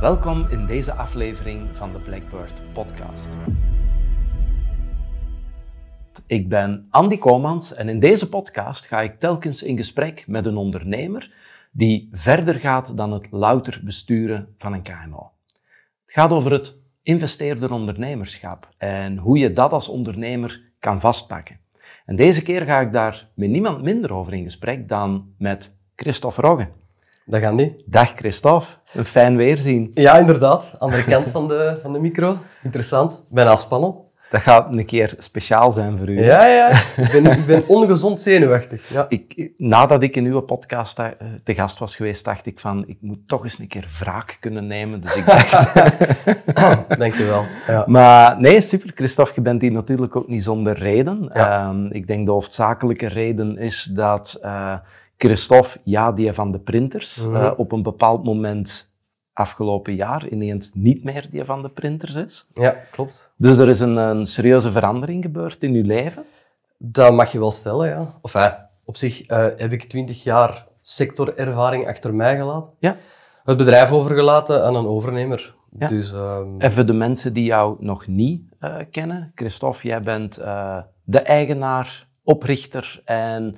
Welkom 0.00 0.46
in 0.48 0.66
deze 0.66 0.92
aflevering 0.92 1.76
van 1.76 1.92
de 1.92 2.00
Blackbird 2.00 2.62
Podcast. 2.72 3.28
Ik 6.26 6.48
ben 6.48 6.86
Andy 6.90 7.18
Komans 7.18 7.74
en 7.74 7.88
in 7.88 8.00
deze 8.00 8.28
podcast 8.28 8.86
ga 8.86 9.00
ik 9.00 9.18
telkens 9.18 9.62
in 9.62 9.76
gesprek 9.76 10.24
met 10.26 10.46
een 10.46 10.56
ondernemer 10.56 11.34
die 11.72 12.08
verder 12.12 12.54
gaat 12.54 12.96
dan 12.96 13.12
het 13.12 13.26
louter 13.30 13.80
besturen 13.84 14.54
van 14.58 14.72
een 14.72 14.82
KMO. 14.82 15.30
Het 16.04 16.12
gaat 16.12 16.30
over 16.30 16.52
het 16.52 16.82
investeerder 17.02 17.72
ondernemerschap 17.72 18.68
en 18.78 19.16
hoe 19.16 19.38
je 19.38 19.52
dat 19.52 19.72
als 19.72 19.88
ondernemer 19.88 20.62
kan 20.78 21.00
vastpakken. 21.00 21.60
En 22.04 22.16
deze 22.16 22.42
keer 22.42 22.64
ga 22.64 22.80
ik 22.80 22.92
daar 22.92 23.28
met 23.34 23.50
niemand 23.50 23.82
minder 23.82 24.12
over 24.12 24.34
in 24.34 24.44
gesprek 24.44 24.88
dan 24.88 25.34
met 25.38 25.78
Christophe 25.94 26.40
Rogge. 26.40 26.68
Dag 27.30 27.42
Andy. 27.42 27.72
Dag 27.86 28.12
Christophe, 28.16 28.66
een 28.92 29.04
fijn 29.04 29.36
weerzien. 29.36 29.90
Ja, 29.94 30.18
inderdaad. 30.18 30.74
Andere 30.78 31.04
kant 31.04 31.28
van 31.28 31.48
de, 31.48 31.76
van 31.82 31.92
de 31.92 32.00
micro. 32.00 32.36
Interessant. 32.62 33.26
Bijna 33.28 33.56
spannend. 33.56 34.00
Dat 34.30 34.40
gaat 34.40 34.72
een 34.72 34.84
keer 34.84 35.14
speciaal 35.18 35.72
zijn 35.72 35.98
voor 35.98 36.10
u. 36.10 36.22
Ja, 36.22 36.46
ja. 36.46 36.70
Ik 36.96 37.08
ben, 37.12 37.26
ik 37.26 37.46
ben 37.46 37.68
ongezond 37.68 38.20
zenuwachtig. 38.20 38.88
Ja. 38.88 39.06
Ik, 39.08 39.50
nadat 39.56 40.02
ik 40.02 40.16
in 40.16 40.24
uw 40.24 40.40
podcast 40.40 40.98
eh, 40.98 41.06
te 41.44 41.54
gast 41.54 41.78
was 41.78 41.96
geweest, 41.96 42.24
dacht 42.24 42.46
ik 42.46 42.60
van, 42.60 42.84
ik 42.86 42.96
moet 43.00 43.28
toch 43.28 43.44
eens 43.44 43.58
een 43.58 43.68
keer 43.68 43.88
wraak 43.98 44.36
kunnen 44.40 44.66
nemen. 44.66 45.00
Dus 45.00 45.16
ik 45.16 45.26
dacht... 45.26 45.74
Dankjewel. 46.98 47.44
Ja. 47.66 47.84
Maar 47.86 48.40
nee, 48.40 48.60
super. 48.60 48.92
Christophe, 48.94 49.32
je 49.34 49.40
bent 49.40 49.60
hier 49.60 49.72
natuurlijk 49.72 50.16
ook 50.16 50.28
niet 50.28 50.42
zonder 50.42 50.78
reden. 50.78 51.40
Um, 51.50 51.92
ik 51.92 52.06
denk 52.06 52.26
de 52.26 52.32
hoofdzakelijke 52.32 53.06
reden 53.06 53.58
is 53.58 53.90
dat 53.94 54.38
uh, 54.44 54.74
Christophe, 55.22 55.78
ja, 55.84 56.12
die 56.12 56.32
van 56.32 56.52
de 56.52 56.58
printers, 56.58 57.26
mm 57.26 57.34
-hmm. 57.34 57.42
uh, 57.42 57.52
op 57.56 57.72
een 57.72 57.82
bepaald 57.82 58.24
moment 58.24 58.92
afgelopen 59.32 59.94
jaar 59.94 60.28
ineens 60.28 60.70
niet 60.74 61.04
meer 61.04 61.26
die 61.30 61.44
van 61.44 61.62
de 61.62 61.68
printers 61.68 62.14
is. 62.14 62.46
Ja, 62.54 62.70
klopt. 62.90 63.32
Dus 63.36 63.58
er 63.58 63.68
is 63.68 63.80
een, 63.80 63.96
een 63.96 64.26
serieuze 64.26 64.70
verandering 64.70 65.22
gebeurd 65.22 65.62
in 65.62 65.74
uw 65.74 65.84
leven? 65.84 66.24
Dat 66.78 67.12
mag 67.12 67.32
je 67.32 67.38
wel 67.38 67.50
stellen, 67.50 67.88
ja. 67.88 68.18
Of 68.20 68.34
uh, 68.34 68.52
op 68.84 68.96
zich 68.96 69.30
uh, 69.30 69.46
heb 69.56 69.72
ik 69.72 69.84
twintig 69.84 70.22
jaar 70.22 70.66
sectorervaring 70.80 71.88
achter 71.88 72.14
mij 72.14 72.36
gelaten. 72.36 72.70
Ja. 72.78 72.96
Het 73.44 73.56
bedrijf 73.56 73.92
overgelaten 73.92 74.64
aan 74.64 74.76
een 74.76 74.86
overnemer. 74.86 75.54
Ja. 75.78 75.86
Dus, 75.86 76.12
um... 76.12 76.60
Even 76.60 76.86
de 76.86 76.92
mensen 76.92 77.32
die 77.32 77.44
jou 77.44 77.76
nog 77.78 78.06
niet 78.06 78.42
uh, 78.60 78.76
kennen. 78.90 79.32
Christophe, 79.34 79.86
jij 79.86 80.00
bent 80.00 80.34
de 81.04 81.20
eigenaar, 81.20 82.08
oprichter 82.22 83.02
en 83.04 83.56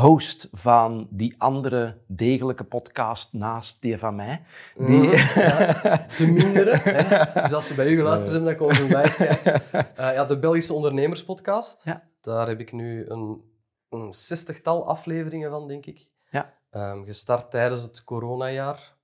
host 0.00 0.48
van 0.52 1.08
die 1.10 1.34
andere 1.38 1.98
degelijke 2.06 2.64
podcast 2.64 3.32
naast 3.32 3.80
die 3.80 3.98
van 3.98 4.14
mij. 4.14 4.42
Die... 4.74 4.86
Mm, 4.86 5.12
ja, 5.44 6.06
de 6.16 6.26
mindere. 6.26 6.76
Hè? 6.76 7.42
Dus 7.42 7.52
als 7.52 7.66
ze 7.66 7.74
bij 7.74 7.86
u 7.86 7.96
geluisterd 7.96 8.32
hebben, 8.32 8.48
dan 8.48 8.58
komen 8.58 8.76
ze 8.76 8.86
bij 8.86 9.10
schrijven. 9.10 9.62
Uh, 10.00 10.12
ja, 10.12 10.24
de 10.24 10.38
Belgische 10.38 10.72
Ondernemerspodcast. 10.72 11.84
Ja. 11.84 12.08
Daar 12.20 12.48
heb 12.48 12.60
ik 12.60 12.72
nu 12.72 13.06
een, 13.06 13.42
een 13.88 14.12
zestigtal 14.12 14.86
afleveringen 14.86 15.50
van, 15.50 15.68
denk 15.68 15.86
ik. 15.86 16.10
Ja. 16.30 16.54
Um, 16.70 17.04
gestart 17.04 17.50
tijdens 17.50 17.82
het 17.82 18.04
coronajaar. 18.04 18.94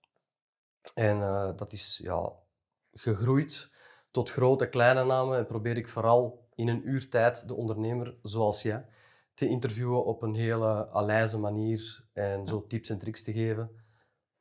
En 0.94 1.16
uh, 1.16 1.50
dat 1.56 1.72
is 1.72 2.00
ja, 2.02 2.32
gegroeid 2.92 3.70
tot 4.10 4.30
grote, 4.30 4.68
kleine 4.68 5.04
namen. 5.04 5.38
En 5.38 5.46
probeer 5.46 5.76
ik 5.76 5.88
vooral 5.88 6.48
in 6.54 6.68
een 6.68 6.88
uur 6.88 7.08
tijd 7.08 7.48
de 7.48 7.54
ondernemer 7.54 8.14
zoals 8.22 8.62
jij 8.62 8.84
te 9.34 9.48
interviewen 9.48 10.04
op 10.04 10.22
een 10.22 10.34
hele 10.34 10.90
alijze 10.90 11.38
manier 11.38 12.04
en 12.12 12.46
zo 12.46 12.66
tips 12.66 12.88
en 12.88 12.98
tricks 12.98 13.22
te 13.22 13.32
geven 13.32 13.70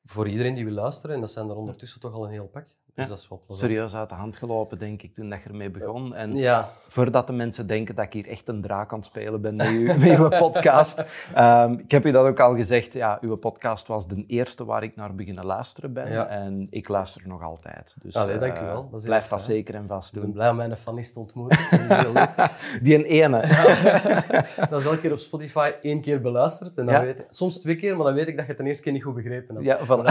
voor 0.03 0.27
iedereen 0.27 0.53
die 0.53 0.65
wil 0.65 0.73
luisteren. 0.73 1.15
En 1.15 1.21
dat 1.21 1.31
zijn 1.31 1.49
er 1.49 1.55
ondertussen 1.55 1.99
toch 1.99 2.13
al 2.13 2.25
een 2.25 2.31
heel 2.31 2.47
pak. 2.47 2.77
Dus 2.95 3.07
dat 3.07 3.17
is 3.17 3.27
wel 3.29 3.41
plezant. 3.45 3.71
Serieus 3.71 3.93
uit 3.93 4.09
de 4.09 4.15
hand 4.15 4.35
gelopen, 4.35 4.79
denk 4.79 5.01
ik, 5.01 5.15
toen 5.15 5.29
dat 5.29 5.43
je 5.43 5.49
ermee 5.49 5.69
begon. 5.69 6.15
En 6.15 6.35
ja. 6.35 6.71
voordat 6.87 7.27
de 7.27 7.33
mensen 7.33 7.67
denken 7.67 7.95
dat 7.95 8.05
ik 8.05 8.13
hier 8.13 8.27
echt 8.27 8.47
een 8.47 8.61
draak 8.61 8.91
aan 8.91 8.97
het 8.97 9.07
spelen 9.07 9.41
ben 9.41 9.55
met, 9.55 9.67
uw 10.19 10.27
podcast. 10.27 11.03
Um, 11.37 11.79
ik 11.79 11.91
heb 11.91 12.05
u 12.05 12.11
dat 12.11 12.25
ook 12.25 12.39
al 12.39 12.55
gezegd, 12.55 12.93
ja, 12.93 13.17
uw 13.21 13.35
podcast 13.35 13.87
was 13.87 14.07
de 14.07 14.23
eerste 14.27 14.65
waar 14.65 14.83
ik 14.83 14.95
naar 14.95 15.15
beginnen 15.15 15.45
luisteren 15.45 15.93
ben. 15.93 16.11
Ja. 16.11 16.27
En 16.27 16.67
ik 16.69 16.87
luister 16.87 17.21
nog 17.25 17.43
altijd. 17.43 17.95
Dus 18.01 18.15
Allee, 18.15 18.37
dank 18.37 18.57
u 18.57 18.59
uh, 18.59 18.65
wel. 18.65 18.89
Dat 18.89 18.99
is 18.99 19.05
blijf 19.05 19.27
dat 19.27 19.41
zeker 19.41 19.75
en 19.75 19.87
vast 19.87 20.07
Ik 20.07 20.13
ben 20.13 20.23
doen. 20.23 20.33
blij 20.33 20.49
om 20.49 20.55
mijn 20.55 20.77
fanist 20.77 21.13
te 21.13 21.19
ontmoeten. 21.19 21.87
Dat. 21.87 22.29
Die 22.81 22.95
een 22.95 23.05
ene. 23.05 23.39
dat 24.69 24.79
is 24.79 24.85
elke 24.85 24.99
keer 24.99 25.11
op 25.11 25.19
Spotify 25.19 25.71
één 25.81 26.01
keer 26.01 26.21
beluisterd. 26.21 26.77
En 26.77 26.85
dan 26.85 27.01
weet 27.01 27.19
ik, 27.19 27.25
soms 27.29 27.59
twee 27.59 27.75
keer, 27.75 27.95
maar 27.95 28.05
dan 28.05 28.15
weet 28.15 28.27
ik 28.27 28.35
dat 28.37 28.45
je 28.45 28.51
het 28.51 28.61
de 28.61 28.67
eerste 28.67 28.83
keer 28.83 28.91
niet 28.91 29.03
goed 29.03 29.15
begrepen 29.15 29.55
hebt. 29.55 29.65
Ja, 29.65 29.79
voilà. 29.85 30.09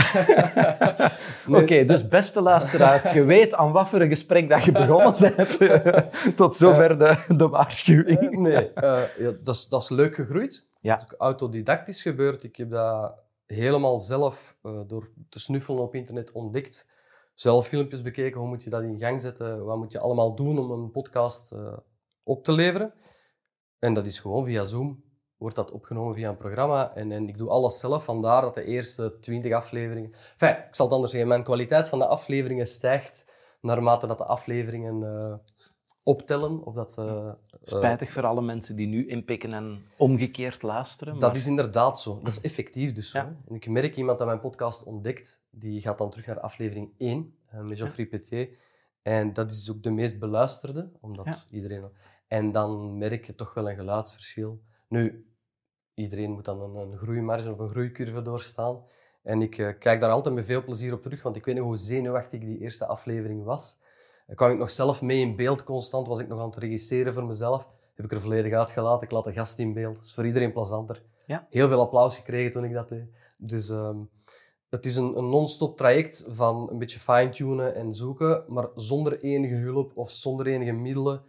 Nee. 1.47 1.63
Oké, 1.63 1.85
dus 1.85 2.09
beste 2.09 2.41
luisteraars, 2.41 2.70
je 3.13 3.25
weet 3.25 3.55
aan 3.55 3.73
wat 3.73 3.89
voor 3.89 4.01
een 4.01 4.09
gesprek 4.09 4.49
dat 4.49 4.65
je 4.65 4.73
begonnen 4.73 5.15
bent. 5.37 5.59
Tot 6.37 6.57
zover 6.57 6.99
de, 6.99 7.25
de 7.37 7.49
waarschuwing. 7.49 8.21
Eh, 8.21 8.39
nee, 8.39 8.73
eh, 8.73 9.03
ja, 9.19 9.33
dat, 9.43 9.55
is, 9.55 9.69
dat 9.69 9.83
is 9.83 9.89
leuk 9.89 10.15
gegroeid. 10.15 10.67
Ja. 10.81 10.95
Dat 10.97 11.05
is 11.05 11.13
ook 11.13 11.21
autodidactisch 11.21 12.03
gebeurd. 12.03 12.43
Ik 12.43 12.57
heb 12.57 12.71
dat 12.71 13.15
helemaal 13.47 13.99
zelf 13.99 14.57
eh, 14.63 14.81
door 14.87 15.09
te 15.29 15.39
snuffelen 15.39 15.83
op 15.83 15.95
internet 15.95 16.33
ontdekt. 16.33 16.89
Zelf 17.35 17.67
filmpjes 17.67 18.03
bekeken, 18.03 18.41
hoe 18.41 18.49
moet 18.49 18.65
je 18.65 18.71
dat 18.71 18.83
in 18.83 18.99
gang 18.99 19.21
zetten, 19.21 19.65
wat 19.65 19.79
moet 19.79 19.93
je 19.93 20.01
allemaal 20.01 20.35
doen 20.35 20.59
om 20.59 20.71
een 20.71 20.91
podcast 20.91 21.55
op 22.23 22.45
te 22.45 22.53
leveren. 22.53 22.95
En 23.79 23.95
dat 23.95 24.07
is 24.07 24.19
gewoon 24.19 24.45
via 24.45 24.65
Zoom, 24.65 25.05
wordt 25.41 25.57
dat 25.57 25.71
opgenomen 25.71 26.15
via 26.15 26.29
een 26.29 26.37
programma. 26.37 26.95
En, 26.95 27.13
en 27.13 27.29
ik 27.29 27.39
doe 27.39 27.49
alles 27.49 27.79
zelf, 27.79 28.05
vandaar 28.05 28.43
dat 28.43 28.55
de 28.55 28.65
eerste 28.65 29.19
20 29.21 29.53
afleveringen... 29.53 30.13
Enfin, 30.39 30.65
ik 30.67 30.75
zal 30.75 30.85
het 30.87 30.95
anders 30.95 31.13
zeggen, 31.13 31.29
mijn 31.31 31.43
kwaliteit 31.43 31.89
van 31.89 31.99
de 31.99 32.07
afleveringen 32.07 32.67
stijgt 32.67 33.25
naarmate 33.61 34.07
dat 34.07 34.19
de 34.19 34.25
afleveringen 34.25 35.03
eh, 35.03 35.35
optellen. 36.03 36.63
Of 36.65 36.75
dat, 36.75 36.99
eh, 36.99 37.29
eh, 37.29 37.33
Spijtig 37.63 38.13
voor 38.13 38.27
alle 38.27 38.43
mensen 38.43 38.77
die 38.77 38.87
nu 38.87 39.07
inpikken 39.09 39.53
en 39.53 39.83
omgekeerd 39.99 40.63
luisteren. 40.63 41.13
Dat 41.19 41.23
maar- 41.23 41.37
is 41.37 41.47
inderdaad 41.47 42.01
zo. 42.01 42.19
Dat 42.23 42.33
is 42.33 42.41
effectief 42.41 42.93
dus 42.93 43.11
zo. 43.11 43.19
En 43.19 43.55
ik 43.55 43.69
merk 43.69 43.97
iemand 43.97 44.19
dat 44.19 44.27
mijn 44.27 44.41
podcast 44.41 44.83
ontdekt, 44.85 45.43
die 45.51 45.81
gaat 45.81 45.99
dan 45.99 46.11
terug 46.11 46.27
naar 46.27 46.41
aflevering 46.41 46.93
1 46.99 47.35
eh, 47.47 47.61
met 47.61 47.79
Geoffrey 47.79 48.07
Petier. 48.07 48.49
En 49.03 49.33
dat 49.33 49.51
is 49.51 49.71
ook 49.71 49.83
de 49.83 49.91
meest 49.91 50.19
beluisterde, 50.19 50.91
omdat 51.01 51.27
Ja. 51.27 51.37
iedereen... 51.51 51.85
En 52.29 52.53
dan 52.53 52.99
merk 52.99 53.25
je 53.27 53.35
toch 53.35 53.55
wel 53.55 53.71
een 53.71 53.77
geluidsverschil. 53.77 54.61
Nu, 54.89 55.30
iedereen 55.95 56.31
moet 56.31 56.45
dan 56.45 56.61
een, 56.61 56.75
een 56.75 56.99
groeimarge 56.99 57.51
of 57.51 57.59
een 57.59 57.69
groeicurve 57.69 58.23
doorstaan. 58.23 58.85
En 59.23 59.43
ik 59.43 59.59
eh, 59.59 59.79
kijk 59.79 60.01
daar 60.01 60.11
altijd 60.11 60.35
met 60.35 60.45
veel 60.45 60.65
plezier 60.65 60.93
op 60.93 61.03
terug, 61.03 61.23
want 61.23 61.37
ik 61.37 61.45
weet 61.45 61.55
nog 61.55 61.65
hoe 61.65 61.77
zenuwachtig 61.77 62.41
die 62.41 62.59
eerste 62.59 62.87
aflevering 62.87 63.45
was. 63.45 63.79
Dan 64.27 64.37
kwam 64.37 64.51
ik 64.51 64.59
nog 64.59 64.71
zelf 64.71 65.03
mee 65.03 65.21
in 65.21 65.37
beeld 65.37 65.65
constant, 65.65 66.07
was 66.07 66.19
ik 66.19 66.29
nog 66.29 66.39
aan 66.41 66.47
het 66.47 66.57
regisseren 66.57 67.15
voor 67.15 67.25
mezelf. 67.25 67.69
Heb 67.95 68.05
ik 68.05 68.13
er 68.13 68.21
volledig 68.21 68.53
uitgelaten, 68.53 69.07
ik 69.07 69.13
laat 69.13 69.25
de 69.25 69.33
gast 69.33 69.59
in 69.59 69.73
beeld. 69.73 69.95
Dat 69.95 70.05
is 70.05 70.15
voor 70.15 70.27
iedereen 70.27 70.53
plezanter. 70.53 71.03
Ja. 71.27 71.47
Heel 71.51 71.69
veel 71.69 71.81
applaus 71.81 72.17
gekregen 72.17 72.53
toen 72.53 72.65
ik 72.65 72.73
dat 72.73 72.89
deed. 72.89 73.05
Dus 73.39 73.69
ehm, 73.69 73.97
het 74.71 74.87
is 74.87 74.97
een, 74.97 75.17
een 75.17 75.29
non-stop 75.29 75.77
traject 75.77 76.25
van 76.27 76.71
een 76.71 76.79
beetje 76.79 76.99
fine-tunen 76.99 77.75
en 77.75 77.95
zoeken, 77.95 78.45
maar 78.47 78.69
zonder 78.75 79.21
enige 79.21 79.55
hulp 79.55 79.93
of 79.95 80.11
zonder 80.11 80.47
enige 80.47 80.73
middelen. 80.73 81.23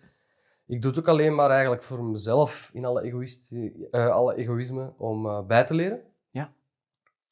Ik 0.72 0.82
doe 0.82 0.92
het 0.92 1.00
ook 1.00 1.08
alleen 1.08 1.36
maar 1.36 1.50
eigenlijk 1.50 1.84
voor 1.84 2.04
mezelf, 2.04 2.70
in 2.74 2.86
alle, 2.86 3.02
egoïst, 3.02 3.52
eh, 3.92 4.08
alle 4.08 4.36
egoïsme, 4.36 4.94
om 4.98 5.26
eh, 5.26 5.46
bij 5.46 5.64
te 5.64 5.74
leren. 5.74 6.02
Ja. 6.30 6.54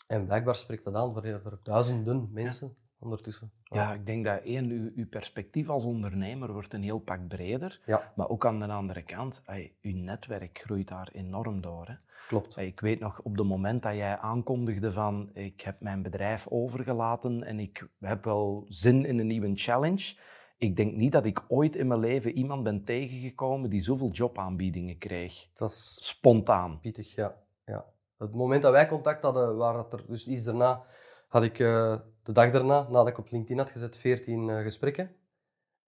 En 0.07 0.25
blijkbaar 0.25 0.55
spreekt 0.55 0.83
dat 0.83 0.93
aan 0.93 1.13
voor, 1.13 1.39
voor 1.43 1.59
duizenden 1.63 2.29
mensen 2.31 2.75
ondertussen. 2.99 3.51
Ja, 3.63 3.93
ik 3.93 4.05
denk 4.05 4.25
dat 4.25 4.41
één, 4.43 4.69
uw, 4.69 4.91
uw 4.95 5.07
perspectief 5.07 5.69
als 5.69 5.83
ondernemer 5.83 6.51
wordt 6.53 6.73
een 6.73 6.83
heel 6.83 6.99
pak 6.99 7.27
breder. 7.27 7.79
Ja. 7.85 8.11
Maar 8.15 8.29
ook 8.29 8.45
aan 8.45 8.59
de 8.59 8.65
andere 8.65 9.01
kant, 9.01 9.41
ey, 9.45 9.73
uw 9.81 9.95
netwerk 9.95 10.59
groeit 10.63 10.87
daar 10.87 11.09
enorm 11.11 11.61
door. 11.61 11.87
Hè. 11.87 11.93
klopt. 12.27 12.57
Ik 12.57 12.79
weet 12.79 12.99
nog, 12.99 13.19
op 13.19 13.37
het 13.37 13.47
moment 13.47 13.83
dat 13.83 13.95
jij 13.95 14.17
aankondigde 14.17 14.91
van 14.91 15.29
ik 15.33 15.61
heb 15.61 15.81
mijn 15.81 16.01
bedrijf 16.01 16.47
overgelaten 16.47 17.43
en 17.43 17.59
ik 17.59 17.87
heb 17.99 18.23
wel 18.23 18.65
zin 18.69 19.05
in 19.05 19.19
een 19.19 19.27
nieuwe 19.27 19.51
challenge. 19.55 20.15
Ik 20.59 20.75
denk 20.75 20.95
niet 20.95 21.11
dat 21.11 21.25
ik 21.25 21.43
ooit 21.47 21.75
in 21.75 21.87
mijn 21.87 21.99
leven 21.99 22.31
iemand 22.31 22.63
ben 22.63 22.83
tegengekomen 22.83 23.69
die 23.69 23.83
zoveel 23.83 24.09
jobaanbiedingen 24.09 24.97
kreeg. 24.97 25.47
Dat 25.53 25.69
is 25.69 25.99
Spontaan. 26.01 26.79
pittig, 26.79 27.15
ja. 27.15 27.35
ja. 27.65 27.85
Het 28.17 28.33
moment 28.33 28.61
dat 28.61 28.71
wij 28.71 28.87
contact 28.87 29.23
hadden, 29.23 29.57
waren 29.57 29.83
het 29.83 29.93
er 29.93 30.03
dus 30.07 30.27
iets 30.27 30.43
daarna, 30.43 30.83
had 31.27 31.43
ik 31.43 31.59
eh, 31.59 31.95
de 32.23 32.31
dag 32.31 32.51
daarna, 32.51 32.81
nadat 32.81 33.07
ik 33.07 33.17
op 33.17 33.31
LinkedIn 33.31 33.57
had 33.57 33.69
gezet, 33.69 33.97
14 33.97 34.49
eh, 34.49 34.61
gesprekken. 34.61 35.15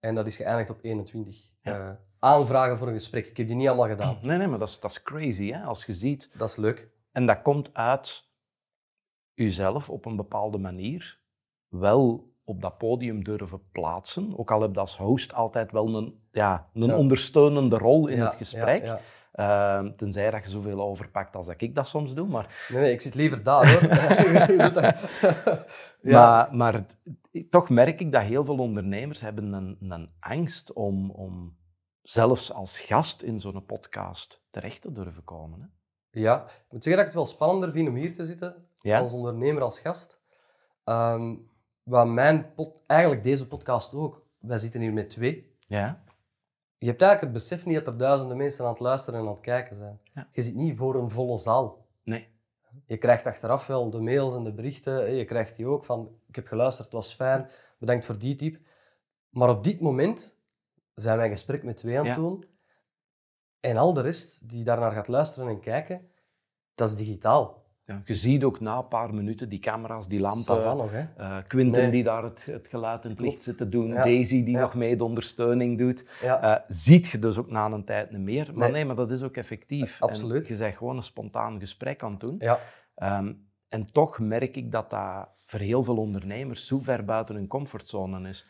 En 0.00 0.14
dat 0.14 0.26
is 0.26 0.36
geëindigd 0.36 0.70
op 0.70 0.78
21. 0.82 1.50
Ja. 1.62 1.88
Eh, 1.88 1.96
aanvragen 2.18 2.78
voor 2.78 2.86
een 2.86 2.94
gesprek. 2.94 3.26
Ik 3.26 3.36
heb 3.36 3.46
die 3.46 3.56
niet 3.56 3.68
allemaal 3.68 3.88
gedaan. 3.88 4.18
Nee, 4.22 4.38
nee, 4.38 4.46
maar 4.46 4.58
dat 4.58 4.68
is, 4.68 4.80
dat 4.80 4.90
is 4.90 5.02
crazy, 5.02 5.50
hè? 5.50 5.62
als 5.62 5.84
je 5.84 5.94
ziet. 5.94 6.30
Dat 6.36 6.48
is 6.48 6.56
leuk. 6.56 6.90
En 7.10 7.26
dat 7.26 7.42
komt 7.42 7.74
uit 7.74 8.30
jezelf 9.34 9.90
op 9.90 10.04
een 10.04 10.16
bepaalde 10.16 10.58
manier 10.58 11.20
wel 11.68 12.31
op 12.44 12.60
dat 12.62 12.78
podium 12.78 13.24
durven 13.24 13.60
plaatsen. 13.72 14.38
Ook 14.38 14.50
al 14.50 14.60
heb 14.62 14.74
je 14.74 14.80
als 14.80 14.96
host 14.96 15.34
altijd 15.34 15.72
wel 15.72 15.94
een, 15.96 16.20
ja, 16.32 16.68
een 16.74 16.86
Ja. 16.86 16.96
ondersteunende 16.96 17.78
rol 17.78 18.06
in 18.06 18.16
Ja, 18.16 18.24
het 18.24 18.34
gesprek. 18.34 18.84
ja. 18.84 19.00
Ehm, 19.32 19.94
tenzij 19.96 20.30
dat 20.30 20.44
je 20.44 20.50
zoveel 20.50 20.80
overpakt 20.82 21.36
als 21.36 21.46
dat 21.46 21.54
ik 21.60 21.74
dat 21.74 21.88
soms 21.88 22.14
doe. 22.14 22.28
Maar, 22.28 22.66
Nee, 22.68 22.80
nee, 22.82 22.92
ik 22.92 23.00
zit 23.00 23.14
liever 23.14 23.42
daar 23.42 23.72
hoor. 23.72 23.88
Maar, 26.02 26.54
maar 26.56 26.86
toch 27.50 27.68
merk 27.68 28.00
ik 28.00 28.12
dat 28.12 28.22
heel 28.22 28.44
veel 28.44 28.58
ondernemers 28.58 29.20
hebben 29.20 29.52
een, 29.52 29.76
een 29.80 30.10
angst 30.20 30.72
om, 30.72 31.10
om 31.10 31.56
zelfs 32.02 32.52
als 32.52 32.78
gast 32.78 33.22
in 33.22 33.40
zo'n 33.40 33.64
podcast 33.66 34.42
terecht 34.50 34.82
te 34.82 34.92
durven 34.92 35.24
komen. 35.24 35.60
Hè? 35.60 35.66
Ja, 36.20 36.42
ik 36.44 36.66
moet 36.70 36.82
zeggen 36.84 37.02
dat 37.02 37.12
ik 37.12 37.18
het 37.18 37.28
wel 37.28 37.36
spannender 37.36 37.72
vind 37.72 37.88
om 37.88 37.94
hier 37.94 38.12
te 38.12 38.24
zitten 38.24 38.66
als 38.82 39.12
ondernemer, 39.12 39.62
als 39.62 39.80
gast. 39.80 40.20
Ehm 40.84 41.34
wat 41.82 42.06
mijn 42.08 42.54
pod- 42.54 42.76
eigenlijk 42.86 43.22
deze 43.22 43.48
podcast 43.48 43.94
ook, 43.94 44.26
wij 44.38 44.58
zitten 44.58 44.80
hier 44.80 44.92
met 44.92 45.10
twee. 45.10 45.56
Ja? 45.66 46.04
Je 46.78 46.86
hebt 46.88 47.02
eigenlijk 47.02 47.20
het 47.34 47.42
besef 47.42 47.66
niet 47.66 47.84
dat 47.84 47.86
er 47.86 47.96
duizenden 48.00 48.36
mensen 48.36 48.64
aan 48.64 48.70
het 48.70 48.80
luisteren 48.80 49.20
en 49.20 49.26
aan 49.26 49.32
het 49.32 49.40
kijken 49.42 49.76
zijn. 49.76 50.00
Ja. 50.14 50.28
Je 50.32 50.42
zit 50.42 50.54
niet 50.54 50.76
voor 50.78 50.94
een 50.94 51.10
volle 51.10 51.38
zaal. 51.38 51.86
Nee. 52.04 52.28
Je 52.86 52.96
krijgt 52.96 53.26
achteraf 53.26 53.66
wel 53.66 53.90
de 53.90 54.00
mails 54.00 54.34
en 54.36 54.44
de 54.44 54.52
berichten. 54.54 55.14
Je 55.14 55.24
krijgt 55.24 55.56
die 55.56 55.66
ook 55.66 55.84
van, 55.84 56.18
ik 56.28 56.34
heb 56.36 56.46
geluisterd, 56.46 56.84
het 56.84 56.94
was 56.96 57.14
fijn, 57.14 57.50
bedankt 57.78 58.06
voor 58.06 58.18
die 58.18 58.34
tip. 58.36 58.58
Maar 59.28 59.48
op 59.48 59.64
dit 59.64 59.80
moment 59.80 60.36
zijn 60.94 61.16
wij 61.16 61.26
een 61.26 61.32
gesprek 61.32 61.62
met 61.62 61.76
twee 61.76 61.98
aan 61.98 62.06
het 62.06 62.14
Ja. 62.14 62.20
doen. 62.20 62.44
En 63.60 63.76
al 63.76 63.94
de 63.94 64.00
rest 64.00 64.48
die 64.48 64.64
daarnaar 64.64 64.92
gaat 64.92 65.08
luisteren 65.08 65.48
en 65.48 65.60
kijken, 65.60 66.10
dat 66.74 66.88
is 66.88 66.96
digitaal. 66.96 67.61
Ja, 67.92 68.02
je 68.04 68.14
ziet 68.14 68.44
ook 68.44 68.60
na 68.60 68.76
een 68.78 68.88
paar 68.88 69.14
minuten 69.14 69.48
die 69.48 69.58
camera's, 69.58 70.08
die 70.08 70.20
lampen. 70.20 70.76
nog, 70.76 70.90
hè? 70.90 71.04
eh 71.16 71.36
Quinten 71.46 71.80
Nee. 71.82 71.90
die 71.90 72.02
daar 72.04 72.22
het, 72.22 72.46
het 72.46 72.68
geluid 72.68 73.04
in 73.04 73.10
het 73.10 73.20
licht 73.20 73.42
zit 73.42 73.56
te 73.56 73.68
doen. 73.68 73.88
Ja. 73.88 74.02
Daisy 74.02 74.44
die 74.44 74.54
Ja. 74.54 74.60
nog 74.60 74.74
mee 74.74 74.96
de 74.96 75.04
ondersteuning 75.04 75.78
doet. 75.78 76.04
Eh, 76.22 76.54
ziet 76.68 77.06
je 77.06 77.18
dus 77.18 77.38
ook 77.38 77.50
na 77.50 77.70
een 77.70 77.84
tijd 77.84 78.10
niet 78.10 78.20
meer. 78.20 78.46
Maar 78.46 78.56
Nee. 78.56 78.70
nee, 78.72 78.84
maar 78.84 78.96
dat 78.96 79.10
is 79.10 79.22
ook 79.22 79.36
effectief. 79.36 79.94
Eh, 79.94 80.00
absoluut. 80.08 80.46
En 80.48 80.52
je 80.54 80.58
bent 80.60 80.76
gewoon 80.76 80.96
een 80.96 81.02
spontaan 81.02 81.60
gesprek 81.60 82.02
aan 82.02 82.10
het 82.10 82.20
doen. 82.20 82.34
ja. 82.38 82.58
Ehm, 82.94 83.32
en 83.68 83.92
toch 83.92 84.18
merk 84.18 84.56
ik 84.56 84.72
dat 84.72 84.90
dat 84.90 85.28
voor 85.44 85.60
heel 85.60 85.82
veel 85.84 85.96
ondernemers 85.96 86.66
zo 86.66 86.78
ver 86.78 87.04
buiten 87.04 87.34
hun 87.34 87.46
comfortzone 87.46 88.28
is. 88.28 88.46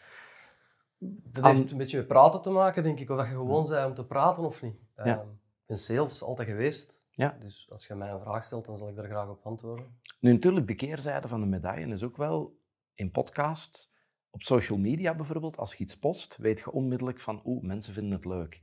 Dat 0.98 1.44
heeft 1.44 1.70
een 1.70 1.76
beetje 1.76 1.96
met 1.98 2.06
praten 2.06 2.42
te 2.42 2.50
maken, 2.50 2.82
denk 2.82 2.98
ik. 3.00 3.10
Of 3.10 3.16
dat 3.16 3.26
je 3.26 3.32
gewoon 3.32 3.66
zei 3.66 3.86
om 3.86 3.94
te 3.94 4.04
praten 4.04 4.42
of 4.42 4.62
niet. 4.62 4.74
Ja. 4.96 5.04
Ehm, 5.04 5.20
ik 5.20 5.66
ben 5.66 5.78
sales 5.78 6.22
altijd 6.22 6.48
geweest. 6.48 7.01
Ja. 7.14 7.36
Dus 7.40 7.66
als 7.70 7.86
je 7.86 7.94
mij 7.94 8.10
een 8.10 8.20
vraag 8.20 8.44
stelt, 8.44 8.64
dan 8.64 8.76
zal 8.76 8.88
ik 8.88 8.96
daar 8.96 9.04
graag 9.08 9.28
op 9.28 9.46
antwoorden. 9.46 9.98
Nu, 10.20 10.32
natuurlijk, 10.32 10.66
de 10.68 10.74
keerzijde 10.74 11.28
van 11.28 11.40
de 11.40 11.46
medaille 11.46 11.86
is 11.86 12.02
ook 12.02 12.16
wel 12.16 12.58
in 12.94 13.10
podcasts, 13.10 13.90
op 14.30 14.42
social 14.42 14.78
media 14.78 15.14
bijvoorbeeld, 15.14 15.56
als 15.58 15.74
je 15.74 15.84
iets 15.84 15.98
post, 15.98 16.36
weet 16.36 16.58
je 16.58 16.70
onmiddellijk 16.72 17.20
van, 17.20 17.40
oeh, 17.44 17.62
mensen 17.62 17.92
vinden 17.94 18.12
het 18.12 18.24
leuk. 18.24 18.60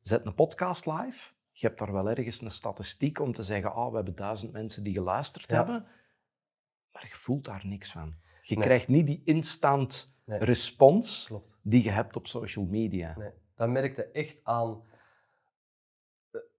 Zet 0.00 0.26
een 0.26 0.34
podcast 0.34 0.86
live, 0.86 1.32
je 1.50 1.66
hebt 1.66 1.78
daar 1.78 1.92
wel 1.92 2.08
ergens 2.08 2.40
een 2.40 2.50
statistiek 2.50 3.20
om 3.20 3.32
te 3.32 3.42
zeggen, 3.42 3.72
ah, 3.74 3.88
we 3.90 3.96
hebben 3.96 4.14
duizend 4.16 4.52
mensen 4.52 4.82
die 4.82 4.92
geluisterd 4.94 5.48
Ja. 5.50 5.56
hebben, 5.56 5.86
maar 6.92 7.06
je 7.10 7.16
voelt 7.16 7.44
daar 7.44 7.66
niks 7.66 7.92
van. 7.92 8.14
Je 8.42 8.54
Nee. 8.56 8.64
krijgt 8.64 8.88
niet 8.88 9.06
die 9.06 9.22
instant 9.24 10.12
Nee. 10.24 10.38
respons 10.44 11.24
Klopt. 11.26 11.58
die 11.62 11.82
je 11.82 11.90
hebt 11.90 12.16
op 12.16 12.26
social 12.26 12.64
media. 12.64 13.14
Nee. 13.18 13.30
Dat 13.54 13.68
merkte 13.68 14.04
echt 14.10 14.40
aan. 14.44 14.82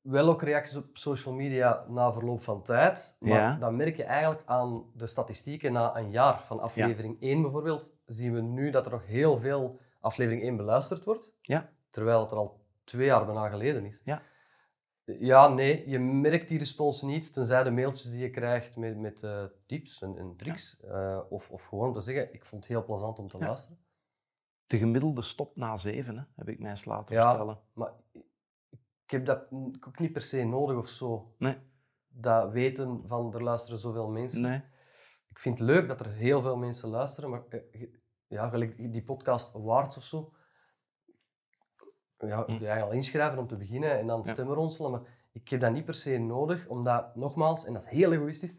Wel 0.06 0.28
ook 0.30 0.42
reacties 0.42 0.75
op 0.78 0.86
social 0.98 1.34
media 1.34 1.86
na 1.88 2.13
verloop 2.13 2.42
van 2.42 2.63
tijd. 2.63 3.16
Maar 3.19 3.30
Ja. 3.40 3.56
dan 3.56 3.75
merk 3.75 3.96
je 3.96 4.04
eigenlijk 4.04 4.42
aan 4.46 4.86
de 4.94 5.07
statistieken 5.07 5.72
na 5.74 5.98
een 5.98 6.12
jaar 6.12 6.44
van 6.44 6.60
aflevering 6.60 7.18
1 7.22 7.42
bijvoorbeeld. 7.42 7.96
Zien 8.06 8.34
we 8.34 8.42
nu 8.42 8.69
dat 8.69 8.86
er 8.86 8.92
nog 8.92 9.06
heel 9.06 9.38
veel 9.38 9.80
aflevering 10.00 10.44
1 10.44 10.57
beluisterd 10.57 11.04
wordt. 11.04 11.31
Ja. 11.42 11.69
Terwijl 11.90 12.19
het 12.22 12.31
er 12.31 12.38
al 12.38 12.60
twee 12.84 13.06
jaar 13.06 13.25
bijna 13.25 13.50
geleden 13.50 13.86
is. 13.86 14.02
Ja. 14.06 14.22
Ja, 15.06 15.48
nee, 15.48 15.90
je 15.90 16.00
merkt 16.00 16.48
die 16.48 16.60
respons 16.60 17.01
niet, 17.01 17.34
tenzij 17.34 17.63
de 17.63 17.72
mailtjes 17.72 18.10
die 18.12 18.19
je 18.19 18.30
krijgt 18.30 18.75
met, 18.78 18.98
met 18.98 19.24
eh, 19.24 19.44
tips 19.66 20.01
en, 20.01 20.18
en 20.18 20.36
tricks. 20.38 20.80
Eh, 20.81 21.19
of, 21.30 21.51
of 21.51 21.66
gewoon 21.66 21.88
om 21.88 21.94
te 21.94 22.00
zeggen, 22.00 22.34
ik 22.34 22.46
vond 22.46 22.63
het 22.63 22.72
heel 22.74 22.84
plezant 22.86 23.19
om 23.19 23.28
te 23.28 23.38
luisteren. 23.38 23.80
De 24.68 24.78
gemiddelde 24.78 25.22
stop 25.22 25.56
na 25.56 25.75
zeven, 25.78 26.18
hè, 26.18 26.24
heb 26.36 26.50
ik 26.50 26.60
mij 26.60 26.69
eens 26.69 26.86
laten 26.86 27.16
Ja. 27.16 27.30
vertellen. 27.30 27.60
Maar 27.74 27.92
ik 29.06 29.12
heb 29.12 29.25
dat 29.25 29.48
ook 29.88 30.00
niet 30.00 30.12
per 30.13 30.22
se 30.22 30.44
nodig 30.44 30.78
of 30.78 30.88
zo. 30.88 31.36
Nee. 31.38 31.57
Dat 32.07 32.52
weten 32.52 33.04
van 33.07 33.34
er 33.34 33.44
luisteren 33.44 33.80
zoveel 33.80 34.10
mensen. 34.10 34.42
Nee. 34.42 34.62
Ik 35.30 35.40
vind 35.40 35.60
het 35.60 35.68
leuk 35.68 35.88
dat 35.88 36.00
er 36.00 36.12
heel 36.12 36.42
veel 36.42 36.57
mensen 36.57 36.90
luisteren, 36.90 37.30
maar 37.30 37.44
eh, 37.50 37.88
ja, 38.28 38.50
gelijk 38.50 38.92
die 38.92 39.04
podcast 39.04 39.56
Awards 39.56 39.98
of 39.98 40.04
zo. 40.04 40.34
Ja, 42.18 42.44
Hm. 42.46 42.52
je 42.52 42.57
eigenlijk 42.57 42.81
al 42.81 42.92
inschrijven 42.92 43.40
om 43.40 43.48
te 43.48 43.57
beginnen 43.57 44.00
en 44.00 44.07
dan 44.07 44.22
Ja. 44.24 44.31
stemmen 44.31 44.56
ronselen. 44.56 44.92
Maar 44.92 45.02
ik 45.31 45.50
heb 45.50 45.60
dat 45.62 45.72
niet 45.72 45.86
per 45.86 45.94
se 45.94 46.18
nodig, 46.18 46.68
omdat, 46.68 47.16
nogmaals, 47.16 47.66
en 47.66 47.74
dat 47.74 47.81
is 47.81 47.88
heel 47.88 48.12
egoïstisch, 48.13 48.56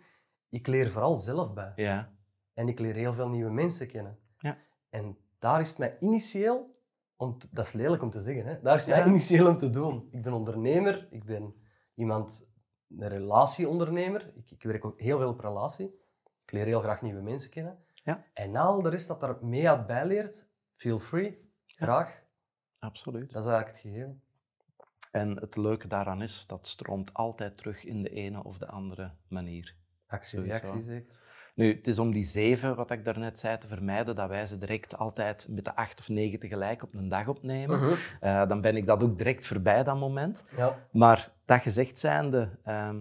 ik 0.48 0.66
leer 0.66 0.88
vooral 0.88 1.16
zelf 1.16 1.54
bij. 1.54 1.72
Ja. 1.76 2.14
En 2.54 2.68
ik 2.68 2.78
leer 2.78 2.94
heel 2.94 3.12
veel 3.12 3.28
nieuwe 3.28 3.50
mensen 3.50 3.86
kennen. 3.88 4.18
Ja. 4.38 4.58
En 4.90 5.18
daar 5.38 5.60
is 5.60 5.68
het 5.68 5.78
mij 5.78 5.96
initieel, 6.00 6.70
om 7.16 7.38
te- 7.38 7.48
dat 7.50 7.66
is 7.66 7.72
lelijk 7.72 8.02
om 8.02 8.10
te 8.10 8.20
zeggen, 8.20 8.46
hè? 8.46 8.60
daar 8.60 8.74
is 8.74 8.84
het 8.84 8.94
Ja. 8.94 9.00
mij 9.00 9.08
initieel 9.10 9.48
om 9.48 9.58
te 9.58 9.70
doen. 9.70 10.08
Ik 10.10 10.22
ben 10.22 10.32
ondernemer, 10.32 11.06
ik 11.10 11.24
ben 11.24 11.54
iemand, 11.94 12.50
een 12.98 13.08
relatieondernemer. 13.08 14.32
Ik, 14.34 14.50
ik 14.50 14.62
werk 14.62 14.84
ook 14.84 15.00
heel 15.00 15.18
veel 15.18 15.28
op 15.28 15.40
relatie. 15.40 15.86
Ik 16.44 16.52
leer 16.52 16.64
heel 16.64 16.80
graag 16.80 17.02
nieuwe 17.02 17.20
mensen 17.22 17.50
kennen. 17.50 17.78
Ja. 17.94 18.24
En 18.32 18.56
al 18.56 18.82
de 18.82 18.88
rest 18.88 19.08
dat 19.08 19.20
daar 19.20 19.44
mee 19.44 19.68
uit 19.68 19.86
bijleert, 19.86 20.48
feel 20.74 20.98
free, 20.98 21.50
graag. 21.66 22.22
Absoluut. 22.78 23.32
Dat 23.32 23.44
is 23.44 23.50
eigenlijk 23.50 23.82
het 23.82 23.92
gegeven. 23.92 24.22
En 25.10 25.36
het 25.40 25.56
leuke 25.56 25.88
daaraan 25.88 26.22
is, 26.22 26.44
dat 26.46 26.66
stroomt 26.66 27.14
altijd 27.14 27.56
terug 27.56 27.84
in 27.84 28.02
de 28.02 28.08
ene 28.10 28.44
of 28.44 28.58
de 28.58 28.66
andere 28.66 29.12
manier. 29.28 29.76
Actie-reactie 30.06 30.82
zeker. 30.82 31.15
Nu, 31.56 31.74
het 31.74 31.86
is 31.86 31.98
om 31.98 32.12
die 32.12 32.24
zeven, 32.24 32.76
wat 32.76 32.90
ik 32.90 33.04
daarnet 33.04 33.38
zei, 33.38 33.58
te 33.58 33.66
vermijden, 33.66 34.16
dat 34.16 34.28
wij 34.28 34.46
ze 34.46 34.58
direct 34.58 34.98
altijd 34.98 35.46
met 35.50 35.64
de 35.64 35.76
acht 35.76 36.00
of 36.00 36.08
negen 36.08 36.38
tegelijk 36.38 36.82
op 36.82 36.94
een 36.94 37.08
dag 37.08 37.28
opnemen. 37.28 37.78
Mhm. 37.78 37.94
Eh, 38.20 38.48
dan 38.48 38.60
ben 38.60 38.76
ik 38.76 38.86
dat 38.86 39.02
ook 39.02 39.18
direct 39.18 39.46
voorbij, 39.46 39.82
dat 39.82 39.98
moment. 39.98 40.44
Ja. 40.56 40.78
Maar 40.92 41.32
dat 41.44 41.60
gezegd 41.60 41.98
zijnde, 41.98 42.58
ehm 42.64 42.96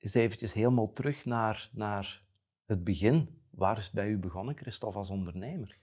is 0.00 0.14
eventjes 0.14 0.52
helemaal 0.52 0.92
terug 0.92 1.24
naar, 1.24 1.68
naar 1.72 2.22
het 2.66 2.84
begin. 2.84 3.42
Waar 3.50 3.78
is 3.78 3.84
het 3.84 3.94
bij 3.94 4.08
u 4.08 4.18
begonnen, 4.18 4.56
Christophe, 4.56 4.98
als 4.98 5.10
ondernemer? 5.10 5.78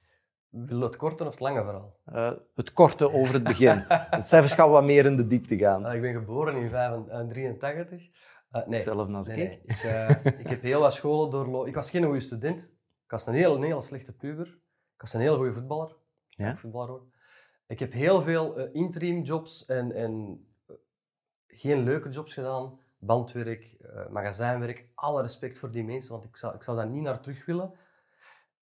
Wil 0.50 0.82
het 0.82 0.96
korte 0.96 1.24
of 1.26 1.30
het 1.30 1.40
lange 1.40 1.64
verhaal? 1.64 2.00
Eh, 2.06 2.32
het 2.56 2.74
korte 2.74 3.14
over 3.14 3.34
het 3.34 3.44
begin. 3.44 3.86
Zelfs 4.20 4.54
gaan 4.54 4.68
we 4.68 4.74
wat 4.74 4.84
meer 4.84 5.06
in 5.06 5.16
de 5.16 5.28
diepte 5.28 5.58
gaan. 5.58 5.86
Ah, 5.86 5.96
ik 5.96 6.02
ben 6.02 6.14
geboren 6.14 6.56
in 6.56 6.70
1983. 6.70 8.10
Eh, 8.52 8.68
nee, 8.68 8.90
als 8.90 9.28
Nee, 9.28 9.38
ik. 9.38 9.66
nee. 9.66 9.76
Ik, 9.78 9.84
eh, 9.84 10.26
ik 10.40 10.48
heb 10.48 10.62
heel 10.62 10.80
wat 10.80 10.94
scholen 10.94 11.30
doorlopen. 11.32 11.68
Ik 11.68 11.76
was 11.76 11.90
geen 11.90 12.04
goede 12.04 12.20
student. 12.20 12.60
Ik 13.04 13.12
was 13.12 13.26
een 13.26 13.34
heel, 13.34 13.56
een 13.56 13.64
hele 13.64 13.82
slechte 13.82 14.14
puber. 14.14 14.48
Ik 14.94 15.02
was 15.02 15.14
een 15.14 15.22
heel 15.22 15.36
goede 15.36 15.54
voetballer. 15.54 15.96
Ja? 16.30 16.56
Voetballer 16.56 16.90
hoor. 16.90 17.06
Ik 17.68 17.80
heb 17.80 17.92
heel 17.92 18.22
veel 18.22 18.58
eh, 18.58 18.70
interim 18.74 19.22
jobs 19.22 19.66
en, 19.66 19.92
en 19.92 20.46
eh, 20.68 20.76
geen 21.48 21.84
leuke 21.84 22.10
jobs 22.10 22.34
gedaan. 22.34 22.80
Bandwerk, 23.00 23.76
magazijnwerk. 24.10 24.90
Alle 24.96 25.22
respect 25.22 25.60
voor 25.60 25.72
die 25.72 25.84
mensen, 25.84 26.12
want 26.12 26.24
ik 26.24 26.38
zou, 26.38 26.56
ik 26.56 26.64
zou 26.64 26.78
daar 26.78 26.88
niet 26.88 27.02
naar 27.04 27.20
terug 27.22 27.46
willen. 27.46 27.74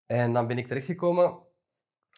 En 0.06 0.34
dan 0.34 0.48
ben 0.48 0.58
ik 0.58 0.68
terechtgekomen, 0.68 1.38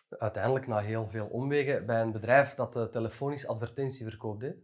uiteindelijk 0.09 0.67
na 0.67 0.79
heel 0.79 1.07
veel 1.07 1.27
omwegen, 1.27 1.85
bij 1.85 2.01
een 2.01 2.11
bedrijf 2.11 2.53
dat 2.53 2.75
eh, 2.75 2.83
telefonisch 2.83 3.47
advertentieverkoop 3.47 4.39
deed. 4.39 4.55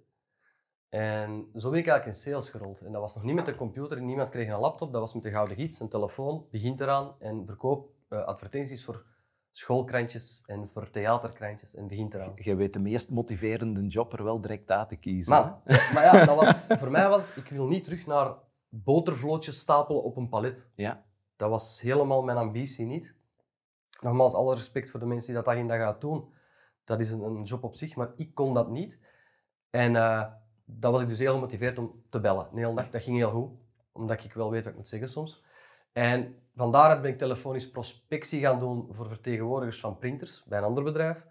En 0.94 1.50
zo 1.56 1.70
ben 1.70 1.80
ik 1.80 1.88
eigenlijk 1.88 2.06
in 2.06 2.14
sales 2.14 2.50
gerold. 2.50 2.82
En 2.82 2.92
dat 2.92 3.02
was 3.02 3.16
nog 3.16 3.24
niet 3.24 3.36
met 3.36 3.46
de 3.46 3.56
computer, 3.56 4.02
niemand 4.02 4.30
kreeg 4.30 4.48
een 4.48 4.60
laptop, 4.60 4.92
dat 4.92 5.02
was 5.02 5.14
met 5.14 5.24
de 5.24 5.30
gouden 5.30 5.56
gids, 5.56 5.80
een 5.80 5.90
telefoon, 5.90 6.48
begint 6.52 6.80
eraan 6.80 7.16
en 7.20 7.46
verkoop 7.46 7.90
eh, 8.08 8.24
advertenties 8.24 8.84
voor 8.84 9.06
schoolkrantjes 9.52 10.44
en 10.46 10.68
voor 10.68 10.90
theaterkrantjes 10.90 11.76
en 11.76 11.88
begint 11.88 12.14
eraan. 12.14 12.32
Je 12.36 12.56
weet 12.56 12.74
de 12.74 12.80
meest 12.80 13.10
motiverende 13.10 13.88
job 13.88 14.14
er 14.14 14.24
wel 14.24 14.42
direct 14.42 14.70
uit 14.70 14.90
te 14.90 14.96
kiezen. 14.96 15.32
Maar, 15.32 15.62
maar 15.94 16.04
ja, 16.04 16.26
dat 16.26 16.36
was, 16.36 16.80
voor 16.80 16.92
mij 16.92 17.10
was 17.10 17.22
het, 17.22 17.36
ik 17.36 17.50
wil 17.50 17.68
niet 17.68 17.84
terug 17.84 18.06
naar 18.06 18.36
botervlootjes 18.70 19.60
stapelen 19.60 20.04
op 20.04 20.18
een 20.18 20.30
palet. 20.30 20.70
Ja. 20.76 21.06
Dat 21.36 21.50
was 21.50 21.82
helemaal 21.82 22.24
mijn 22.24 22.38
ambitie 22.38 22.86
niet. 22.86 23.16
Nogmaals, 24.02 24.34
alle 24.34 24.56
respect 24.56 24.90
voor 24.90 25.00
de 25.00 25.06
mensen 25.06 25.34
die 25.34 25.44
dat 25.44 25.54
dag 25.54 25.62
in 25.62 25.68
dag 25.68 25.80
uit 25.80 26.02
doen. 26.02 26.34
Dat 26.84 27.00
is 27.00 27.12
een, 27.12 27.22
een 27.22 27.44
job 27.44 27.64
op 27.64 27.76
zich, 27.76 27.96
maar 27.96 28.12
ik 28.16 28.36
kon 28.36 28.54
dat 28.54 28.70
niet. 28.70 29.00
En 29.70 29.96
eh 29.96 30.42
dan 30.66 30.92
was 30.92 31.02
ik 31.02 31.08
dus 31.08 31.20
heel 31.20 31.34
gemotiveerd 31.34 31.78
om 31.78 32.04
te 32.10 32.20
bellen. 32.20 32.50
De 32.54 32.60
hele 32.60 32.76
dag, 32.76 32.90
dat 32.90 33.04
ging 33.04 33.18
heel 33.18 33.32
goed, 33.32 33.52
omdat 33.92 34.24
ik 34.24 34.34
wel 34.34 34.52
weet 34.52 34.64
wat 34.64 34.72
ik 34.72 34.78
moet 34.78 34.88
zeggen 34.88 35.10
soms. 35.10 35.44
En 35.94 36.36
van 36.56 36.72
daaruit 36.72 37.02
ben 37.02 37.12
ik 37.12 37.18
telefonisch 37.18 37.70
prospectie 37.70 38.42
gaan 38.42 38.60
doen 38.60 38.88
voor 38.90 39.08
vertegenwoordigers 39.08 39.80
van 39.80 39.98
printers 39.98 40.44
bij 40.44 40.58
een 40.58 40.64
ander 40.64 40.84
bedrijf. 40.84 41.26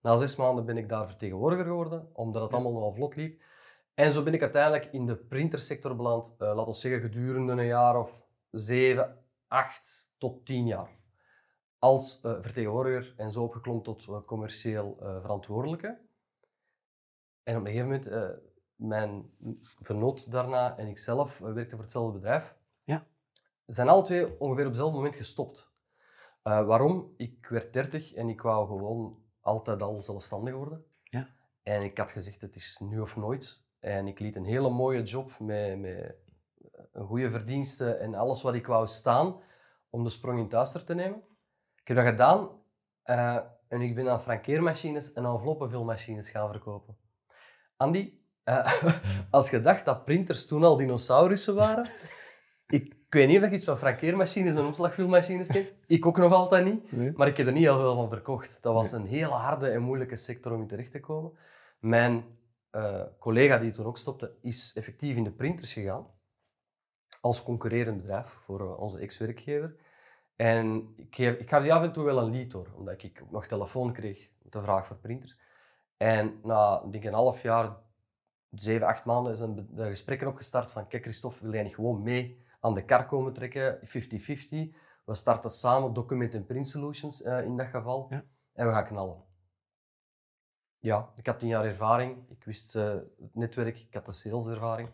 Na 0.00 0.16
zes 0.16 0.36
maanden 0.36 0.64
ben 0.64 0.76
ik 0.76 0.88
daar 0.88 1.06
vertegenwoordiger 1.06 1.64
geworden, 1.64 2.10
omdat 2.12 2.42
het 2.42 2.52
allemaal 2.52 2.72
nogal 2.72 2.92
vlot 2.92 3.16
liep. 3.16 3.42
En 3.94 4.12
zo 4.12 4.22
ben 4.22 4.34
ik 4.34 4.42
uiteindelijk 4.42 4.92
in 4.92 5.06
de 5.06 5.16
printersector 5.16 5.96
beland, 5.96 6.34
eh 6.38 6.46
laten 6.46 6.64
we 6.64 6.72
zeggen 6.72 7.00
gedurende 7.00 7.52
een 7.52 7.66
jaar 7.66 7.96
of 7.96 8.26
zeven, 8.50 9.24
acht 9.48 10.10
tot 10.18 10.46
tien 10.46 10.66
jaar. 10.66 10.96
Als 11.78 12.20
eh, 12.20 12.36
vertegenwoordiger 12.40 13.14
en 13.16 13.32
zo 13.32 13.42
opgeklommen 13.42 13.84
tot 13.84 14.08
eh, 14.08 14.20
commercieel 14.20 14.96
verantwoordelijke. 15.00 15.98
En 17.42 17.56
op 17.56 17.66
een 17.66 17.72
gegeven 17.72 18.02
moment, 18.06 18.44
mijn 18.78 19.30
vernoot 19.82 20.30
daarna 20.30 20.76
en 20.76 20.86
ik 20.86 20.98
zelf 20.98 21.40
eh, 21.40 21.52
werkten 21.52 21.76
voor 21.76 21.84
hetzelfde 21.84 22.12
bedrijf. 22.12 22.56
Ja. 22.84 23.06
Zijn 23.66 23.88
alle 23.88 24.02
twee 24.02 24.40
ongeveer 24.40 24.64
op 24.64 24.70
hetzelfde 24.70 24.96
moment 24.96 25.16
gestopt. 25.16 25.70
Eh, 26.42 26.66
waarom? 26.66 27.14
Ik 27.16 27.46
werd 27.46 27.72
30 27.72 28.14
en 28.14 28.28
ik 28.28 28.40
wou 28.40 28.66
gewoon 28.66 29.22
altijd 29.40 29.82
al 29.82 30.02
zelfstandig 30.02 30.54
worden. 30.54 30.84
Ja. 31.02 31.28
En 31.62 31.82
ik 31.82 31.98
had 31.98 32.12
gezegd, 32.12 32.40
het 32.40 32.56
is 32.56 32.78
nu 32.78 33.00
of 33.00 33.16
nooit. 33.16 33.62
En 33.78 34.06
ik 34.06 34.18
liet 34.18 34.36
een 34.36 34.44
hele 34.44 34.70
mooie 34.70 35.02
job 35.02 35.38
met, 35.38 35.78
met 35.78 36.16
een 36.92 37.06
goede 37.06 37.30
verdiensten 37.30 38.00
en 38.00 38.14
alles 38.14 38.42
wat 38.42 38.54
ik 38.54 38.66
wou 38.66 38.86
staan 38.86 39.40
om 39.90 40.04
de 40.04 40.10
sprong 40.10 40.38
in 40.38 40.48
thuister 40.48 40.84
te 40.84 40.94
nemen. 40.94 41.22
Ik 41.80 41.88
heb 41.88 41.96
dat 41.96 42.06
gedaan 42.06 42.50
eh, 43.02 43.38
en 43.68 43.80
ik 43.80 43.94
ben 43.94 44.10
aan 44.10 44.20
frankeermachines 44.20 45.12
en 45.12 45.24
enveloppenvulmachines 45.24 46.30
gaan 46.30 46.50
verkopen. 46.50 46.96
Andy, 47.76 48.18
eh, 48.48 48.82
als 49.30 49.50
je 49.50 49.60
dacht 49.60 49.84
dat 49.84 50.04
printers 50.04 50.46
toen 50.46 50.64
al 50.64 50.76
dinosaurussen 50.76 51.54
waren, 51.54 51.90
ik, 52.66 52.94
ik 53.08 53.14
weet 53.14 53.28
niet 53.28 53.42
of 53.42 53.48
je 53.48 53.54
iets 53.54 53.64
van 53.64 53.78
frankeermachines 53.78 54.56
en 54.56 54.64
omslagvulmachines 54.64 55.46
kent. 55.46 55.72
Ik 55.86 56.06
ook 56.06 56.16
nog 56.16 56.32
altijd 56.32 56.64
niet. 56.64 56.92
Nee. 56.92 57.12
Maar 57.12 57.26
ik 57.26 57.36
heb 57.36 57.46
er 57.46 57.52
niet 57.52 57.62
heel 57.62 57.78
veel 57.78 57.94
van 57.94 58.08
verkocht. 58.08 58.58
Dat 58.62 58.74
was 58.74 58.92
een 58.92 59.06
hele 59.06 59.34
harde 59.34 59.68
en 59.68 59.82
moeilijke 59.82 60.16
sector 60.16 60.52
om 60.52 60.60
in 60.60 60.66
terecht 60.66 60.90
te 60.90 61.00
komen. 61.00 61.32
Mijn 61.78 62.24
eh, 62.70 63.02
collega 63.18 63.58
die 63.58 63.70
toen 63.70 63.86
ook 63.86 63.98
stopte, 63.98 64.36
is 64.42 64.72
effectief 64.74 65.16
in 65.16 65.24
de 65.24 65.32
printers 65.32 65.72
gegaan. 65.72 66.06
Als 67.20 67.42
concurrerend 67.42 67.96
bedrijf 67.96 68.26
voor 68.26 68.60
eh, 68.60 68.80
onze 68.80 68.98
ex-werkgever. 68.98 69.76
En 70.36 70.92
ik, 70.96 71.14
geef, 71.14 71.38
ik 71.38 71.48
gaf 71.48 71.62
die 71.62 71.72
af 71.72 71.82
en 71.82 71.92
toe 71.92 72.04
wel 72.04 72.18
een 72.18 72.30
lied 72.30 72.50
door, 72.50 72.72
omdat 72.76 73.02
ik 73.02 73.20
ook 73.22 73.30
nog 73.30 73.46
telefoon 73.46 73.92
kreeg 73.92 74.30
met 74.42 74.52
de 74.52 74.60
vraag 74.60 74.86
voor 74.86 74.96
printers. 74.96 75.38
En 75.96 76.40
na 76.42 76.82
ik 76.84 76.92
denk 76.92 77.04
een 77.04 77.12
half 77.12 77.42
jaar, 77.42 77.76
zeven, 78.50 78.86
acht 78.86 79.04
maanden, 79.04 79.36
zijn 79.36 79.54
be- 79.54 79.74
de 79.74 79.86
gesprekken 79.88 80.28
opgestart 80.28 80.72
van 80.72 80.88
kijk 80.88 81.02
Christophe, 81.02 81.42
wil 81.42 81.52
jij 81.52 81.62
niet 81.62 81.74
gewoon 81.74 82.02
mee 82.02 82.46
aan 82.60 82.74
de 82.74 82.84
kar 82.84 83.06
komen 83.06 83.32
trekken, 83.32 83.78
50-50. 83.82 84.76
We 85.04 85.14
starten 85.14 85.50
samen 85.50 85.92
Document 85.92 86.34
and 86.34 86.46
Print 86.46 86.68
Solutions 86.68 87.22
eh, 87.22 87.44
in 87.44 87.56
dat 87.56 87.66
geval. 87.66 88.06
Ja. 88.10 88.24
En 88.52 88.66
we 88.66 88.72
gaan 88.72 88.84
knallen. 88.84 89.24
Ja, 90.78 91.12
ik 91.14 91.26
had 91.26 91.38
tien 91.38 91.48
jaar 91.48 91.64
ervaring. 91.64 92.30
Ik 92.30 92.44
wist 92.44 92.76
eh, 92.76 92.94
het 92.94 93.34
netwerk, 93.34 93.78
ik 93.78 93.94
had 93.94 94.06
de 94.06 94.12
saleservaring. 94.12 94.90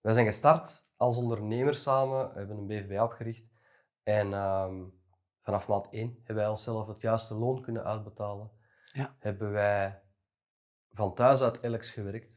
Wij 0.00 0.12
zijn 0.12 0.26
gestart 0.26 0.88
als 0.96 1.16
ondernemers 1.16 1.82
samen, 1.82 2.32
we 2.32 2.38
hebben 2.38 2.56
een 2.56 2.66
BVB 2.66 3.00
opgericht. 3.00 3.44
En 4.02 4.32
ehm, 4.32 4.84
vanaf 5.42 5.68
maand 5.68 5.88
1 5.90 6.14
hebben 6.16 6.34
wij 6.36 6.48
onszelf 6.48 6.86
het 6.86 7.00
juiste 7.00 7.34
loon 7.34 7.62
kunnen 7.62 7.84
uitbetalen. 7.84 8.50
Ja. 8.92 9.16
Hebben 9.18 9.50
wij 9.50 10.02
van 10.90 11.14
thuis 11.14 11.40
uit 11.40 11.64
Alex 11.64 11.90
gewerkt. 11.90 12.33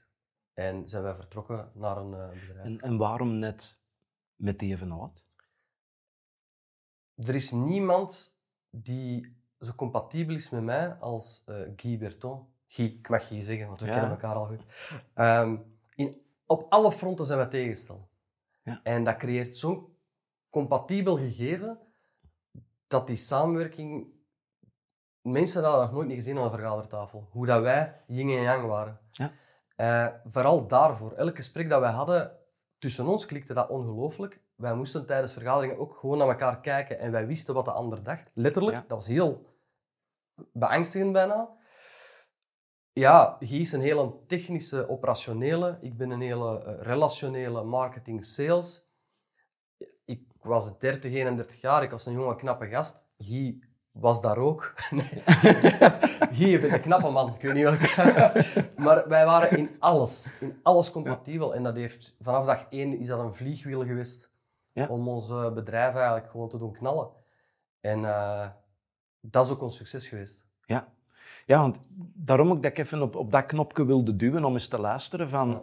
En 0.57 0.87
zijn 0.87 1.03
wij 1.03 1.15
vertrokken 1.15 1.71
naar 1.73 1.97
een 1.97 2.13
eh, 2.13 2.29
bedrijf. 2.29 2.65
En, 2.65 2.79
en 2.81 2.97
waarom 2.97 3.39
net 3.39 3.77
met 4.35 4.61
evenaat? 4.61 5.25
Er 7.15 7.35
is 7.35 7.51
niemand 7.51 8.35
die 8.69 9.35
zo 9.59 9.73
compatibel 9.75 10.35
is 10.35 10.49
met 10.49 10.63
mij 10.63 10.93
als 10.93 11.43
eh, 11.45 11.55
Guy 11.75 11.97
Berton. 11.97 12.47
Guy, 12.67 12.85
ik 12.85 13.09
mag 13.09 13.27
Guy 13.27 13.41
zeggen, 13.41 13.67
want 13.67 13.79
we 13.79 13.85
Ja. 13.85 13.91
kennen 13.91 14.11
elkaar 14.11 14.35
al 14.35 14.45
goed. 14.45 14.61
Ehm, 15.13 15.57
in, 15.95 16.21
op 16.45 16.65
alle 16.71 16.91
fronten 16.91 17.25
zijn 17.25 17.37
wij 17.37 17.47
tegengesteld. 17.47 18.07
Ja. 18.63 18.79
En 18.83 19.03
dat 19.03 19.17
creëert 19.17 19.57
zo'n 19.57 19.95
compatibel 20.49 21.17
gegeven 21.17 21.79
dat 22.87 23.07
die 23.07 23.15
samenwerking... 23.15 24.15
Mensen 25.21 25.61
hadden 25.63 25.79
dat 25.79 25.89
nog 25.89 25.97
nooit 25.97 26.07
niet 26.07 26.17
gezien 26.17 26.37
aan 26.37 26.43
een 26.43 26.49
vergadertafel. 26.51 27.27
Hoe 27.31 27.45
dat 27.45 27.61
wij 27.61 28.01
yin 28.07 28.29
en 28.29 28.41
yang 28.41 28.65
waren. 28.65 28.99
Ja. 29.11 29.31
Eh, 29.77 30.07
vooral 30.23 30.67
daarvoor. 30.67 31.11
Elk 31.11 31.35
gesprek 31.35 31.69
dat 31.69 31.79
wij 31.79 31.91
hadden 31.91 32.37
tussen 32.77 33.07
ons 33.07 33.25
klikte 33.25 33.53
dat 33.53 33.69
ongelooflijk. 33.69 34.41
Wij 34.55 34.75
moesten 34.75 35.05
tijdens 35.05 35.33
vergaderingen 35.33 35.77
ook 35.77 35.95
gewoon 35.95 36.17
naar 36.17 36.27
elkaar 36.27 36.59
kijken 36.61 36.99
en 36.99 37.11
wij 37.11 37.27
wisten 37.27 37.53
wat 37.53 37.65
de 37.65 37.71
ander 37.71 38.03
dacht. 38.03 38.31
Letterlijk, 38.33 38.75
Ja. 38.75 38.81
dat 38.87 38.97
was 38.97 39.07
heel 39.07 39.45
beangstigend 40.53 41.11
bijna. 41.11 41.55
Ja, 42.93 43.37
Guy 43.39 43.59
is 43.59 43.71
een 43.71 43.81
hele 43.81 44.25
technische, 44.25 44.89
operationele. 44.89 45.77
Ik 45.81 45.97
ben 45.97 46.09
een 46.09 46.21
hele 46.21 46.63
eh, 46.63 46.81
relationele 46.81 47.63
marketing 47.63 48.25
sales. 48.25 48.85
Ik 50.05 50.21
was 50.41 50.79
30, 50.79 51.11
31 51.13 51.61
jaar, 51.61 51.83
ik 51.83 51.91
was 51.91 52.05
een 52.05 52.13
jonge, 52.13 52.35
knappe 52.35 52.67
gast. 52.67 53.07
Guy 53.17 53.59
was 53.99 54.21
daar 54.21 54.37
ook. 54.37 54.73
Nee. 54.91 55.09
Guy, 56.31 56.47
je 56.49 56.59
bent 56.59 56.73
een 56.73 56.81
knappe 56.81 57.09
man, 57.09 57.33
ik 57.33 57.41
weet 57.41 57.53
niet 57.53 57.63
welke. 57.63 58.69
maar 58.83 59.07
wij 59.07 59.25
waren 59.25 59.57
in 59.57 59.69
alles, 59.79 60.35
in 60.39 60.59
alles 60.63 60.91
compatibel. 60.91 61.55
En 61.55 61.63
dat 61.63 61.75
heeft, 61.75 62.15
vanaf 62.21 62.45
dag 62.45 62.65
één 62.69 62.99
is 62.99 63.07
dat 63.07 63.19
een 63.19 63.33
vliegwiel 63.33 63.85
geweest 63.85 64.31
Ja. 64.73 64.87
om 64.87 65.07
ons 65.07 65.27
bedrijf 65.53 65.95
eigenlijk 65.95 66.29
gewoon 66.31 66.49
te 66.49 66.57
doen 66.57 66.71
knallen. 66.73 67.09
En 67.81 68.05
eh, 68.05 68.47
dat 69.21 69.45
is 69.45 69.51
ook 69.51 69.61
ons 69.61 69.75
succes 69.75 70.07
geweest. 70.07 70.45
Ja. 70.65 70.87
ja, 71.45 71.59
want 71.59 71.79
daarom 72.13 72.51
ook 72.51 72.63
dat 72.63 72.71
ik 72.71 72.77
even 72.77 73.01
op, 73.01 73.15
op 73.15 73.31
dat 73.31 73.45
knopje 73.45 73.85
wilde 73.85 74.15
duwen 74.15 74.45
om 74.45 74.53
eens 74.53 74.67
te 74.67 74.79
luisteren 74.79 75.29
van, 75.29 75.49
Ja. 75.49 75.61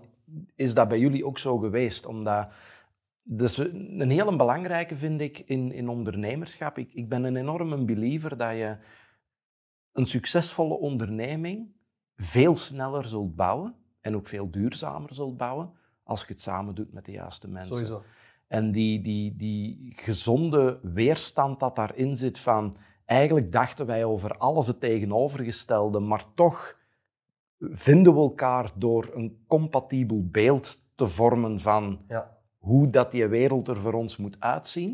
is 0.54 0.74
dat 0.74 0.88
bij 0.88 0.98
jullie 0.98 1.26
ook 1.26 1.38
zo 1.38 1.58
geweest? 1.58 2.06
Omdat, 2.06 2.46
dus 3.26 3.56
een 3.56 4.10
hele 4.10 4.36
belangrijke 4.36 4.96
vind 4.96 5.20
ik 5.20 5.38
in, 5.38 5.72
in 5.72 5.88
ondernemerschap. 5.88 6.78
Ik, 6.78 6.92
ik 6.92 7.08
ben 7.08 7.24
een 7.24 7.36
enorme 7.36 7.84
believer 7.84 8.36
dat 8.36 8.56
je 8.56 8.76
een 9.92 10.06
succesvolle 10.06 10.74
onderneming 10.74 11.68
veel 12.16 12.56
sneller 12.56 13.04
zult 13.04 13.34
bouwen 13.34 13.74
en 14.00 14.16
ook 14.16 14.26
veel 14.26 14.50
duurzamer 14.50 15.14
zult 15.14 15.36
bouwen 15.36 15.72
als 16.02 16.20
je 16.20 16.26
het 16.26 16.40
samen 16.40 16.74
doet 16.74 16.92
met 16.92 17.04
de 17.04 17.12
juiste 17.12 17.48
mensen. 17.48 17.72
Sowieso. 17.72 18.02
En 18.46 18.72
die, 18.72 19.00
die, 19.00 19.36
die 19.36 19.92
gezonde 19.96 20.78
weerstand 20.82 21.60
dat 21.60 21.76
daarin 21.76 22.16
zit 22.16 22.38
van... 22.38 22.76
Eigenlijk 23.04 23.52
dachten 23.52 23.86
wij 23.86 24.04
over 24.04 24.36
alles 24.38 24.66
het 24.66 24.80
tegenovergestelde, 24.80 25.98
maar 25.98 26.24
toch 26.34 26.78
vinden 27.58 28.14
we 28.14 28.20
elkaar 28.20 28.72
door 28.74 29.10
een 29.14 29.44
compatibel 29.46 30.28
beeld 30.30 30.82
te 30.94 31.08
vormen 31.08 31.60
van 31.60 32.04
Ja. 32.08 32.33
Hoe 32.64 32.90
dat 32.90 33.10
die 33.10 33.26
wereld 33.26 33.68
er 33.68 33.80
voor 33.80 33.92
ons 33.92 34.16
moet 34.16 34.36
uitzien. 34.38 34.90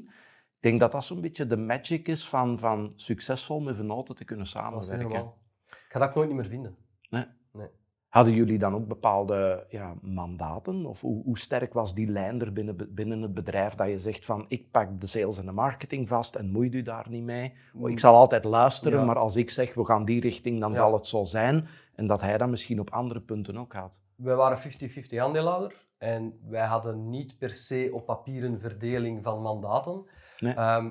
Ik 0.57 0.69
denk 0.69 0.81
dat 0.81 0.93
dat 0.93 1.05
zo'n 1.05 1.21
beetje 1.21 1.47
de 1.47 1.57
magic 1.57 2.09
is 2.09 2.29
van, 2.29 2.59
van 2.59 2.93
succesvol 2.97 3.61
met 3.61 3.77
venoten 3.77 4.15
te 4.15 4.25
kunnen 4.25 4.47
samenwerken. 4.47 5.33
Ik 5.69 5.87
ga 5.89 5.99
dat 5.99 6.09
ook 6.09 6.15
nooit 6.15 6.29
niet 6.29 6.37
meer 6.37 6.47
vinden. 6.47 6.77
Nee. 7.11 7.25
Nee. 7.53 7.69
Hadden 8.09 8.35
jullie 8.35 8.59
dan 8.59 8.75
ook 8.75 8.87
bepaalde 8.89 9.67
ja, 9.69 9.95
mandaten? 10.03 10.87
Of 10.87 11.01
hoe, 11.01 11.23
hoe 11.25 11.39
sterk 11.39 11.73
was 11.73 11.95
die 11.95 12.07
lijn 12.07 12.41
er 12.41 12.53
binnen, 12.53 12.95
binnen 12.95 13.23
het 13.23 13.35
bedrijf 13.35 13.75
dat 13.75 13.89
je 13.89 13.99
zegt 13.99 14.25
van 14.25 14.45
ik 14.49 14.71
pak 14.71 15.01
de 15.01 15.07
sales 15.07 15.39
en 15.39 15.47
de 15.47 15.53
marketing 15.53 16.09
vast 16.09 16.35
en 16.35 16.51
moeit 16.51 16.75
u 16.75 16.83
daar 16.83 17.07
niet 17.09 17.25
mee? 17.25 17.53
Ik 17.85 17.99
zal 17.99 18.15
altijd 18.15 18.45
luisteren, 18.45 18.99
Ja. 18.99 19.05
maar 19.05 19.19
als 19.19 19.37
ik 19.37 19.51
zeg 19.51 19.75
we 19.75 19.85
gaan 19.85 20.05
die 20.05 20.21
richting, 20.21 20.61
dan 20.61 20.71
Ja. 20.71 20.77
zal 20.77 20.93
het 20.93 21.07
zo 21.07 21.25
zijn. 21.25 21.67
En 21.95 22.07
dat 22.07 22.21
hij 22.21 22.39
dat 22.39 22.49
misschien 22.49 22.81
op 22.81 22.91
andere 22.91 23.21
punten 23.21 23.57
ook 23.57 23.73
had. 23.73 23.99
Wij 24.23 24.37
waren 24.37 24.59
50-50 24.59 25.17
aandeelhouder 25.19 25.87
en 25.99 26.41
wij 26.49 26.67
hadden 26.67 27.11
niet 27.11 27.39
per 27.39 27.51
se 27.51 27.91
op 27.93 28.07
papier 28.07 28.45
een 28.45 28.61
verdeling 28.61 29.23
van 29.23 29.43
mandaten. 29.43 30.07
Nee. 30.39 30.55
Ehm, 30.55 30.91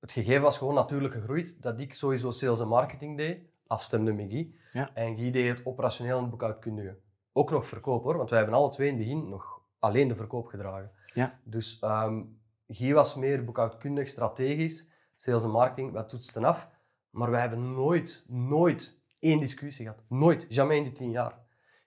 het 0.00 0.12
gegeven 0.12 0.42
was 0.42 0.58
gewoon 0.58 0.74
natuurlijk 0.74 1.14
gegroeid 1.14 1.62
dat 1.62 1.80
ik 1.80 1.94
sowieso 1.94 2.30
sales 2.30 2.60
en 2.60 2.68
marketing 2.68 3.16
deed, 3.16 3.38
afstemde 3.66 4.12
met 4.12 4.30
Guy. 4.30 4.54
Ja. 4.72 4.90
En 4.94 5.18
Guy 5.18 5.30
deed 5.30 5.48
het 5.48 5.66
operationeel 5.66 6.18
en 6.18 6.30
boekhoudkundige. 6.30 6.96
Ook 7.32 7.50
nog 7.50 7.66
verkoop 7.66 8.02
hoor, 8.02 8.16
want 8.16 8.30
wij 8.30 8.38
hebben 8.38 8.56
alle 8.56 8.70
twee 8.70 8.88
in 8.88 8.94
het 8.94 9.02
begin 9.02 9.28
nog 9.28 9.60
alleen 9.78 10.08
de 10.08 10.16
verkoop 10.16 10.46
gedragen. 10.46 10.90
Ja. 11.14 11.38
Dus 11.44 11.78
ehm 11.80 12.22
Guy 12.68 12.94
was 12.94 13.14
meer 13.14 13.44
boekhoudkundig, 13.44 14.08
strategisch, 14.08 14.88
sales 15.16 15.44
en 15.44 15.50
marketing, 15.50 15.92
wij 15.92 16.02
toetsten 16.02 16.44
af. 16.44 16.70
Maar 17.10 17.30
wij 17.30 17.40
hebben 17.40 17.74
nooit, 17.74 18.24
nooit 18.28 19.00
één 19.18 19.40
discussie 19.40 19.84
gehad. 19.86 20.02
Nooit, 20.08 20.44
jamais 20.48 20.76
in 20.76 20.82
die 20.82 20.92
tien 20.92 21.10
jaar. 21.10 21.43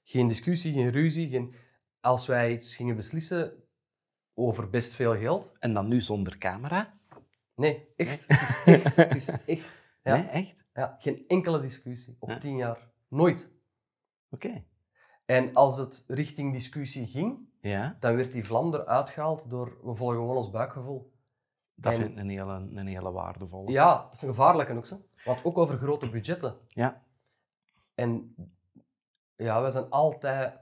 Geen 0.09 0.27
discussie, 0.27 0.73
geen 0.73 0.89
ruzie. 0.89 1.29
Geen... 1.29 1.55
Als 1.99 2.27
wij 2.27 2.51
iets 2.53 2.75
gingen 2.75 2.95
beslissen 2.95 3.63
over 4.33 4.69
best 4.69 4.93
veel 4.93 5.17
geld. 5.17 5.55
En 5.59 5.73
dan 5.73 5.87
nu 5.87 6.01
zonder 6.01 6.37
camera? 6.37 6.99
Nee, 7.55 7.87
echt. 7.95 8.25
Het 8.27 8.41
is 8.41 8.63
echt. 8.65 8.95
Het 8.95 9.15
is 9.15 9.27
echt. 9.45 9.81
Ja. 10.03 10.15
Nee, 10.15 10.25
echt? 10.27 10.55
Ja, 10.73 10.95
geen 10.99 11.23
enkele 11.27 11.59
discussie 11.61 12.15
op 12.19 12.29
Ja. 12.29 12.37
tien 12.37 12.55
jaar. 12.55 12.91
Nooit. 13.07 13.51
Oké. 14.29 14.63
En 15.25 15.53
als 15.53 15.77
het 15.77 16.03
richting 16.07 16.53
discussie 16.53 17.07
ging, 17.07 17.49
Ja, 17.61 17.97
dan 17.99 18.15
werd 18.15 18.31
die 18.31 18.45
vlam 18.45 18.73
eruit 18.73 19.09
gehaald 19.09 19.49
door 19.49 19.77
we 19.83 19.95
volgen 19.95 20.17
gewoon 20.17 20.35
ons 20.35 20.49
buikgevoel. 20.51 21.13
dat 21.75 21.93
En- 21.93 21.99
vind 21.99 22.11
ik 22.11 22.17
een 22.17 22.29
hele, 22.29 22.53
een 22.53 22.87
hele 22.87 23.11
waardevolle. 23.11 23.71
Ja, 23.71 24.01
dat 24.03 24.13
is 24.13 24.21
een 24.21 24.29
gevaarlijke 24.29 24.73
ook 24.73 24.85
zo. 24.85 25.05
Want 25.25 25.43
ook 25.45 25.57
over 25.57 25.77
grote 25.77 26.09
budgetten. 26.09 26.57
Ja. 26.67 27.03
En 27.95 28.35
ja, 29.37 29.63
we 29.63 29.69
zijn 29.69 29.89
altijd 29.89 30.59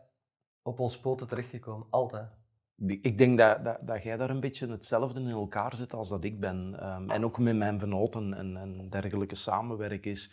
op 0.62 0.80
ons 0.80 1.00
poten 1.00 1.28
terechtgekomen. 1.28 1.88
Altijd. 1.90 2.30
Ik 2.88 3.18
denk 3.18 3.38
dat, 3.38 3.64
dat, 3.64 3.78
dat 3.82 4.04
jij 4.04 4.18
daar 4.18 4.30
een 4.30 4.40
beetje 4.40 4.68
hetzelfde 4.68 5.20
in 5.20 5.30
elkaar 5.30 5.76
zit 5.76 5.94
als 5.94 6.10
dat 6.10 6.24
ik 6.24 6.40
ben. 6.40 6.80
Ehm, 6.80 7.10
en 7.10 7.24
ook 7.26 7.40
met 7.40 7.56
mijn 7.56 7.80
venoten 7.80 8.34
en, 8.34 8.58
en 8.58 8.90
dergelijke 8.90 9.36
samenwerk 9.36 10.06
is. 10.06 10.32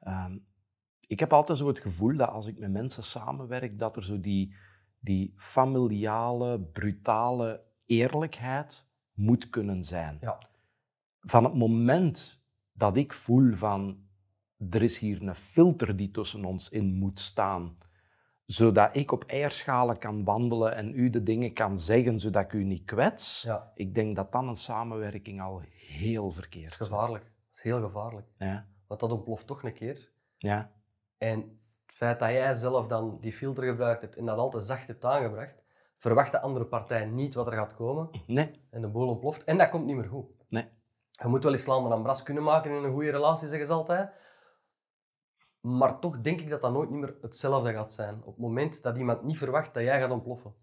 ehm, 0.00 0.36
ik 1.06 1.20
heb 1.20 1.32
altijd 1.32 1.58
zo 1.58 1.66
het 1.66 1.78
gevoel 1.78 2.16
dat 2.16 2.28
als 2.28 2.46
ik 2.46 2.58
met 2.58 2.70
mensen 2.70 3.02
samenwerk, 3.02 3.78
dat 3.78 3.96
er 3.96 4.04
zo 4.04 4.20
die, 4.20 4.54
die 4.98 5.34
familiale, 5.36 6.60
brutale 6.60 7.64
eerlijkheid 7.86 8.88
moet 9.14 9.48
kunnen 9.48 9.82
zijn. 9.82 10.18
Ja. 10.20 10.38
Van 11.20 11.44
het 11.44 11.54
moment 11.54 12.42
dat 12.72 12.96
ik 12.96 13.12
voel 13.12 13.54
van 13.54 14.08
er 14.70 14.82
is 14.82 14.98
hier 14.98 15.22
een 15.22 15.34
filter 15.34 15.96
die 15.96 16.10
tussen 16.10 16.44
ons 16.44 16.68
in 16.68 16.94
moet 16.94 17.20
staan, 17.20 17.78
zodat 18.46 18.90
ik 18.92 19.12
op 19.12 19.24
eierschalen 19.24 19.98
kan 19.98 20.24
wandelen 20.24 20.74
en 20.74 20.92
u 20.94 21.10
de 21.10 21.22
dingen 21.22 21.52
kan 21.52 21.78
zeggen, 21.78 22.20
zodat 22.20 22.44
ik 22.44 22.52
u 22.52 22.64
niet 22.64 22.84
kwets. 22.84 23.42
Ja. 23.42 23.72
Ik 23.74 23.94
denk 23.94 24.16
dat 24.16 24.32
dan 24.32 24.48
een 24.48 24.56
samenwerking 24.56 25.40
al 25.42 25.62
heel 25.72 26.30
verkeerd 26.30 26.70
Dat 26.70 26.80
is 26.80 26.86
gevaarlijk. 26.86 27.24
Dat 27.24 27.56
is 27.56 27.62
heel 27.62 27.80
gevaarlijk. 27.82 28.26
Ja, 28.38 28.66
Want 28.86 29.00
dat 29.00 29.12
ontploft 29.12 29.46
toch 29.46 29.62
een 29.62 29.72
keer. 29.74 30.10
ja, 30.36 30.70
En 31.18 31.38
het 31.86 31.98
feit 31.98 32.18
dat 32.18 32.28
jij 32.30 32.54
zelf 32.54 32.86
dan 32.86 33.18
die 33.20 33.32
filter 33.32 33.64
gebruikt 33.64 34.00
hebt 34.00 34.16
en 34.16 34.24
dat 34.24 34.38
altijd 34.38 34.64
zacht 34.64 34.86
hebt 34.86 35.04
aangebracht, 35.04 35.62
verwacht 35.96 36.32
de 36.32 36.40
andere 36.40 36.64
partij 36.66 37.04
niet 37.06 37.34
wat 37.34 37.46
er 37.46 37.52
gaat 37.52 37.74
komen 37.74 38.10
nee, 38.26 38.50
en 38.70 38.82
de 38.82 38.88
boel 38.90 39.08
ontploft. 39.08 39.44
En 39.44 39.58
dat 39.58 39.68
komt 39.68 39.86
niet 39.86 39.96
meer 39.96 40.08
goed. 40.08 40.26
nee. 40.48 40.68
Je 41.10 41.28
moet 41.28 41.42
wel 41.42 41.52
eens 41.52 41.62
slaande 41.62 41.90
aan 41.94 42.02
bras 42.02 42.22
kunnen 42.22 42.42
maken 42.42 42.70
in 42.70 42.84
een 42.84 42.92
goede 42.92 43.10
relatie, 43.10 43.48
zeggen 43.48 43.66
ze 43.66 43.72
altijd. 43.72 44.10
Maar 45.60 45.98
toch 45.98 46.20
denk 46.20 46.40
ik 46.40 46.50
dat 46.50 46.60
dat 46.62 46.72
nooit 46.72 46.90
niet 46.90 47.00
meer 47.00 47.14
hetzelfde 47.20 47.72
gaat 47.72 47.92
zijn. 47.92 48.14
Op 48.20 48.26
het 48.34 48.38
moment 48.44 48.82
dat 48.82 48.96
iemand 48.96 49.22
niet 49.22 49.38
verwacht 49.38 49.74
dat 49.74 49.82
jij 49.82 50.00
gaat 50.00 50.10
ontploffen. 50.10 50.54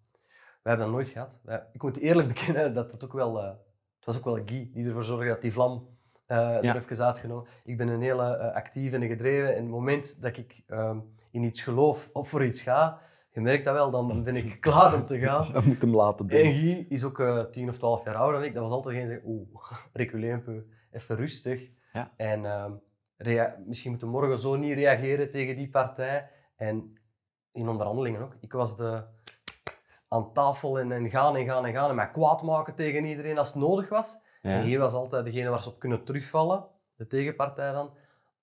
Wij 0.64 0.76
hebben 0.76 0.86
dat 0.86 0.96
nooit 0.96 1.08
gehad. 1.08 1.30
Wij- 1.44 1.66
ik 1.72 1.82
moet 1.84 1.98
eerlijk 1.98 2.28
bekennen 2.34 2.74
dat 2.74 2.92
het 2.92 3.04
ook 3.06 3.14
wel... 3.14 3.40
eh, 3.44 3.48
het 3.96 4.06
was 4.06 4.18
ook 4.18 4.26
wel 4.26 4.40
Guy 4.46 4.70
die 4.74 4.86
ervoor 4.88 5.04
zorgde 5.04 5.28
dat 5.28 5.42
die 5.42 5.54
vlam 5.54 5.88
eh 6.26 6.38
Ja. 6.38 6.62
er 6.62 6.76
even 6.76 7.06
uitgenomen. 7.06 7.48
Ik 7.64 7.78
ben 7.78 7.88
een 7.88 8.02
hele 8.02 8.36
eh, 8.38 8.56
actieve 8.56 8.96
en 8.96 9.08
gedreven. 9.08 9.48
En 9.50 9.56
op 9.56 9.62
het 9.62 9.70
moment 9.70 10.22
dat 10.22 10.38
ik 10.38 10.64
ehm, 10.68 11.00
in 11.32 11.44
iets 11.44 11.62
geloof 11.62 12.10
of 12.14 12.30
voor 12.30 12.44
iets 12.46 12.62
ga, 12.62 13.00
je 13.32 13.42
merkt 13.42 13.66
dat 13.66 13.74
wel, 13.74 13.92
dan, 13.92 14.08
dan 14.08 14.24
ben 14.24 14.36
ik 14.36 14.58
klaar 14.62 14.94
om 14.94 15.06
te 15.06 15.20
gaan. 15.20 15.52
Dat 15.54 15.66
moet 15.66 15.82
hem 15.82 15.96
laten 15.96 16.28
doen. 16.28 16.40
En 16.40 16.52
Guy 16.52 16.86
is 16.90 17.04
ook 17.04 17.20
eh 17.20 17.40
10 17.44 17.70
of 17.70 17.78
12 17.78 18.04
jaar 18.06 18.16
ouder 18.16 18.40
dan 18.40 18.48
ik. 18.50 18.54
Dat 18.54 18.64
was 18.64 18.72
altijd 18.72 18.96
geen 18.96 19.08
zeggen, 19.08 19.28
oeh, 19.30 19.48
peu, 20.44 20.66
even 20.92 21.16
rustig. 21.16 21.70
Ja. 21.94 22.12
En 22.18 22.46
ehm, 22.46 22.72
rea- 23.18 23.58
misschien 23.66 23.90
moeten 23.90 24.08
we 24.08 24.14
morgen 24.14 24.40
zo 24.40 24.56
niet 24.56 24.74
reageren 24.74 25.30
tegen 25.30 25.56
die 25.56 25.70
partij. 25.70 26.30
En 26.56 26.98
in 27.52 27.68
onderhandelingen 27.68 28.22
ook. 28.22 28.36
Ik 28.40 28.52
was 28.54 28.78
de, 28.78 29.04
aan 30.08 30.34
tafel 30.34 30.80
en, 30.80 30.92
en 30.92 31.10
gaan 31.10 31.36
en 31.36 31.46
gaan 31.46 31.66
en 31.66 31.74
gaan 31.74 31.90
en 31.90 31.96
mij 31.96 32.12
kwaad 32.12 32.42
maken 32.44 32.76
tegen 32.76 33.06
iedereen 33.06 33.38
als 33.38 33.48
het 33.48 33.58
nodig 33.58 33.90
was. 33.90 34.18
En 34.42 34.52
Ja. 34.52 34.62
Guy 34.62 34.78
was 34.78 34.94
altijd 34.94 35.26
degene 35.26 35.50
waar 35.50 35.64
ze 35.64 35.70
op 35.70 35.80
kunnen 35.80 36.04
terugvallen, 36.04 36.66
de 36.96 37.08
tegenpartij 37.08 37.72
dan, 37.72 37.94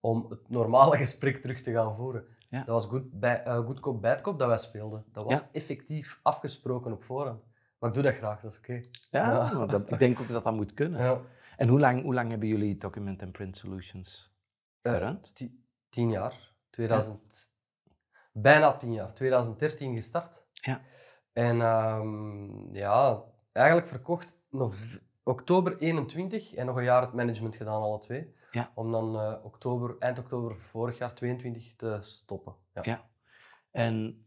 om 0.00 0.26
het 0.28 0.48
normale 0.48 0.96
gesprek 1.04 1.40
terug 1.42 1.60
te 1.60 1.72
gaan 1.72 1.94
voeren. 1.94 2.24
Ja. 2.50 2.58
Dat 2.58 2.74
was 2.74 2.86
goed, 2.86 3.12
bij, 3.20 3.42
eh, 3.42 3.58
goed 3.58 3.80
kop, 3.80 4.02
bad 4.02 4.20
kop 4.20 4.38
dat 4.38 4.48
wij 4.48 4.58
speelden. 4.58 5.04
Dat 5.12 5.24
was 5.24 5.38
Ja. 5.38 5.48
effectief 5.52 6.20
afgesproken 6.22 6.92
op 6.92 7.04
voorhand. 7.04 7.42
Maar 7.78 7.88
ik 7.88 7.94
doe 7.94 8.04
dat 8.04 8.14
graag, 8.14 8.40
dat 8.40 8.52
is 8.52 8.58
oké. 8.58 8.72
Ja, 9.10 9.32
Ja. 9.32 9.56
want 9.56 9.70
dat, 9.70 9.90
ik 9.90 9.98
denk 9.98 10.20
ook 10.20 10.28
dat 10.28 10.44
dat 10.44 10.54
moet 10.54 10.74
kunnen. 10.74 11.00
Ja. 11.02 11.20
En 11.56 11.68
hoe 11.68 11.80
lang, 11.80 12.02
hoe 12.02 12.14
lang 12.14 12.30
hebben 12.30 12.48
jullie 12.48 12.78
Document 12.78 13.22
and 13.22 13.32
Print 13.32 13.56
Solutions 13.56 14.33
Eh, 14.84 15.10
ti- 15.32 15.64
tien 15.88 16.10
jaar. 16.10 16.52
2000, 16.70 17.52
Bijna 18.32 18.76
tien 18.76 18.92
jaar. 18.92 19.12
2013 19.14 19.94
gestart. 19.94 20.46
Ja. 20.52 20.80
En 21.32 21.60
ehm, 21.60 22.74
ja, 22.74 23.24
eigenlijk 23.52 23.86
verkocht 23.86 24.36
oktober 25.22 25.78
21 25.78 26.54
en 26.54 26.66
nog 26.66 26.76
een 26.76 26.84
jaar 26.84 27.02
het 27.02 27.12
management 27.12 27.56
gedaan, 27.56 27.82
alle 27.82 27.98
twee. 27.98 28.34
Ja. 28.50 28.72
Om 28.74 28.92
dan 28.92 29.18
eh, 29.18 29.44
oktober, 29.44 29.96
eind 29.98 30.18
oktober 30.18 30.56
vorig 30.60 30.98
jaar, 30.98 31.14
22, 31.14 31.76
te 31.76 31.96
stoppen. 32.00 32.54
Ja. 32.72 32.80
Ja. 32.84 33.08
En 33.70 34.23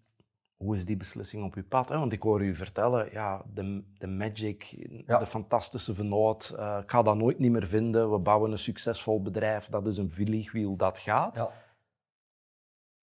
hoe 0.58 0.76
is 0.76 0.86
die 0.86 0.98
beslissing 0.98 1.44
op 1.44 1.54
uw 1.54 1.68
pad? 1.68 1.90
Hè? 1.90 1.98
Want 1.98 2.14
ik 2.14 2.22
hoor 2.22 2.44
u 2.44 2.56
vertellen, 2.56 3.12
ja, 3.12 3.44
de, 3.54 3.84
de 3.98 4.08
magic, 4.08 4.64
Ja. 5.06 5.18
de 5.20 5.26
fantastische 5.26 5.96
vennoot, 5.96 6.54
eh, 6.58 6.80
ik 6.82 6.92
ga 6.92 7.02
dat 7.02 7.16
nooit 7.16 7.40
niet 7.40 7.52
meer 7.52 7.68
vinden. 7.68 8.12
We 8.12 8.18
bouwen 8.20 8.52
een 8.52 8.60
succesvol 8.60 9.22
bedrijf, 9.22 9.68
dat 9.68 9.88
is 9.88 9.98
een 9.98 10.12
vliegwiel 10.12 10.76
dat 10.76 11.00
gaat. 11.00 11.38
Ja. 11.38 11.52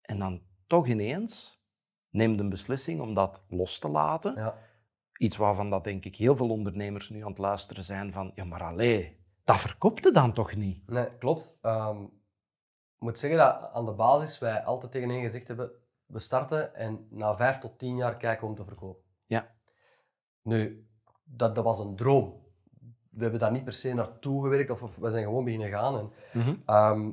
En 0.01 0.19
dan 0.19 0.43
toch 0.67 0.87
ineens 0.87 1.63
neemt 2.11 2.41
een 2.41 2.49
beslissing 2.49 3.01
om 3.01 3.15
dat 3.15 3.41
los 3.49 3.79
te 3.79 3.89
laten. 3.89 4.35
Ja. 4.35 4.55
Iets 5.19 5.37
waarvan 5.37 5.71
dat 5.71 5.85
denk 5.85 6.05
ik 6.05 6.17
heel 6.17 6.37
veel 6.37 6.51
ondernemers 6.51 7.09
nu 7.09 7.23
aan 7.23 7.29
het 7.31 7.39
luisteren 7.39 7.85
zijn 7.85 8.13
van, 8.13 8.33
ja 8.35 8.45
maar 8.45 8.63
allee, 8.63 9.19
dat 9.45 9.61
verkoopte 9.61 10.13
dan 10.13 10.33
toch 10.33 10.55
niet? 10.55 10.91
Nee, 10.91 11.09
klopt. 11.19 11.59
Ehm, 11.61 12.03
ik 12.03 13.07
moet 13.07 13.19
zeggen 13.19 13.39
dat 13.39 13.71
aan 13.73 13.87
de 13.87 13.93
basis 13.93 14.39
wij 14.39 14.65
altijd 14.65 14.93
tegen 14.93 15.09
hen 15.09 15.21
gezegd 15.21 15.49
hebben, 15.49 15.71
we 16.11 16.19
starten 16.19 16.75
en 16.75 17.07
na 17.11 17.37
vijf 17.37 17.59
tot 17.59 17.79
tien 17.79 17.97
jaar 17.97 18.17
kijken 18.17 18.41
we 18.41 18.47
om 18.47 18.55
te 18.55 18.65
verkopen. 18.65 19.03
Ja. 19.27 19.55
Nu, 20.43 20.89
dat, 21.25 21.55
dat 21.55 21.65
was 21.65 21.79
een 21.79 21.97
droom. 21.97 22.49
We 23.11 23.23
hebben 23.23 23.41
daar 23.41 23.51
niet 23.51 23.65
per 23.65 23.73
se 23.73 23.95
naartoe 23.95 24.43
gewerkt 24.43 24.71
of, 24.71 24.83
of 24.83 24.97
we 24.97 25.11
zijn 25.11 25.25
gewoon 25.25 25.45
beginnen 25.45 25.71
gaan. 25.71 25.99
En, 25.99 26.13
ehm, 26.67 27.11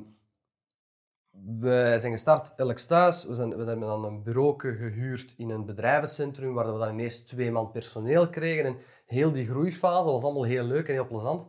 we 1.58 1.96
zijn 1.98 2.12
gestart, 2.12 2.60
Alex 2.60 2.86
thuis. 2.86 3.24
We, 3.24 3.34
zijn, 3.34 3.48
we 3.48 3.64
hebben 3.64 3.88
dan 3.88 4.04
een 4.04 4.22
bureau 4.22 4.54
gehuurd 4.58 5.34
in 5.36 5.50
een 5.50 5.64
bedrijvencentrum, 5.64 6.54
waar 6.54 6.72
we 6.72 6.78
dan 6.78 6.92
ineens 6.92 7.18
twee 7.18 7.50
man 7.50 7.70
personeel 7.70 8.28
kregen. 8.28 8.64
En 8.64 8.78
heel 9.06 9.32
die 9.32 9.46
groeifase 9.46 10.10
was 10.10 10.24
allemaal 10.24 10.44
heel 10.44 10.64
leuk 10.64 10.88
en 10.88 10.94
heel 10.94 11.06
plezant. 11.06 11.46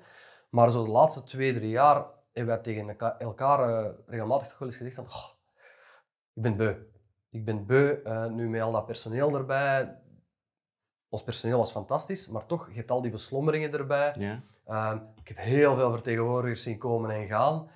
Maar 0.49 0.71
zo 0.71 0.85
de 0.85 0.91
laatste 0.91 1.23
twee, 1.23 1.53
drie 1.53 1.69
jaar 1.69 2.05
hebben 2.31 2.53
wij 2.53 2.63
tegen 2.63 2.97
elkaar, 3.19 3.69
eh, 3.69 3.91
regelmatig 4.05 4.47
toch 4.47 4.59
wel 4.59 4.67
eens 4.67 4.77
gezegd 4.77 4.95
van... 4.95 5.09
"Goh, 5.09 5.29
ik 6.33 6.41
ben 6.41 6.57
beu. 6.57 6.75
Ik 7.29 7.45
ben 7.45 7.65
beu, 7.65 8.01
eh, 8.03 8.25
nu 8.25 8.49
met 8.49 8.61
al 8.61 8.71
dat 8.71 8.85
personeel 8.85 9.35
erbij. 9.35 10.01
Ons 11.09 11.23
personeel 11.23 11.57
was 11.57 11.71
fantastisch, 11.71 12.27
maar 12.27 12.45
toch, 12.45 12.69
je 12.69 12.75
hebt 12.75 12.91
al 12.91 13.01
die 13.01 13.11
beslommeringen 13.11 13.73
erbij. 13.73 14.15
Ja. 14.17 14.43
Ehm, 14.65 14.99
ik 15.15 15.27
heb 15.27 15.37
heel 15.37 15.75
veel 15.75 15.91
vertegenwoordigers 15.91 16.63
zien 16.63 16.77
komen 16.77 17.09
en 17.09 17.27
gaan. 17.27 17.69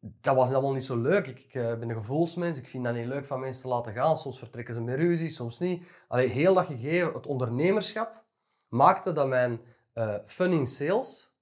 Dat 0.00 0.36
was 0.36 0.52
allemaal 0.52 0.72
niet 0.72 0.84
zo 0.84 0.96
leuk. 0.96 1.26
Ik, 1.26 1.38
ik, 1.38 1.54
eh, 1.54 1.78
ben 1.78 1.88
een 1.88 1.96
gevoelsmens. 1.96 2.58
Ik 2.58 2.68
vind 2.68 2.84
dat 2.84 2.94
niet 2.94 3.06
leuk 3.06 3.26
van 3.26 3.40
mensen 3.40 3.62
te 3.62 3.68
laten 3.68 3.92
gaan. 3.92 4.16
Soms 4.16 4.38
vertrekken 4.38 4.74
ze 4.74 4.80
met 4.80 4.94
ruzie, 4.94 5.28
soms 5.28 5.58
niet. 5.58 5.86
Allee, 6.08 6.28
heel 6.28 6.54
dat 6.54 6.66
gegeven, 6.66 7.12
het 7.12 7.26
ondernemerschap, 7.26 8.24
maakte 8.68 9.12
dat 9.12 9.28
mijn 9.28 9.60
eh, 9.92 10.14
fun 10.24 10.52
in 10.52 10.66
sales 10.66 11.36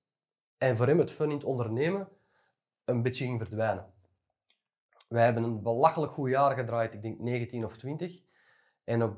en 0.59 0.77
voor 0.77 0.87
hem 0.87 0.99
het 0.99 1.13
fun 1.13 1.31
in 1.31 1.37
het 1.37 1.45
ondernemen 1.45 2.09
een 2.85 3.03
beetje 3.03 3.25
ging 3.25 3.39
verdwijnen. 3.39 3.95
Wij 5.09 5.25
hebben 5.25 5.43
een 5.43 5.63
belachelijk 5.63 6.13
goed 6.13 6.31
jaar 6.31 6.57
gedraaid, 6.57 6.95
ik 6.95 7.03
denk 7.03 7.19
19 7.19 7.65
of 7.65 7.77
20. 7.77 8.23
En 8.85 9.03
op 9.03 9.17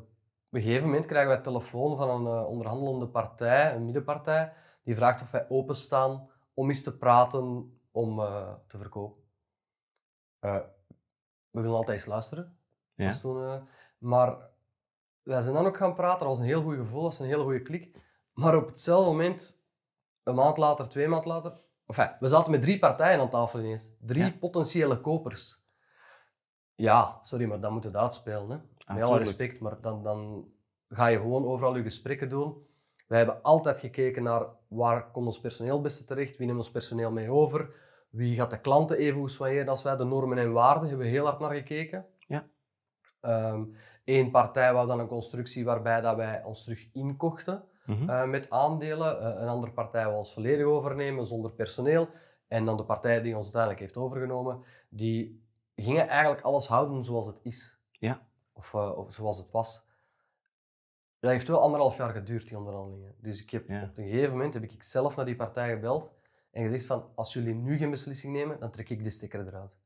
een 0.50 0.62
gegeven 0.62 0.86
moment 0.86 1.06
krijgen 1.06 1.30
wij 1.30 1.40
telefoon 1.42 1.96
van 1.96 2.10
een 2.10 2.26
eh, 2.38 2.46
onderhandelende 2.48 3.08
partij, 3.08 3.74
een 3.74 3.84
middenpartij, 3.84 4.52
die 4.84 4.94
vraagt 4.94 5.22
of 5.22 5.30
wij 5.30 5.48
openstaan 5.48 6.30
om 6.54 6.68
eens 6.68 6.82
te 6.82 6.96
praten 6.96 7.78
om 7.90 8.20
eh, 8.20 8.54
te 8.66 8.78
verkopen. 8.78 9.22
Eh, 10.38 10.60
we 11.50 11.60
willen 11.60 11.76
altijd 11.76 11.96
eens 11.96 12.06
luisteren. 12.06 12.58
Ja. 12.94 13.10
Toen, 13.18 13.68
maar 13.98 14.50
wij 15.22 15.40
zijn 15.40 15.54
dan 15.54 15.66
ook 15.66 15.76
gaan 15.76 15.94
praten. 15.94 16.18
Dat 16.18 16.28
was 16.28 16.38
een 16.38 16.44
heel 16.44 16.62
goed 16.62 16.76
gevoel, 16.76 17.02
dat 17.02 17.10
was 17.10 17.18
een 17.18 17.26
hele 17.26 17.42
goede 17.42 17.62
klik. 17.62 17.96
Maar 18.32 18.56
op 18.56 18.66
hetzelfde 18.66 19.10
moment, 19.10 19.62
een 20.22 20.34
maand 20.34 20.56
later, 20.56 20.88
twee 20.88 21.08
maanden 21.08 21.28
later... 21.28 21.66
Enfin, 21.86 22.16
we 22.20 22.28
zaten 22.28 22.50
met 22.50 22.62
drie 22.62 22.78
partijen 22.78 23.20
aan 23.20 23.30
tafel 23.30 23.58
ineens. 23.58 23.96
Drie 24.00 24.24
Ja. 24.24 24.36
potentiële 24.40 25.00
kopers. 25.00 25.67
Ja, 26.78 27.18
sorry, 27.22 27.44
maar 27.44 27.60
dan 27.60 27.72
moet 27.72 27.82
je 27.82 27.88
het 27.88 27.96
uitspelen. 27.96 28.50
Hè. 28.50 28.56
Met 28.94 29.02
alle 29.02 29.18
respect, 29.18 29.60
maar 29.60 29.80
dan, 29.80 30.02
dan 30.02 30.48
ga 30.88 31.06
je 31.06 31.18
gewoon 31.20 31.44
overal 31.44 31.76
je 31.76 31.82
gesprekken 31.82 32.28
doen. 32.28 32.66
Wij 33.06 33.18
hebben 33.18 33.42
altijd 33.42 33.78
gekeken 33.78 34.22
naar 34.22 34.46
waar 34.68 35.10
komt 35.10 35.26
ons 35.26 35.40
personeel 35.40 35.72
het 35.74 35.82
beste 35.82 36.04
terecht, 36.04 36.36
wie 36.36 36.46
neemt 36.46 36.58
ons 36.58 36.70
personeel 36.70 37.12
mee 37.12 37.30
over, 37.30 37.70
wie 38.10 38.34
gaat 38.34 38.50
de 38.50 38.60
klanten 38.60 38.96
even 38.96 39.20
goed 39.20 39.30
soigneren 39.30 39.68
als 39.68 39.82
wij, 39.82 39.96
de 39.96 40.04
normen 40.04 40.38
en 40.38 40.52
waarden, 40.52 40.88
hebben 40.88 41.06
we 41.06 41.12
heel 41.12 41.24
hard 41.24 41.38
naar 41.40 41.54
gekeken. 41.54 42.06
Ja. 42.26 42.46
Eén 44.04 44.30
partij 44.30 44.72
wou 44.72 44.86
dan 44.86 45.00
een 45.00 45.06
constructie 45.06 45.64
waarbij 45.64 46.00
dat 46.00 46.16
wij 46.16 46.42
ons 46.44 46.64
terug 46.64 46.88
inkochten 46.92 47.64
Mhm. 47.84 48.08
eh, 48.08 48.24
met 48.24 48.50
aandelen. 48.50 49.20
Eh, 49.20 49.40
een 49.42 49.48
andere 49.48 49.72
partij 49.72 50.04
wil 50.08 50.16
ons 50.18 50.32
volledig 50.32 50.66
overnemen 50.66 51.26
zonder 51.26 51.50
personeel. 51.50 52.08
En 52.48 52.64
dan 52.64 52.76
de 52.76 52.84
partij 52.84 53.22
die 53.22 53.34
ons 53.36 53.42
uiteindelijk 53.44 53.80
heeft 53.80 53.96
overgenomen, 53.96 54.62
die 54.88 55.46
gingen 55.82 56.08
eigenlijk 56.08 56.40
alles 56.40 56.66
houden 56.66 57.04
zoals 57.04 57.26
het 57.26 57.38
is. 57.42 57.78
Ja. 57.90 58.26
Of, 58.52 58.74
eh, 58.74 58.98
of 58.98 59.12
zoals 59.12 59.38
het 59.38 59.50
was. 59.50 59.86
Dat 61.20 61.30
heeft 61.30 61.48
wel 61.48 61.60
anderhalf 61.60 61.96
jaar 61.96 62.10
geduurd, 62.10 62.48
die 62.48 62.56
onderhandelingen. 62.58 63.14
Dus 63.20 63.42
ik 63.42 63.50
heb, 63.50 63.68
Ja. 63.68 63.82
op 63.82 63.98
een 63.98 64.08
gegeven 64.08 64.30
moment 64.32 64.54
heb 64.54 64.62
ik 64.62 64.82
zelf 64.82 65.16
naar 65.16 65.24
die 65.24 65.36
partij 65.36 65.68
gebeld 65.70 66.10
en 66.50 66.62
gezegd 66.64 66.86
van, 66.86 67.04
als 67.14 67.32
jullie 67.32 67.54
nu 67.54 67.76
geen 67.76 67.90
beslissing 67.90 68.32
nemen, 68.32 68.60
dan 68.60 68.70
trek 68.70 68.88
ik 68.90 69.04
de 69.04 69.10
stekker 69.10 69.46
eruit. 69.46 69.78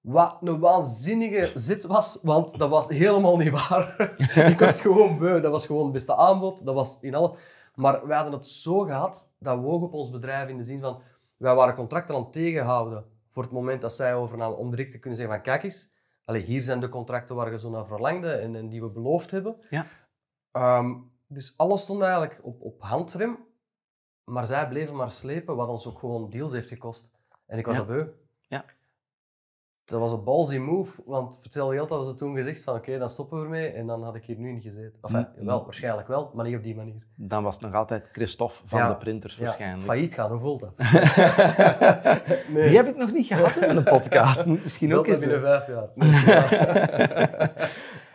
Wat 0.00 0.36
een 0.40 0.58
waanzinnige 0.58 1.50
zit 1.54 1.84
was, 1.84 2.18
want 2.22 2.58
dat 2.58 2.70
was 2.70 2.88
helemaal 2.88 3.36
niet 3.36 3.50
waar. 3.68 4.14
ik 4.52 4.58
was 4.58 4.80
gewoon 4.80 5.18
beu. 5.18 5.40
Dat 5.40 5.50
was 5.50 5.66
gewoon 5.66 5.82
het 5.84 5.92
beste 5.92 6.14
aanbod. 6.14 6.66
Dat 6.66 6.74
was 6.74 6.98
in 7.00 7.14
alle... 7.14 7.36
Maar 7.74 8.06
wij 8.06 8.16
hadden 8.16 8.34
het 8.34 8.46
zo 8.48 8.78
gehad, 8.78 9.30
dat 9.38 9.58
woog 9.58 9.82
op 9.82 9.92
ons 9.92 10.10
bedrijf 10.10 10.48
in 10.48 10.56
de 10.56 10.62
zin 10.62 10.80
van... 10.80 11.02
Wij 11.36 11.54
waren 11.54 11.74
contracten 11.74 12.14
aan 12.14 12.22
het 12.22 12.32
tegenhouden 12.32 13.04
voor 13.34 13.42
het 13.42 13.52
moment 13.52 13.80
dat 13.80 13.94
zij 13.94 14.14
overnamen, 14.14 14.58
om 14.58 14.70
direct 14.70 14.92
te 14.92 14.98
kunnen 14.98 15.18
zeggen 15.18 15.34
van 15.36 15.44
kijk 15.44 15.62
eens, 15.62 15.92
allez, 16.24 16.44
hier 16.44 16.62
zijn 16.62 16.80
de 16.80 16.88
contracten 16.88 17.36
waar 17.36 17.50
je 17.50 17.58
zo 17.58 17.70
naar 17.70 17.86
verlangde 17.86 18.32
en, 18.32 18.54
en 18.54 18.68
die 18.68 18.80
we 18.82 18.90
beloofd 18.90 19.30
hebben. 19.30 19.56
Ja. 19.70 19.86
Ehm, 20.50 20.94
dus 21.26 21.54
alles 21.56 21.82
stond 21.82 22.02
eigenlijk 22.02 22.40
op, 22.42 22.60
op 22.62 22.82
handrem, 22.82 23.38
maar 24.24 24.46
zij 24.46 24.68
bleven 24.68 24.96
maar 24.96 25.10
slepen, 25.10 25.56
wat 25.56 25.68
ons 25.68 25.86
ook 25.86 25.98
gewoon 25.98 26.30
deals 26.30 26.52
heeft 26.52 26.68
gekost. 26.68 27.10
En 27.46 27.58
ik 27.58 27.66
was 27.66 27.76
Ja. 27.76 27.84
dat 27.84 27.96
beu. 27.96 28.06
Ja. 29.86 29.92
Dat 29.92 30.00
was 30.00 30.12
een 30.12 30.24
ballsy 30.24 30.56
move, 30.56 31.02
want 31.06 31.38
vertel 31.40 31.70
heel 31.70 31.86
hadden 31.88 32.06
ze 32.06 32.14
toen 32.14 32.36
gezegd 32.36 32.62
van 32.62 32.74
oké, 32.74 32.98
dan 32.98 33.08
stoppen 33.08 33.38
we 33.38 33.44
ermee 33.44 33.68
en 33.68 33.86
dan 33.86 34.02
had 34.02 34.14
ik 34.14 34.24
hier 34.24 34.38
nu 34.38 34.52
niet 34.52 34.62
gezeten. 34.62 34.98
Enfin, 35.02 35.28
Mm. 35.38 35.44
wel, 35.46 35.64
waarschijnlijk 35.64 36.08
wel, 36.08 36.30
maar 36.34 36.44
niet 36.44 36.56
op 36.56 36.62
die 36.62 36.74
manier. 36.76 37.02
Dan 37.16 37.42
was 37.42 37.54
het 37.54 37.64
nog 37.64 37.74
altijd 37.74 38.08
Christophe 38.12 38.54
van 38.64 38.78
Ja. 38.78 38.88
de 38.88 38.96
printers 38.96 39.36
Ja, 39.36 39.44
waarschijnlijk. 39.44 39.82
failliet 39.82 40.14
gaan, 40.14 40.30
hoe 40.30 40.38
voelt 40.40 40.60
dat? 40.60 40.76
Die 42.54 42.76
heb 42.76 42.86
ik 42.88 42.96
nog 42.96 43.12
niet 43.12 43.26
gehad 43.26 43.56
in 43.56 43.76
een 43.76 43.82
podcast. 43.84 44.46
Misschien 44.62 44.94
ook 44.94 45.06
eens. 45.06 45.20
binnen 45.20 45.38
hè. 45.42 45.44
vijf 45.44 45.66
jaar. 45.66 45.88
Nee, 45.94 47.58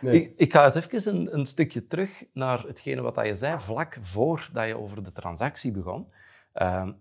nee. 0.00 0.14
Ik, 0.22 0.32
ik 0.36 0.52
ga 0.52 0.64
eens 0.64 0.74
even 0.74 1.14
een, 1.16 1.34
een 1.38 1.46
stukje 1.46 1.86
terug 1.86 2.24
naar 2.32 2.62
hetgene 2.66 3.00
wat 3.00 3.14
dat 3.14 3.26
je 3.26 3.34
zei 3.34 3.60
vlak 3.60 3.98
voordat 4.02 4.66
je 4.66 4.78
over 4.78 5.02
de 5.02 5.12
transactie 5.12 5.72
begon. 5.72 6.06
Ehm, 6.52 6.92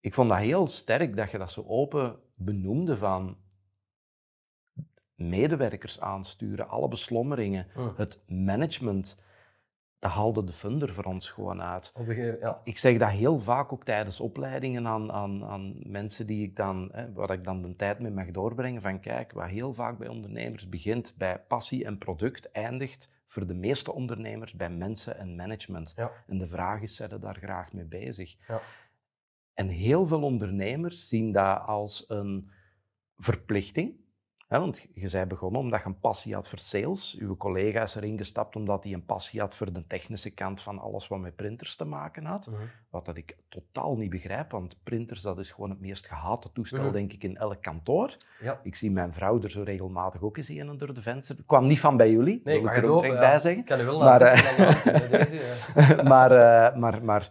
ik 0.00 0.14
vond 0.14 0.28
dat 0.28 0.38
heel 0.38 0.66
sterk 0.66 1.16
dat 1.16 1.30
je 1.30 1.38
dat 1.38 1.50
zo 1.50 1.64
open 1.66 2.16
benoemde 2.34 2.96
van 2.96 3.36
medewerkers 5.14 6.00
aansturen, 6.00 6.68
alle 6.68 6.88
beslommeringen, 6.88 7.66
Hm. 7.74 7.88
het 7.96 8.22
management. 8.26 9.18
Dat 9.98 10.10
haalde 10.10 10.44
de 10.44 10.52
funder 10.52 10.94
voor 10.94 11.04
ons 11.04 11.30
gewoon 11.30 11.62
uit. 11.62 11.92
Op 11.94 12.00
een 12.08 12.14
gegeven- 12.14 12.38
ja. 12.40 12.60
Ik 12.64 12.78
zeg 12.78 12.98
dat 12.98 13.10
heel 13.10 13.40
vaak 13.40 13.72
ook 13.72 13.84
tijdens 13.84 14.20
opleidingen 14.20 14.86
aan, 14.86 15.12
aan, 15.12 15.44
aan 15.44 15.90
mensen 15.90 16.26
die 16.26 16.44
ik 16.46 16.56
dan, 16.56 16.88
hè, 16.92 17.12
waar 17.12 17.30
ik 17.30 17.44
dan 17.44 17.62
de 17.62 17.76
tijd 17.76 17.98
mee 17.98 18.10
mag 18.10 18.30
doorbrengen. 18.30 18.80
Van 18.82 19.00
kijk, 19.00 19.32
wat 19.32 19.48
heel 19.48 19.74
vaak 19.74 19.98
bij 19.98 20.08
ondernemers 20.08 20.68
begint 20.68 21.14
bij 21.16 21.38
passie 21.38 21.84
en 21.84 21.98
product, 21.98 22.50
eindigt 22.50 23.10
voor 23.26 23.46
de 23.46 23.54
meeste 23.54 23.92
ondernemers 23.92 24.52
bij 24.54 24.70
mensen 24.70 25.18
en 25.18 25.36
management. 25.36 25.92
Ja. 25.96 26.10
En 26.26 26.38
de 26.38 26.46
vraag 26.46 26.80
is, 26.82 26.96
zijn 26.96 27.10
ze 27.10 27.18
daar 27.18 27.36
graag 27.36 27.72
mee 27.72 27.84
bezig? 27.84 28.36
Ja. 28.48 28.60
En 29.60 29.68
heel 29.68 30.06
veel 30.06 30.22
ondernemers 30.22 31.08
zien 31.08 31.32
dat 31.32 31.60
als 31.66 32.04
een 32.08 32.50
verplichting. 33.16 33.98
Hè, 34.48 34.58
want 34.60 34.86
je 34.94 35.08
zei 35.08 35.26
begonnen 35.26 35.60
omdat 35.60 35.80
je 35.80 35.86
een 35.86 35.98
passie 35.98 36.34
had 36.34 36.48
voor 36.48 36.58
sales. 36.58 37.16
Uw 37.18 37.36
collega 37.36 37.82
is 37.82 37.94
erin 37.94 38.18
gestapt 38.18 38.56
omdat 38.56 38.84
hij 38.84 38.92
een 38.92 39.04
passie 39.04 39.40
had 39.40 39.54
voor 39.54 39.72
de 39.72 39.86
technische 39.86 40.30
kant 40.30 40.62
van 40.62 40.78
alles 40.78 41.08
wat 41.08 41.18
met 41.18 41.36
printers 41.36 41.76
te 41.76 41.84
maken 41.84 42.24
had. 42.24 42.46
Mhm. 42.46 42.56
Wat 42.90 43.04
dat 43.04 43.16
ik 43.16 43.36
totaal 43.48 43.96
niet 43.96 44.10
begrijp, 44.10 44.50
want 44.50 44.82
printers 44.82 45.22
dat 45.22 45.38
is 45.38 45.50
gewoon 45.50 45.70
het 45.70 45.80
meest 45.80 46.06
gehate 46.06 46.52
toestel, 46.52 46.82
Mhm. 46.82 46.92
denk 46.92 47.12
ik, 47.12 47.22
in 47.24 47.36
elk 47.36 47.62
kantoor. 47.62 48.16
ja. 48.40 48.60
Ik 48.62 48.74
zie 48.74 48.90
mijn 48.90 49.12
vrouw 49.12 49.42
er 49.42 49.50
zo 49.50 49.62
regelmatig 49.62 50.22
ook 50.22 50.36
eens 50.36 50.48
een 50.48 50.78
door 50.78 50.94
de 50.94 51.02
venster. 51.02 51.36
Het 51.36 51.46
kwam 51.46 51.66
niet 51.66 51.80
van 51.80 51.96
bij 51.96 52.10
jullie, 52.10 52.40
Nee, 52.44 52.56
ik 52.56 52.62
mag 52.62 52.76
ik 52.76 52.84
er 52.84 52.90
ook 52.90 53.02
direct 53.02 53.20
ja. 53.20 53.28
bij 53.30 53.38
zeggen. 53.38 53.60
Ik 53.60 53.66
kan 53.66 53.80
u 53.80 53.84
wel 53.84 53.98
Maar, 53.98 54.20
naar 54.20 54.32
eh, 54.32 55.40
ja. 55.96 56.02
maar, 56.12 56.32
eh, 56.32 56.76
maar, 56.76 57.04
maar 57.04 57.30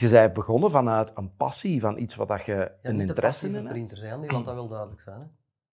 je 0.00 0.08
bent 0.08 0.32
begonnen 0.32 0.70
vanuit 0.70 1.12
een 1.16 1.36
passie, 1.36 1.80
van 1.80 1.98
iets 1.98 2.14
wat 2.14 2.28
dat 2.28 2.44
je 2.44 2.52
Ja, 2.54 2.72
een 2.82 3.00
interesse 3.00 3.46
in 3.48 3.54
hebt. 3.54 3.68
printers, 3.68 4.00
hè, 4.00 4.12
Andy, 4.12 4.26
want 4.26 4.44
dat 4.44 4.54
wil 4.54 4.68
duidelijk 4.68 5.00
zijn. 5.00 5.20
Hè. 5.20 5.26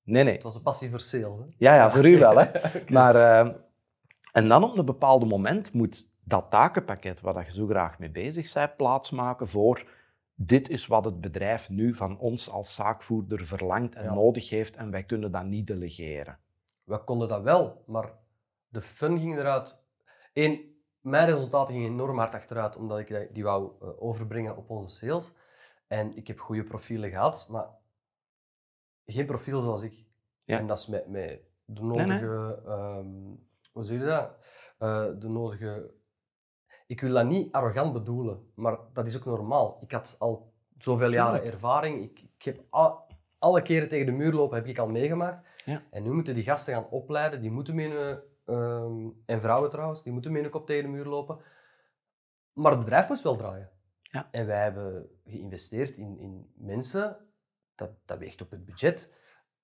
Nee, 0.03 0.23
nee. 0.23 0.33
Het 0.33 0.43
was 0.43 0.55
een 0.55 0.61
passie 0.61 0.89
voor 0.89 0.99
sales. 0.99 1.39
Hè. 1.39 1.45
Ja, 1.57 1.75
ja, 1.75 1.91
voor 1.91 2.05
u 2.07 2.19
wel. 2.19 2.37
Hè. 2.37 2.45
Maar, 2.89 3.15
eh, 3.15 3.53
en 4.31 4.47
dan 4.47 4.63
op 4.63 4.77
een 4.77 4.85
bepaald 4.85 5.27
moment 5.29 5.73
moet 5.73 6.07
dat 6.23 6.45
takenpakket 6.49 7.21
waar 7.21 7.33
dat 7.33 7.45
je 7.45 7.51
zo 7.51 7.67
graag 7.67 7.99
mee 7.99 8.09
bezig 8.11 8.53
bent, 8.53 8.75
plaatsmaken 8.75 9.47
voor 9.47 9.87
dit 10.35 10.69
is 10.69 10.87
wat 10.87 11.05
het 11.05 11.21
bedrijf 11.21 11.69
nu 11.69 11.93
van 11.93 12.19
ons 12.19 12.49
als 12.49 12.73
zaakvoerder 12.75 13.45
verlangt 13.45 13.95
en 13.95 14.03
Ja. 14.03 14.13
nodig 14.13 14.49
heeft 14.49 14.75
en 14.75 14.91
wij 14.91 15.03
kunnen 15.03 15.31
dat 15.31 15.43
niet 15.45 15.67
delegeren. 15.67 16.37
We 16.83 17.03
konden 17.03 17.27
dat 17.27 17.41
wel, 17.41 17.83
maar 17.87 18.11
de 18.67 18.81
fun 18.81 19.19
ging 19.19 19.37
eruit. 19.37 19.77
Eén, 20.33 20.72
mijn 21.03 21.27
resultaten 21.29 21.73
gingen 21.73 21.89
enorm 21.89 22.17
hard 22.17 22.33
achteruit, 22.33 22.75
omdat 22.75 22.99
ik 22.99 23.29
die- 23.33 23.43
wou 23.43 23.71
eh, 23.81 24.01
overbrengen 24.03 24.57
op 24.57 24.69
onze 24.69 24.91
sales. 24.91 25.33
En 25.87 26.15
ik 26.15 26.27
heb 26.27 26.39
goede 26.39 26.63
profielen 26.63 27.09
gehad, 27.09 27.47
maar 27.49 27.67
geen 29.05 29.25
profiel 29.25 29.61
zoals 29.61 29.81
ik. 29.83 30.05
Ja. 30.39 30.57
En 30.59 30.67
dat 30.67 30.77
is 30.77 30.87
met, 30.87 31.07
met 31.07 31.41
de 31.65 31.83
Nee, 31.83 32.05
nee. 32.05 32.05
nodige... 32.21 32.61
ehm, 32.65 33.35
hoe 33.71 33.83
zeg 33.83 33.99
je 33.99 34.05
dat? 34.05 34.31
Eh, 34.77 35.05
de 35.19 35.29
nodige... 35.29 35.93
Ik 36.87 37.01
wil 37.01 37.13
dat 37.13 37.25
niet 37.25 37.51
arrogant 37.51 37.93
bedoelen, 37.93 38.51
maar 38.55 38.77
dat 38.93 39.07
is 39.07 39.17
ook 39.17 39.25
normaal. 39.25 39.77
Ik 39.81 39.91
had 39.91 40.15
al 40.19 40.53
zoveel 40.77 41.11
jaren 41.11 41.43
ervaring. 41.43 42.03
Ik, 42.03 42.19
ik 42.37 42.43
heb 42.43 42.63
al- 42.69 43.07
alle 43.39 43.61
keren 43.61 43.89
tegen 43.89 44.05
de 44.05 44.11
muur 44.11 44.33
lopen 44.33 44.57
heb 44.57 44.67
ik 44.67 44.77
al 44.77 44.89
meegemaakt. 44.89 45.61
Ja. 45.65 45.83
En 45.91 46.03
nu 46.03 46.11
moeten 46.11 46.35
die 46.35 46.43
gasten 46.43 46.73
gaan 46.73 46.89
opleiden. 46.89 47.41
Die 47.41 47.51
moeten 47.51 47.77
een, 47.77 48.19
ehm, 48.45 49.09
en 49.25 49.41
vrouwen 49.41 49.69
trouwens, 49.69 50.03
die 50.03 50.13
moeten 50.13 50.31
mee 50.31 50.43
een 50.43 50.49
kop 50.49 50.65
tegen 50.65 50.83
de 50.83 50.89
muur 50.89 51.05
lopen. 51.05 51.39
Maar 52.53 52.71
het 52.71 52.79
bedrijf 52.79 53.09
moest 53.09 53.23
wel 53.23 53.35
draaien. 53.35 53.69
Ja. 54.01 54.27
En 54.31 54.45
wij 54.45 54.63
hebben 54.63 55.09
geïnvesteerd 55.25 55.91
in, 55.95 56.17
in 56.19 56.51
mensen. 56.55 57.17
Dat, 57.75 57.91
dat 58.05 58.17
weegt 58.17 58.41
op 58.41 58.51
het 58.51 58.65
budget. 58.65 59.13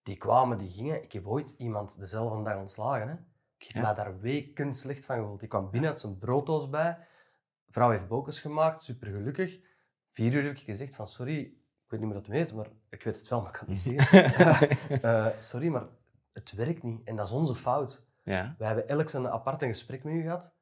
Die 0.03 0.17
kwamen, 0.17 0.57
die 0.57 0.69
gingen. 0.69 1.03
Ik 1.03 1.11
heb 1.11 1.27
ooit 1.27 1.53
iemand 1.57 1.99
dezelfde 1.99 2.43
dag 2.43 2.57
ontslagen. 2.59 3.07
Hè. 3.07 3.13
Ik 3.57 3.63
heb 3.65 3.75
Ja. 3.75 3.81
mij 3.81 3.93
daar 3.93 4.19
weken 4.19 4.73
slecht 4.73 5.05
van 5.05 5.17
gevoeld. 5.17 5.41
Ik 5.41 5.49
kwam 5.49 5.69
binnen, 5.71 5.89
had 5.89 5.99
zijn 5.99 6.17
brooddoos 6.17 6.69
bij. 6.69 7.07
Vrouw 7.67 7.89
heeft 7.89 8.07
bokens 8.07 8.39
gemaakt, 8.39 8.81
super 8.83 9.07
gelukkig. 9.11 9.59
Vier 10.09 10.33
uur 10.33 10.43
heb 10.43 10.51
ik 10.57 10.59
gezegd 10.63 10.95
van 10.95 11.07
sorry, 11.07 11.39
ik 11.39 11.55
weet 11.87 11.99
niet 11.99 12.09
meer 12.09 12.17
dat 12.17 12.25
het 12.27 12.35
weet, 12.35 12.53
maar 12.53 12.69
ik 12.89 13.03
weet 13.03 13.15
het 13.15 13.27
wel, 13.27 13.41
maar 13.41 13.49
ik 13.49 13.55
kan 13.59 13.67
het 13.67 13.85
niet 13.85 13.99
zeggen. 13.99 15.01
Eh, 15.01 15.27
sorry, 15.39 15.67
maar 15.67 15.87
het 16.33 16.51
werkt 16.51 16.83
niet. 16.83 17.01
En 17.07 17.15
dat 17.15 17.25
is 17.27 17.33
onze 17.33 17.55
fout. 17.55 18.07
Ja. 18.29 18.55
We 18.57 18.65
hebben 18.65 18.87
elk 18.87 19.11
een 19.11 19.27
apart 19.29 19.61
een 19.61 19.67
gesprek 19.67 20.03
met 20.03 20.13
u 20.13 20.21
gehad. 20.21 20.53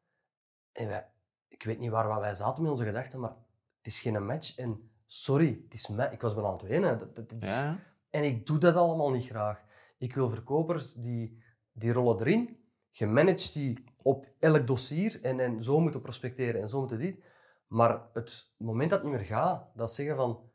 En 0.71 0.88
wij, 0.88 1.08
ik 1.47 1.63
weet 1.63 1.80
niet 1.80 1.89
waar 1.89 2.19
wij 2.19 2.34
zaten 2.34 2.62
met 2.62 2.71
onze 2.71 2.84
gedachten, 2.86 3.19
maar 3.19 3.36
het 3.77 3.88
is 3.88 3.99
geen 3.99 4.25
match. 4.25 4.56
En 4.58 4.91
sorry, 5.06 5.62
het 5.63 5.73
is 5.73 5.88
mij. 5.88 6.12
Ik 6.12 6.21
was 6.21 6.34
bijna 6.34 6.47
aan 6.49 6.58
het 6.58 6.67
wenen. 6.67 6.99
Dat, 6.99 7.15
dat, 7.15 7.30
dat 7.30 7.43
is- 7.43 7.63
ja. 7.63 7.80
En 8.10 8.23
ik 8.23 8.45
doe 8.45 8.58
dat 8.58 8.75
allemaal 8.75 9.12
niet 9.12 9.25
graag. 9.25 9.63
Ik 9.97 10.15
wil 10.15 10.30
verkopers 10.30 10.93
die, 10.93 11.43
die 11.71 11.91
rollen 11.91 12.19
erin, 12.19 12.58
gemanaged 12.91 13.53
die 13.53 13.84
op 14.01 14.27
elk 14.39 14.67
dossier 14.67 15.19
en, 15.23 15.39
en 15.39 15.62
zo 15.62 15.80
moeten 15.80 16.01
prospecteren 16.01 16.62
en 16.62 16.69
zo 16.69 16.80
moeten 16.80 16.99
dit. 16.99 17.23
Maar 17.67 18.01
het 18.13 18.53
moment 18.58 18.89
dat 18.89 18.99
het 19.01 19.08
niet 19.10 19.17
meer 19.17 19.27
gaat, 19.27 19.69
dat 19.75 19.93
zeggen 19.93 20.15
van, 20.15 20.49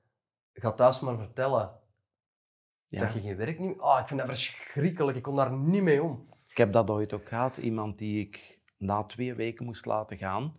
ga 0.53 0.73
thuis 0.73 1.01
maar 1.01 1.17
vertellen 1.19 1.81
Ja. 2.87 2.99
dat 2.99 3.13
je 3.13 3.21
geen 3.21 3.37
werk 3.37 3.59
niet 3.59 3.69
meer... 3.69 3.81
Ah, 3.81 4.01
ik 4.01 4.07
vind 4.07 4.21
dat 4.21 4.29
verschrikkelijk. 4.29 5.17
Ik 5.17 5.23
kon 5.23 5.37
daar 5.37 5.53
niet 5.53 5.83
mee 5.83 6.03
om. 6.03 6.29
Ik 6.53 6.59
heb 6.59 6.73
dat 6.73 6.91
ooit 6.91 7.13
ook 7.13 7.29
gehad. 7.29 7.57
Iemand 7.57 7.99
die 7.99 8.21
ik 8.21 8.61
na 8.79 9.03
twee 9.05 9.35
weken 9.35 9.65
moest 9.65 9.87
laten 9.87 10.17
gaan. 10.19 10.57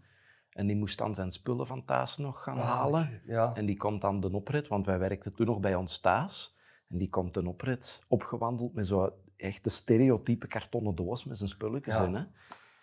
En 0.49 0.67
die 0.67 0.75
moest 0.75 0.97
dan 0.97 1.15
zijn 1.15 1.31
spullen 1.31 1.67
van 1.67 1.85
thuis 1.85 2.17
nog 2.17 2.43
gaan 2.43 2.57
Ah, 2.57 2.63
halen. 2.65 3.21
Ja. 3.25 3.53
En 3.53 3.65
die 3.65 3.77
komt 3.77 4.01
dan 4.01 4.19
de 4.19 4.31
oprit, 4.31 4.67
want 4.67 4.85
wij 4.85 4.99
werkten 4.99 5.33
toen 5.33 5.45
nog 5.45 5.59
bij 5.59 5.75
ons 5.75 5.99
thuis. 5.99 6.57
En 6.89 6.97
die 6.97 7.09
komt 7.09 7.33
de 7.33 7.47
oprit 7.47 7.99
opgewandeld 8.07 8.73
met 8.73 8.87
zo'n 8.87 9.11
echt 9.37 9.63
de 9.63 9.69
stereotype 9.69 10.47
kartonnen 10.47 10.95
doos 10.95 11.23
met 11.25 11.37
zijn 11.37 11.49
spulletjes 11.49 11.95
Ja. 11.95 12.03
in. 12.05 12.13
Hè. 12.13 12.19
ja, 12.19 12.27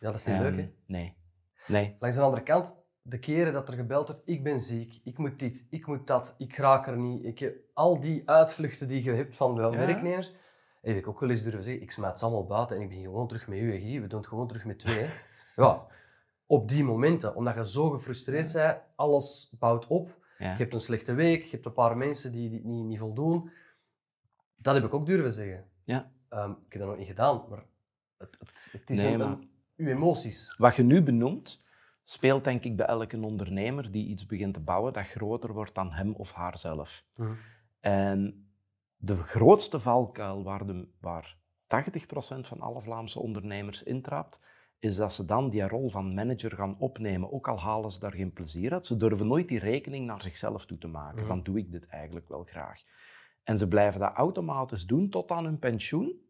dat 0.01 0.14
is 0.14 0.27
niet 0.27 0.38
leuk, 0.38 0.57
hè? 0.57 0.70
Nee. 0.87 1.16
Nee. 1.66 1.96
Langs 1.99 2.16
de 2.16 2.23
andere 2.23 2.42
kant, 2.42 2.77
de 3.03 3.18
keren 3.18 3.53
dat 3.53 3.68
er 3.68 3.75
gebeld 3.75 4.09
wordt, 4.09 4.23
ik 4.25 4.42
ben 4.42 4.61
ziek, 4.61 5.01
ik 5.05 5.18
moet 5.18 5.38
dit, 5.38 5.66
ik 5.70 5.87
moet 5.87 6.07
dat, 6.07 6.35
ik 6.38 6.57
raak 6.57 6.87
er 6.87 6.99
niet. 6.99 7.25
Ik, 7.25 7.38
heb- 7.38 7.57
al 7.75 8.01
die 8.01 8.29
uitvluchten 8.31 8.88
die 8.88 9.05
je 9.05 9.11
hebt 9.12 9.37
van 9.37 9.55
wel 9.55 9.73
Ja. 9.73 9.79
werknemers, 9.79 10.33
heb 10.81 10.97
ik 10.97 11.07
ook 11.09 11.21
wel 11.21 11.31
eens 11.31 11.43
durven 11.43 11.62
zeggen, 11.62 11.83
ik 11.83 11.90
smijt 11.90 12.19
ze 12.19 12.25
allemaal 12.25 12.47
buiten 12.47 12.77
en 12.77 12.83
ik 12.83 12.88
ben 12.88 12.99
gewoon 13.01 13.27
terug 13.29 13.49
met 13.49 13.59
u 13.59 13.73
en 13.75 13.81
Guy. 13.81 14.01
We 14.01 14.07
doen 14.07 14.19
het 14.19 14.29
gewoon 14.29 14.47
terug 14.49 14.64
met 14.64 14.79
twee. 14.79 14.99
hè. 14.99 15.09
Ja, 15.57 15.87
op 16.47 16.69
die 16.69 16.85
momenten, 16.85 17.35
omdat 17.35 17.55
je 17.55 17.69
zo 17.69 17.90
gefrustreerd 17.90 18.53
bent, 18.53 18.79
alles 18.97 19.53
bouwt 19.59 19.87
op. 19.87 20.19
Ja. 20.38 20.51
Je 20.53 20.57
hebt 20.59 20.75
een 20.75 20.81
slechte 20.81 21.14
week, 21.14 21.43
je 21.43 21.51
hebt 21.51 21.66
een 21.66 21.73
paar 21.73 21.97
mensen 21.97 22.33
die, 22.33 22.51
die 22.51 22.64
niet, 22.64 22.85
niet 22.85 22.99
voldoen. 22.99 23.51
Dat 24.57 24.75
heb 24.75 24.85
ik 24.85 24.95
ook 24.95 25.07
durven 25.07 25.33
zeggen. 25.33 25.64
Ja. 25.85 26.11
Ehm, 26.29 26.51
ik 26.51 26.73
heb 26.73 26.81
dat 26.81 26.90
nog 26.90 26.99
niet 26.99 27.07
gedaan, 27.07 27.45
maar 27.49 27.62
het, 28.19 28.37
het, 28.38 28.69
het 28.73 28.90
is 28.90 29.03
Nee, 29.03 29.12
een, 29.12 29.19
maar- 29.19 29.29
een- 29.29 29.51
uw 29.77 29.87
emoties. 29.87 30.55
Wat 30.59 30.77
je 30.77 30.83
nu 30.83 31.03
benoemt, 31.03 31.62
speelt 32.05 32.45
denk 32.45 32.64
ik 32.64 32.77
bij 32.77 32.87
elke 32.87 33.21
ondernemer 33.21 33.90
die 33.90 34.07
iets 34.07 34.27
begint 34.27 34.55
te 34.55 34.61
bouwen 34.61 34.93
dat 34.93 35.07
groter 35.07 35.53
wordt 35.53 35.75
dan 35.75 35.93
hem 35.93 36.14
of 36.14 36.33
haarzelf. 36.33 37.05
Mhm. 37.16 37.33
En 37.81 38.50
de 39.03 39.15
grootste 39.15 39.81
valkuil 39.81 40.43
waar, 40.43 40.67
de, 40.67 40.89
waar 41.01 41.37
80% 41.67 42.41
van 42.41 42.61
alle 42.61 42.81
Vlaamse 42.83 43.21
ondernemers 43.21 43.83
intrapt, 43.83 44.39
is 44.79 44.97
dat 44.97 45.13
ze 45.13 45.25
dan 45.25 45.51
die 45.51 45.69
rol 45.69 45.91
van 45.91 46.15
manager 46.15 46.51
gaan 46.53 46.77
opnemen, 46.79 47.33
ook 47.33 47.49
al 47.49 47.61
halen 47.61 47.91
ze 47.91 48.01
daar 48.01 48.13
geen 48.13 48.33
plezier 48.33 48.73
uit. 48.73 48.87
Ze 48.87 48.97
durven 48.97 49.27
nooit 49.27 49.49
die 49.49 49.59
rekening 49.59 50.07
naar 50.07 50.23
zichzelf 50.23 50.67
toe 50.67 50.79
te 50.79 50.87
maken, 50.89 51.19
Mhm. 51.19 51.27
van 51.27 51.43
doe 51.43 51.59
ik 51.59 51.71
dit 51.73 51.87
eigenlijk 51.87 52.29
wel 52.29 52.45
graag. 52.45 52.81
En 53.43 53.59
ze 53.59 53.69
blijven 53.69 54.01
dat 54.01 54.13
automatisch 54.15 54.87
doen 54.87 55.09
tot 55.09 55.31
aan 55.31 55.45
hun 55.45 55.59
pensioen. 55.59 56.21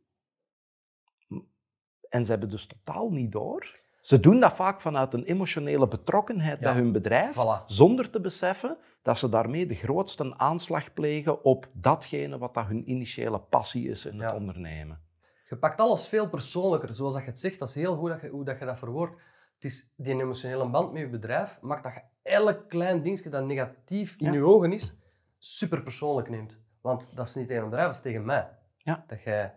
En 2.08 2.24
ze 2.24 2.30
hebben 2.30 2.48
dus 2.48 2.66
totaal 2.66 3.10
niet 3.10 3.32
door. 3.32 3.80
Ze 4.00 4.20
doen 4.20 4.40
dat 4.40 4.52
vaak 4.52 4.80
vanuit 4.80 5.14
een 5.14 5.24
emotionele 5.24 5.88
betrokkenheid 5.88 6.60
Ja. 6.60 6.72
bij 6.72 6.82
hun 6.82 6.92
bedrijf, 6.92 7.34
Voilà. 7.36 7.64
zonder 7.66 8.10
te 8.10 8.20
beseffen 8.20 8.76
dat 9.02 9.18
ze 9.18 9.28
daarmee 9.28 9.66
de 9.66 9.74
grootste 9.74 10.34
aanslag 10.38 10.92
plegen 10.92 11.44
op 11.44 11.68
datgene 11.72 12.38
wat 12.38 12.54
dat 12.54 12.66
hun 12.66 12.90
initiële 12.90 13.38
passie 13.40 13.88
is 13.88 14.06
in 14.06 14.16
Ja. 14.16 14.26
het 14.26 14.34
ondernemen. 14.34 15.00
Je 15.48 15.58
pakt 15.58 15.80
alles 15.80 16.08
veel 16.08 16.28
persoonlijker, 16.28 16.94
zoals 16.94 17.12
dat 17.14 17.22
je 17.24 17.28
het 17.30 17.40
zegt. 17.40 17.58
Dat 17.58 17.68
is 17.68 17.74
heel 17.74 17.96
goed 17.96 18.10
dat 18.10 18.20
je, 18.20 18.28
hoe 18.28 18.44
dat 18.44 18.58
je 18.58 18.64
dat 18.64 18.78
verwoordt. 18.78 19.14
Het 19.54 19.64
is 19.64 19.92
die 19.96 20.14
emotionele 20.20 20.68
band 20.70 20.92
met 20.92 21.02
je 21.02 21.08
bedrijf 21.08 21.60
maakt 21.60 21.82
dat 21.82 21.94
je 21.94 22.00
elk 22.22 22.68
klein 22.68 23.02
dingetje 23.02 23.30
dat 23.30 23.44
negatief 23.44 24.16
in 24.18 24.26
Ja. 24.26 24.32
je 24.32 24.44
ogen 24.44 24.72
is, 24.72 24.94
super 25.38 25.82
persoonlijk 25.82 26.28
neemt. 26.28 26.58
Want 26.80 27.16
dat 27.16 27.26
is 27.26 27.34
niet 27.34 27.46
tegen 27.48 27.62
een 27.62 27.68
bedrijf, 27.68 27.88
dat 27.88 27.96
is 27.96 28.02
tegen 28.02 28.24
mij. 28.24 28.48
Ja. 28.76 29.04
Dat, 29.06 29.22
jij 29.22 29.54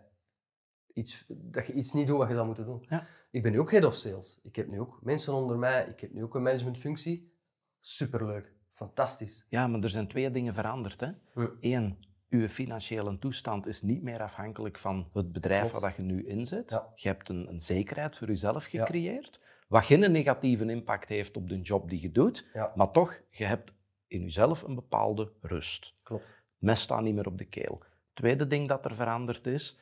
iets, 0.94 1.24
dat 1.28 1.66
je 1.66 1.72
iets 1.72 1.92
niet 1.92 2.06
doet 2.06 2.18
wat 2.18 2.28
je 2.28 2.34
zou 2.34 2.46
moeten 2.46 2.64
doen. 2.66 2.84
Ja. 2.88 3.06
Ik 3.30 3.42
ben 3.42 3.52
nu 3.52 3.60
ook 3.60 3.70
head 3.70 3.84
of 3.84 3.94
sales. 3.94 4.40
Ik 4.42 4.56
heb 4.56 4.68
nu 4.68 4.80
ook 4.80 4.98
mensen 5.02 5.34
onder 5.34 5.58
mij. 5.58 5.84
Ik 5.86 6.00
heb 6.00 6.12
nu 6.12 6.22
ook 6.22 6.34
een 6.34 6.42
managementfunctie. 6.42 7.32
Superleuk. 7.80 8.52
Fantastisch. 8.74 9.46
Ja, 9.48 9.66
maar 9.66 9.80
er 9.82 9.90
zijn 9.90 10.08
twee 10.08 10.30
dingen 10.30 10.54
veranderd. 10.54 11.00
Hè? 11.00 11.10
Eén, 11.60 11.98
uw 12.28 12.48
financiële 12.48 13.18
toestand 13.18 13.66
is 13.66 13.82
niet 13.82 14.02
meer 14.02 14.22
afhankelijk 14.22 14.78
van 14.78 15.08
het 15.12 15.32
bedrijf 15.32 15.68
Klopt. 15.68 15.80
waar 15.82 15.94
je 15.96 16.02
nu 16.02 16.26
in 16.26 16.44
zit. 16.46 16.70
Ja. 16.70 16.92
Je 16.94 17.08
hebt 17.08 17.28
een, 17.28 17.48
een 17.48 17.60
zekerheid 17.60 18.16
voor 18.16 18.26
jezelf 18.28 18.68
Ja. 18.68 18.84
gecreëerd, 18.84 19.40
wat 19.68 19.84
geen 19.84 20.12
negatieve 20.12 20.64
impact 20.70 21.08
heeft 21.08 21.36
op 21.36 21.48
de 21.48 21.60
job 21.60 21.88
die 21.90 22.00
je 22.00 22.10
doet, 22.12 22.46
maar 22.74 22.90
toch, 22.90 23.20
je 23.30 23.44
hebt 23.44 23.72
in 24.06 24.22
jezelf 24.22 24.62
een 24.62 24.74
bepaalde 24.74 25.32
rust. 25.40 25.94
Klopt. 26.02 26.42
Mes 26.58 26.80
staat 26.80 27.02
niet 27.02 27.14
meer 27.14 27.26
op 27.26 27.38
de 27.38 27.44
keel. 27.44 27.82
Tweede 28.12 28.46
ding 28.46 28.68
dat 28.68 28.84
er 28.84 28.94
veranderd 28.94 29.46
is, 29.46 29.78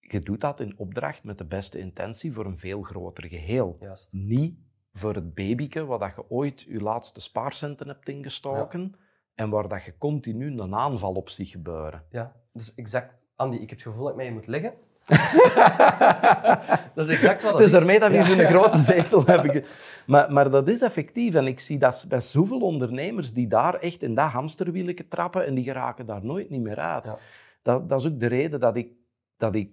je 0.00 0.22
doet 0.22 0.40
dat 0.40 0.60
in 0.60 0.78
opdracht 0.78 1.24
met 1.24 1.38
de 1.38 1.44
beste 1.44 1.78
intentie 1.78 2.32
voor 2.32 2.46
een 2.46 2.58
veel 2.58 2.82
groter 2.82 3.24
geheel. 3.28 3.76
Juist. 3.80 4.12
Niet 4.12 4.58
voor 4.92 5.14
het 5.14 5.34
babyke 5.34 5.84
waar 5.84 5.98
dat 5.98 6.12
je 6.16 6.24
ooit 6.30 6.60
je 6.68 6.80
laatste 6.80 7.20
spaarcenten 7.20 7.88
hebt 7.88 8.08
ingestoken 8.08 8.94
en 9.34 9.50
waar 9.50 9.68
dat 9.68 9.84
je 9.84 9.98
continu 9.98 10.60
een 10.60 10.74
aanval 10.74 11.12
op 11.12 11.28
ziet 11.28 11.48
gebeuren. 11.48 12.02
Ja, 12.10 12.32
dus 12.52 12.74
exact. 12.74 13.14
Andy, 13.36 13.54
ik 13.54 13.60
heb 13.60 13.70
het 13.70 13.82
gevoel 13.82 14.02
dat 14.02 14.10
ik 14.10 14.16
mij 14.16 14.32
moet 14.32 14.46
leggen. 14.46 14.72
dat 16.94 17.08
is 17.08 17.14
exact 17.14 17.42
wat 17.42 17.50
Het 17.52 17.60
dat 17.60 17.60
is 17.60 17.70
daarmee 17.70 17.98
dat 18.00 18.10
we 18.10 18.16
Ja. 18.16 18.22
zo'n 18.24 18.38
grote 18.44 18.78
zetel 18.92 19.24
hebben. 19.26 19.50
ge- 19.50 19.64
Maar, 20.06 20.32
maar 20.32 20.50
dat 20.50 20.68
is 20.68 20.80
effectief. 20.82 21.34
En 21.34 21.46
ik 21.46 21.60
zie 21.60 21.78
dat 21.78 22.04
bij 22.08 22.20
zoveel 22.20 22.60
ondernemers 22.60 23.32
die 23.32 23.46
daar 23.48 23.74
echt 23.74 24.02
in 24.02 24.14
dat 24.14 24.30
hamsterwielje 24.30 25.08
trappen 25.08 25.46
en 25.46 25.54
die 25.54 25.64
geraken 25.64 26.06
daar 26.06 26.24
nooit 26.24 26.50
niet 26.50 26.60
meer 26.62 26.78
uit. 26.78 27.04
Ja. 27.04 27.18
Dat, 27.62 27.88
dat 27.88 28.00
is 28.00 28.06
ook 28.06 28.20
de 28.20 28.26
reden 28.26 28.60
dat 28.60 28.76
ik, 28.76 28.88
dat 29.36 29.54
ik 29.54 29.70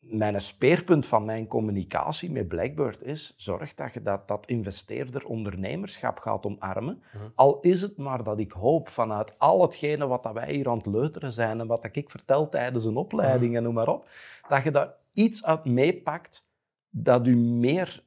mijn 0.00 0.40
speerpunt 0.40 1.06
van 1.06 1.24
mijn 1.24 1.46
communicatie 1.46 2.30
met 2.30 2.48
Blackbird 2.48 3.02
is, 3.02 3.34
zorg 3.36 3.74
dat 3.74 3.94
je 3.94 4.02
dat, 4.02 4.28
dat 4.28 4.46
investeerder 4.46 5.24
ondernemerschap 5.24 6.18
gaat 6.18 6.46
omarmen. 6.46 7.02
Mhm. 7.12 7.24
Al 7.34 7.60
is 7.60 7.82
het 7.82 7.96
maar 7.96 8.24
dat 8.24 8.38
ik 8.38 8.52
hoop 8.52 8.88
vanuit 8.88 9.38
al 9.38 9.62
hetgene 9.62 10.06
wat 10.06 10.22
dat 10.22 10.32
wij 10.32 10.52
hier 10.52 10.68
aan 10.68 10.76
het 10.76 10.86
leuteren 10.86 11.32
zijn 11.32 11.60
en 11.60 11.66
wat 11.66 11.82
dat 11.82 11.96
ik 11.96 12.10
vertel 12.10 12.48
tijdens 12.48 12.84
een 12.84 12.96
opleiding 12.96 13.56
en 13.56 13.62
noem 13.62 13.74
maar 13.74 13.88
op, 13.88 14.08
dat 14.48 14.62
je 14.62 14.70
daar 14.70 14.94
iets 15.12 15.44
uit 15.44 15.64
meepakt 15.64 16.48
dat 16.90 17.26
u 17.26 17.36
meer 17.36 18.02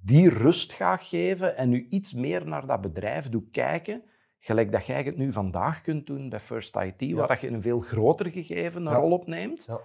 die 0.00 0.28
rust 0.28 0.72
gaat 0.72 1.02
geven 1.02 1.56
en 1.56 1.72
u 1.72 1.86
iets 1.90 2.12
meer 2.12 2.46
naar 2.46 2.66
dat 2.66 2.80
bedrijf 2.80 3.28
doet 3.28 3.50
kijken, 3.50 4.02
gelijk 4.38 4.72
dat 4.72 4.86
jij 4.86 5.02
het 5.02 5.16
nu 5.16 5.32
vandaag 5.32 5.80
kunt 5.80 6.06
doen 6.06 6.28
bij 6.28 6.40
First 6.40 6.76
IT, 6.76 7.12
waar 7.12 7.28
dat 7.28 7.40
je 7.40 7.48
een 7.48 7.62
veel 7.62 7.80
groter 7.80 8.26
gegeven 8.30 8.86
een 8.86 8.92
Ja. 8.92 8.98
rol 8.98 9.12
opneemt. 9.12 9.64
Ja. 9.64 9.80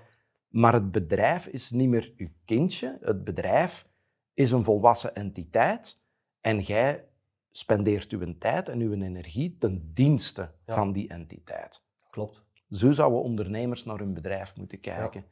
Maar 0.49 0.73
het 0.73 0.91
bedrijf 0.91 1.47
is 1.47 1.69
niet 1.69 1.89
meer 1.89 2.13
uw 2.17 2.29
kindje. 2.45 2.97
Het 3.01 3.23
bedrijf 3.23 3.87
is 4.33 4.51
een 4.51 4.63
volwassen 4.63 5.15
entiteit. 5.15 6.01
En 6.41 6.59
jij 6.59 7.07
spendeert 7.51 8.11
uw 8.11 8.37
tijd 8.37 8.69
en 8.69 8.79
uw 8.79 8.93
energie 8.93 9.57
ten 9.59 9.91
dienste 9.93 10.51
Ja. 10.65 10.73
van 10.73 10.91
die 10.91 11.09
entiteit. 11.09 11.83
Klopt. 12.09 12.43
Zo 12.69 12.91
zouden 12.91 13.21
ondernemers 13.21 13.83
naar 13.85 13.97
hun 13.97 14.13
bedrijf 14.13 14.55
moeten 14.55 14.79
kijken. 14.79 15.25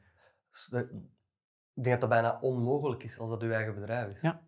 Ik 1.73 1.84
denk 1.84 1.99
dat 1.99 1.99
dat 1.99 2.10
bijna 2.10 2.38
onmogelijk 2.41 3.03
is 3.03 3.19
als 3.19 3.30
dat 3.30 3.41
uw 3.41 3.51
eigen 3.51 3.73
bedrijf 3.73 4.13
is. 4.13 4.21
Ja. 4.21 4.45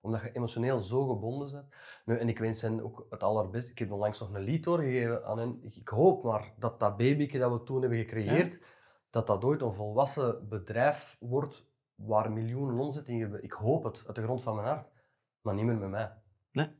Omdat 0.00 0.20
je 0.20 0.32
emotioneel 0.32 0.78
zo 0.78 1.08
gebonden 1.08 1.52
bent. 1.52 1.74
Nu, 2.04 2.16
en 2.16 2.28
ik 2.28 2.38
wens 2.38 2.62
hen 2.62 2.82
ook 2.84 3.06
het 3.10 3.22
allerbeste. 3.22 3.70
Ik 3.70 3.78
heb 3.78 3.92
onlangs 3.92 4.20
nog 4.20 4.34
een 4.34 4.42
lied 4.42 4.64
doorgegeven 4.64 5.24
aan 5.24 5.38
hen. 5.38 5.58
Ik, 5.62 5.76
ik 5.76 5.88
hoop 5.88 6.22
maar 6.22 6.52
dat 6.58 6.80
dat 6.80 6.96
babyke 6.96 7.38
dat 7.38 7.52
we 7.52 7.62
toen 7.62 7.80
hebben 7.80 7.98
gecreëerd, 7.98 8.60
dat 9.10 9.26
dat 9.26 9.44
ooit 9.44 9.62
een 9.62 9.72
volwassen 9.72 10.48
bedrijf 10.48 11.16
wordt 11.20 11.68
waar 11.94 12.32
miljoenen 12.32 12.78
omzet 12.78 13.06
in 13.06 13.20
gebeuren. 13.20 13.44
Ik 13.44 13.52
hoop 13.52 13.84
het, 13.84 14.02
uit 14.06 14.16
de 14.16 14.22
grond 14.22 14.42
van 14.42 14.54
mijn 14.54 14.66
hart. 14.66 14.90
Maar 15.40 15.54
niet 15.54 15.64
meer 15.64 15.76
met 15.76 15.90
mij. 15.90 16.12
Nee. 16.52 16.70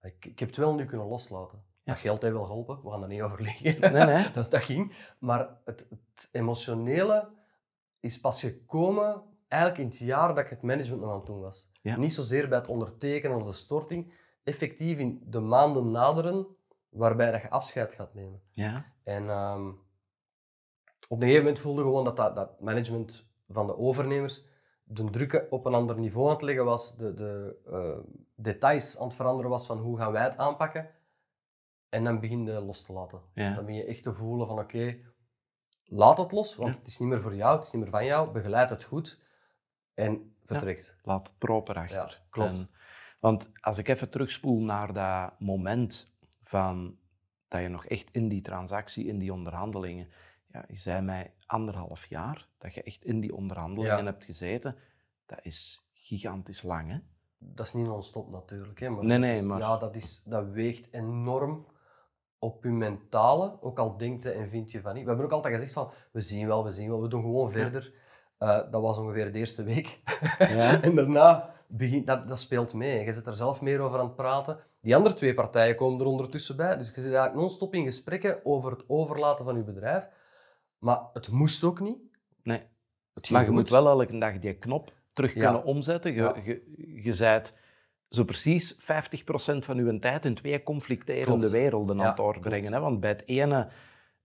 Ik, 0.00 0.24
ik 0.24 0.38
heb 0.38 0.48
het 0.48 0.58
wel 0.58 0.74
nu 0.74 0.84
kunnen 0.84 1.06
loslaten. 1.06 1.64
Ja. 1.82 1.92
Dat 1.92 2.00
geld 2.00 2.22
heeft 2.22 2.34
wel 2.34 2.44
geholpen, 2.44 2.82
we 2.82 2.90
gaan 2.90 3.00
daar 3.00 3.08
niet 3.08 3.22
over 3.22 3.42
liegen. 3.42 3.92
Nee, 3.92 4.04
nee. 4.04 4.30
dat, 4.34 4.50
dat 4.50 4.62
ging. 4.62 5.14
Maar 5.18 5.58
het, 5.64 5.86
het 5.90 6.28
emotionele 6.32 7.28
is 8.00 8.20
pas 8.20 8.40
gekomen 8.40 9.22
eigenlijk 9.48 9.82
in 9.82 9.88
het 9.88 9.98
jaar 9.98 10.28
dat 10.28 10.38
ik 10.38 10.50
het 10.50 10.62
management 10.62 11.00
nog 11.00 11.10
aan 11.10 11.16
het 11.16 11.26
doen 11.26 11.40
was. 11.40 11.70
Ja. 11.82 11.96
Niet 11.96 12.14
zozeer 12.14 12.48
bij 12.48 12.58
het 12.58 12.68
ondertekenen 12.68 13.36
of 13.36 13.44
de 13.44 13.52
storting, 13.52 14.12
effectief 14.44 14.98
in 14.98 15.22
de 15.26 15.40
maanden 15.40 15.90
naderen 15.90 16.46
waarbij 16.88 17.30
dat 17.30 17.42
je 17.42 17.50
afscheid 17.50 17.94
gaat 17.94 18.14
nemen. 18.14 18.40
Ja, 18.50 18.92
En 19.02 19.28
ehm, 19.28 19.70
op 21.10 21.16
een 21.16 21.22
gegeven 21.22 21.44
moment 21.44 21.58
voelde 21.62 21.82
gewoon 21.82 22.04
dat, 22.04 22.16
dat 22.16 22.34
dat 22.36 22.60
management 22.60 23.26
van 23.48 23.66
de 23.66 23.76
overnemers 23.76 24.44
de 24.84 25.10
druk 25.10 25.46
op 25.50 25.66
een 25.66 25.74
ander 25.74 25.98
niveau 25.98 26.26
aan 26.26 26.32
het 26.32 26.42
leggen 26.42 26.64
was, 26.64 26.96
de, 26.96 27.14
de 27.14 27.56
eh, 27.64 27.98
details 28.34 28.98
aan 28.98 29.06
het 29.06 29.16
veranderen 29.16 29.50
was 29.50 29.66
van 29.66 29.78
hoe 29.78 29.98
gaan 29.98 30.12
wij 30.12 30.22
het 30.22 30.36
aanpakken. 30.36 30.90
En 31.88 32.04
dan 32.04 32.20
begin 32.20 32.44
je 32.44 32.60
los 32.60 32.82
te 32.82 32.92
laten. 32.92 33.20
ja. 33.34 33.54
Dan 33.54 33.64
begin 33.64 33.80
je 33.80 33.86
echt 33.86 34.02
te 34.02 34.14
voelen 34.14 34.46
van 34.46 34.58
oké, 34.58 34.96
laat 35.84 36.18
het 36.18 36.32
los, 36.32 36.56
want 36.56 36.72
Ja. 36.72 36.78
het 36.78 36.88
is 36.88 36.98
niet 36.98 37.08
meer 37.08 37.20
voor 37.20 37.34
jou, 37.34 37.56
het 37.56 37.64
is 37.64 37.72
niet 37.72 37.82
meer 37.82 37.90
van 37.90 38.04
jou. 38.04 38.30
Begeleid 38.32 38.70
het 38.70 38.84
goed 38.84 39.20
en 39.94 40.34
vertrekt. 40.44 40.96
laat 41.02 41.26
het 41.28 41.38
proper 41.38 41.76
achter. 41.76 42.22
Klopt. 42.30 42.58
En- 42.58 42.70
want 43.20 43.50
als 43.60 43.78
ik 43.78 43.88
even 43.88 44.10
terugspoel 44.10 44.60
naar 44.60 44.92
dat 44.92 45.40
moment 45.40 46.12
van 46.42 46.98
dat 47.48 47.60
je 47.60 47.68
nog 47.68 47.86
echt 47.86 48.10
in 48.12 48.28
die 48.28 48.42
transactie, 48.42 49.06
in 49.06 49.18
die 49.18 49.32
onderhandelingen, 49.32 50.08
ja, 50.52 50.64
je 50.68 50.78
zei 50.78 51.00
mij 51.00 51.32
anderhalf 51.46 52.06
jaar 52.06 52.48
dat 52.58 52.74
je 52.74 52.82
echt 52.82 53.04
in 53.04 53.20
die 53.20 53.34
onderhandelingen 53.34 53.96
Ja. 53.98 54.04
hebt 54.04 54.24
gezeten, 54.24 54.76
dat 55.26 55.38
is 55.42 55.84
gigantisch 55.92 56.62
lang, 56.62 56.90
hè? 56.90 56.98
Dat 57.38 57.66
is 57.66 57.72
niet 57.72 57.86
non-stop 57.86 58.30
natuurlijk. 58.30 58.80
Hè, 58.80 58.88
maar 58.90 59.04
Nee, 59.04 59.18
nee, 59.18 59.36
is- 59.36 59.42
maar- 59.46 59.58
Ja, 59.58 59.76
dat, 59.76 59.94
is, 59.94 60.22
dat 60.24 60.48
weegt 60.48 60.88
enorm 60.92 61.66
op 62.38 62.64
je 62.64 62.70
mentale, 62.70 63.58
ook 63.62 63.78
al 63.78 63.96
denkt 63.96 64.24
en 64.26 64.48
vind 64.48 64.70
je 64.70 64.80
van 64.80 64.92
niet. 64.94 65.02
We 65.02 65.08
hebben 65.08 65.26
ook 65.26 65.32
altijd 65.32 65.54
gezegd 65.54 65.72
van, 65.72 65.92
we 66.12 66.20
zien 66.20 66.46
wel, 66.46 66.64
we 66.64 66.70
zien 66.70 66.88
wel, 66.88 67.02
we 67.02 67.08
doen 67.08 67.22
gewoon 67.22 67.50
verder. 67.50 67.92
Eh, 68.38 68.48
dat 68.70 68.82
was 68.82 68.98
ongeveer 68.98 69.32
de 69.32 69.38
eerste 69.38 69.62
week. 69.62 69.98
Ja. 70.38 70.80
en 70.82 70.94
daarna 70.94 71.54
begint, 71.68 72.06
dat, 72.06 72.28
dat 72.28 72.38
speelt 72.38 72.74
mee. 72.74 73.04
Je 73.04 73.12
zit 73.12 73.26
er 73.26 73.34
zelf 73.34 73.60
meer 73.60 73.80
over 73.80 73.98
aan 73.98 74.06
het 74.06 74.16
praten. 74.16 74.58
Die 74.80 74.96
andere 74.96 75.14
twee 75.14 75.34
partijen 75.34 75.76
komen 75.76 76.00
er 76.00 76.06
ondertussen 76.06 76.56
bij. 76.56 76.76
Dus 76.76 76.86
je 76.88 76.92
zit 76.94 77.04
eigenlijk 77.04 77.34
non-stop 77.34 77.74
in 77.74 77.84
gesprekken 77.84 78.44
over 78.44 78.70
het 78.70 78.84
overlaten 78.86 79.44
van 79.44 79.56
je 79.56 79.62
bedrijf. 79.62 80.08
Maar 80.80 81.00
het 81.12 81.30
moest 81.30 81.64
ook 81.64 81.80
niet. 81.80 81.98
Nee. 82.42 82.62
Maar 83.30 83.40
je 83.40 83.46
goed. 83.46 83.54
moet 83.56 83.68
wel 83.68 83.86
elke 84.00 84.18
dag 84.18 84.38
die 84.38 84.54
knop 84.54 84.92
terug 85.12 85.34
Ja. 85.34 85.40
kunnen 85.40 85.64
omzetten. 85.64 86.12
Je, 86.12 86.20
Ja. 86.20 86.36
je, 86.44 86.62
je 87.02 87.12
zijt 87.12 87.58
zo 88.08 88.24
precies 88.24 88.74
50% 88.78 89.64
van 89.64 89.84
je 89.84 89.98
tijd 89.98 90.24
in 90.24 90.34
twee 90.34 90.62
conflicterende 90.62 91.36
Klopt. 91.38 91.52
werelden 91.52 91.96
aan 91.96 92.02
Ja, 92.02 92.08
het 92.08 92.16
doorbrengen. 92.16 92.72
Hè? 92.72 92.80
Want 92.80 93.00
bij 93.00 93.10
het 93.10 93.22
ene 93.26 93.68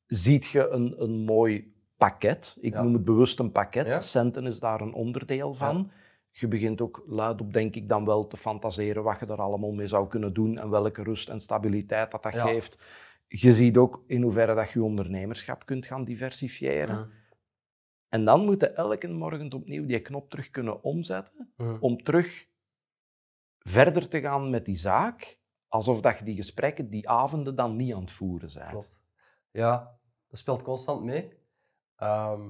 ziet 0.06 0.46
je 0.46 0.68
een, 0.68 1.02
een 1.02 1.24
mooi 1.24 1.74
pakket. 1.98 2.58
Ik 2.60 2.74
noem 2.74 2.94
het 2.94 3.06
bewust 3.06 3.40
een 3.40 3.52
pakket. 3.52 4.04
Centen 4.04 4.46
is 4.48 4.60
daar 4.60 4.82
een 4.82 4.94
onderdeel 4.94 5.54
van. 5.54 5.92
Je 6.32 6.48
begint 6.48 6.82
ook 6.82 7.04
luidop, 7.08 7.54
denk 7.54 7.76
ik, 7.76 7.90
dan 7.90 8.06
wel 8.06 8.28
te 8.28 8.38
fantaseren 8.38 9.04
wat 9.04 9.20
je 9.20 9.26
er 9.26 9.42
allemaal 9.42 9.72
mee 9.72 9.88
zou 9.88 10.08
kunnen 10.08 10.34
doen 10.34 10.58
en 10.58 10.70
welke 10.70 11.04
rust 11.04 11.30
en 11.30 11.40
stabiliteit 11.40 12.12
dat 12.12 12.24
dat 12.24 12.36
geeft. 12.36 12.78
Je 13.28 13.54
ziet 13.54 13.78
ook 13.78 14.04
in 14.08 14.22
hoeverre 14.22 14.56
dat 14.56 14.72
je 14.72 14.84
ondernemerschap 14.84 15.66
kunt 15.66 15.86
gaan 15.86 16.04
diversifiëren. 16.04 17.12
En 18.10 18.26
dan 18.26 18.46
moet 18.46 18.62
je 18.62 18.70
elke 18.70 19.08
morgen 19.08 19.54
opnieuw 19.54 19.86
die 19.86 20.02
knop 20.02 20.30
terug 20.30 20.50
kunnen 20.50 20.84
omzetten 20.84 21.54
om 21.80 22.04
terug 22.04 22.48
verder 23.60 24.10
te 24.10 24.20
gaan 24.20 24.50
met 24.50 24.66
die 24.66 24.76
zaak, 24.76 25.40
alsof 25.68 26.02
dat 26.02 26.18
je 26.18 26.26
die 26.26 26.36
gesprekken 26.36 26.90
die 26.90 27.10
avonden 27.10 27.56
dan 27.56 27.76
niet 27.76 27.94
aan 27.94 28.02
het 28.02 28.12
voeren 28.12 28.50
zijn. 28.50 28.70
Klopt. 28.70 29.00
Ja, 29.52 30.00
dat 30.28 30.40
speelt 30.40 30.62
constant 30.62 31.04
mee. 31.04 31.38
Ehm, 31.96 32.50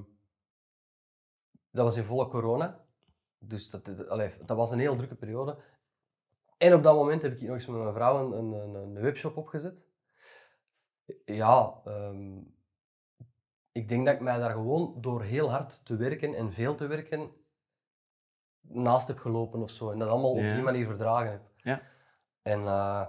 dat 1.70 1.84
was 1.84 1.96
in 1.96 2.04
volle 2.04 2.28
corona. 2.28 2.84
Dus 3.38 3.70
dat, 3.70 3.84
dat, 4.46 4.56
was 4.56 4.70
een 4.70 4.78
heel 4.78 4.96
drukke 4.96 5.14
periode. 5.14 5.58
En 6.56 6.74
op 6.74 6.82
dat 6.82 6.94
moment 6.94 7.22
heb 7.22 7.32
ik 7.32 7.40
nog 7.40 7.50
eens 7.50 7.66
met 7.66 7.80
mijn 7.80 7.94
vrouw 7.94 8.32
een, 8.32 8.52
een, 8.52 8.74
een 8.74 9.00
webshop 9.00 9.36
opgezet. 9.36 9.85
Ja, 11.24 11.80
ehm, 11.84 12.38
ik 13.72 13.88
denk 13.88 14.06
dat 14.06 14.14
ik 14.14 14.20
mij 14.20 14.38
daar 14.38 14.50
gewoon 14.52 14.94
door 15.00 15.22
heel 15.22 15.50
hard 15.50 15.84
te 15.86 15.96
werken 15.96 16.34
en 16.34 16.52
veel 16.52 16.74
te 16.74 16.86
werken 16.86 17.30
naast 18.60 19.08
heb 19.08 19.18
gelopen 19.18 19.62
of 19.62 19.70
zo. 19.70 19.90
En 19.90 19.98
dat 19.98 20.08
allemaal 20.08 20.36
Ja. 20.36 20.48
op 20.48 20.54
die 20.54 20.64
manier 20.64 20.86
verdragen 20.86 21.30
heb. 21.30 21.42
Ja. 21.56 21.82
En 22.42 22.60
eh, 22.66 23.06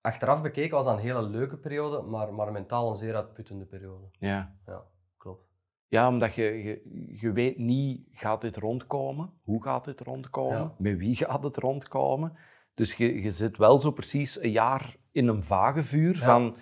achteraf 0.00 0.42
bekeken 0.42 0.70
was 0.76 0.84
dat 0.84 0.94
een 0.94 1.00
hele 1.00 1.22
leuke 1.22 1.56
periode, 1.58 2.02
maar, 2.02 2.34
maar 2.34 2.52
mentaal 2.52 2.88
een 2.88 2.94
zeer 2.96 3.14
uitputtende 3.14 3.64
periode. 3.64 4.06
Ja. 4.12 4.56
Ja, 4.66 4.84
klopt. 5.16 5.46
ja, 5.88 6.08
omdat 6.08 6.34
je, 6.34 6.42
je, 6.62 6.82
je 7.20 7.32
weet 7.32 7.58
niet, 7.58 8.08
gaat 8.12 8.40
dit 8.40 8.56
rondkomen? 8.56 9.32
Hoe 9.42 9.62
gaat 9.62 9.84
dit 9.84 10.00
rondkomen? 10.00 10.58
Ja. 10.58 10.74
Met 10.78 10.96
wie 10.98 11.16
gaat 11.16 11.42
het 11.42 11.56
rondkomen? 11.56 12.36
Dus 12.74 12.94
je, 12.94 13.22
je 13.22 13.30
zit 13.30 13.56
wel 13.56 13.78
zo 13.78 13.90
precies 13.90 14.40
een 14.42 14.50
jaar 14.50 14.96
in 15.12 15.28
een 15.28 15.42
vagevuur 15.44 16.14
Ja. 16.16 16.24
van... 16.24 16.56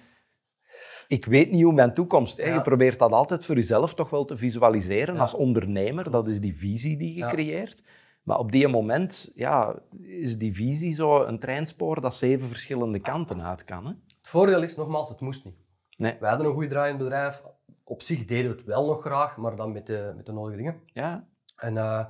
ik 1.09 1.25
weet 1.25 1.51
niet 1.51 1.62
hoe 1.62 1.73
mijn 1.73 1.95
toekomst... 1.95 2.37
Hè? 2.37 2.45
Ja. 2.49 2.55
Je 2.55 2.61
probeert 2.62 2.99
dat 2.99 3.12
altijd 3.12 3.45
voor 3.45 3.55
jezelf 3.55 3.95
toch 3.95 4.11
wel 4.11 4.25
te 4.25 4.37
visualiseren 4.37 5.14
Ja. 5.14 5.21
als 5.21 5.35
ondernemer. 5.35 6.11
Dat 6.11 6.29
is 6.29 6.40
die 6.40 6.57
visie 6.57 6.97
die 6.97 7.12
je 7.12 7.19
Ja. 7.19 7.31
creëert. 7.31 7.83
Maar 8.23 8.38
op 8.38 8.53
die 8.53 8.69
moment 8.69 9.33
ja, 9.35 9.75
is 10.01 10.38
die 10.38 10.55
visie 10.55 10.92
zo 10.95 11.23
een 11.25 11.38
treinspoor 11.38 12.01
dat 12.01 12.14
zeven 12.14 12.49
verschillende 12.49 12.99
kanten 13.01 13.42
uit 13.42 13.64
kan. 13.64 13.85
Hè? 13.87 13.92
Het 14.19 14.29
voordeel 14.29 14.62
is, 14.62 14.77
nogmaals, 14.77 15.09
het 15.09 15.21
moest 15.21 15.45
niet. 15.45 15.55
Nee. 15.97 16.16
Wij 16.21 16.29
hadden 16.29 16.47
een 16.49 16.55
goed 16.55 16.69
draaiend 16.69 16.99
bedrijf. 16.99 17.42
Op 17.85 18.03
zich 18.03 18.25
deden 18.25 18.51
we 18.51 18.57
het 18.57 18.66
wel 18.66 18.87
nog 18.87 19.01
graag, 19.01 19.37
maar 19.37 19.57
dan 19.57 19.73
met 19.73 19.87
de, 19.87 20.12
met 20.16 20.27
de 20.27 20.33
nodige 20.33 20.57
dingen. 20.57 20.81
Ja, 20.92 21.27
En 21.57 21.77
eh 21.77 22.05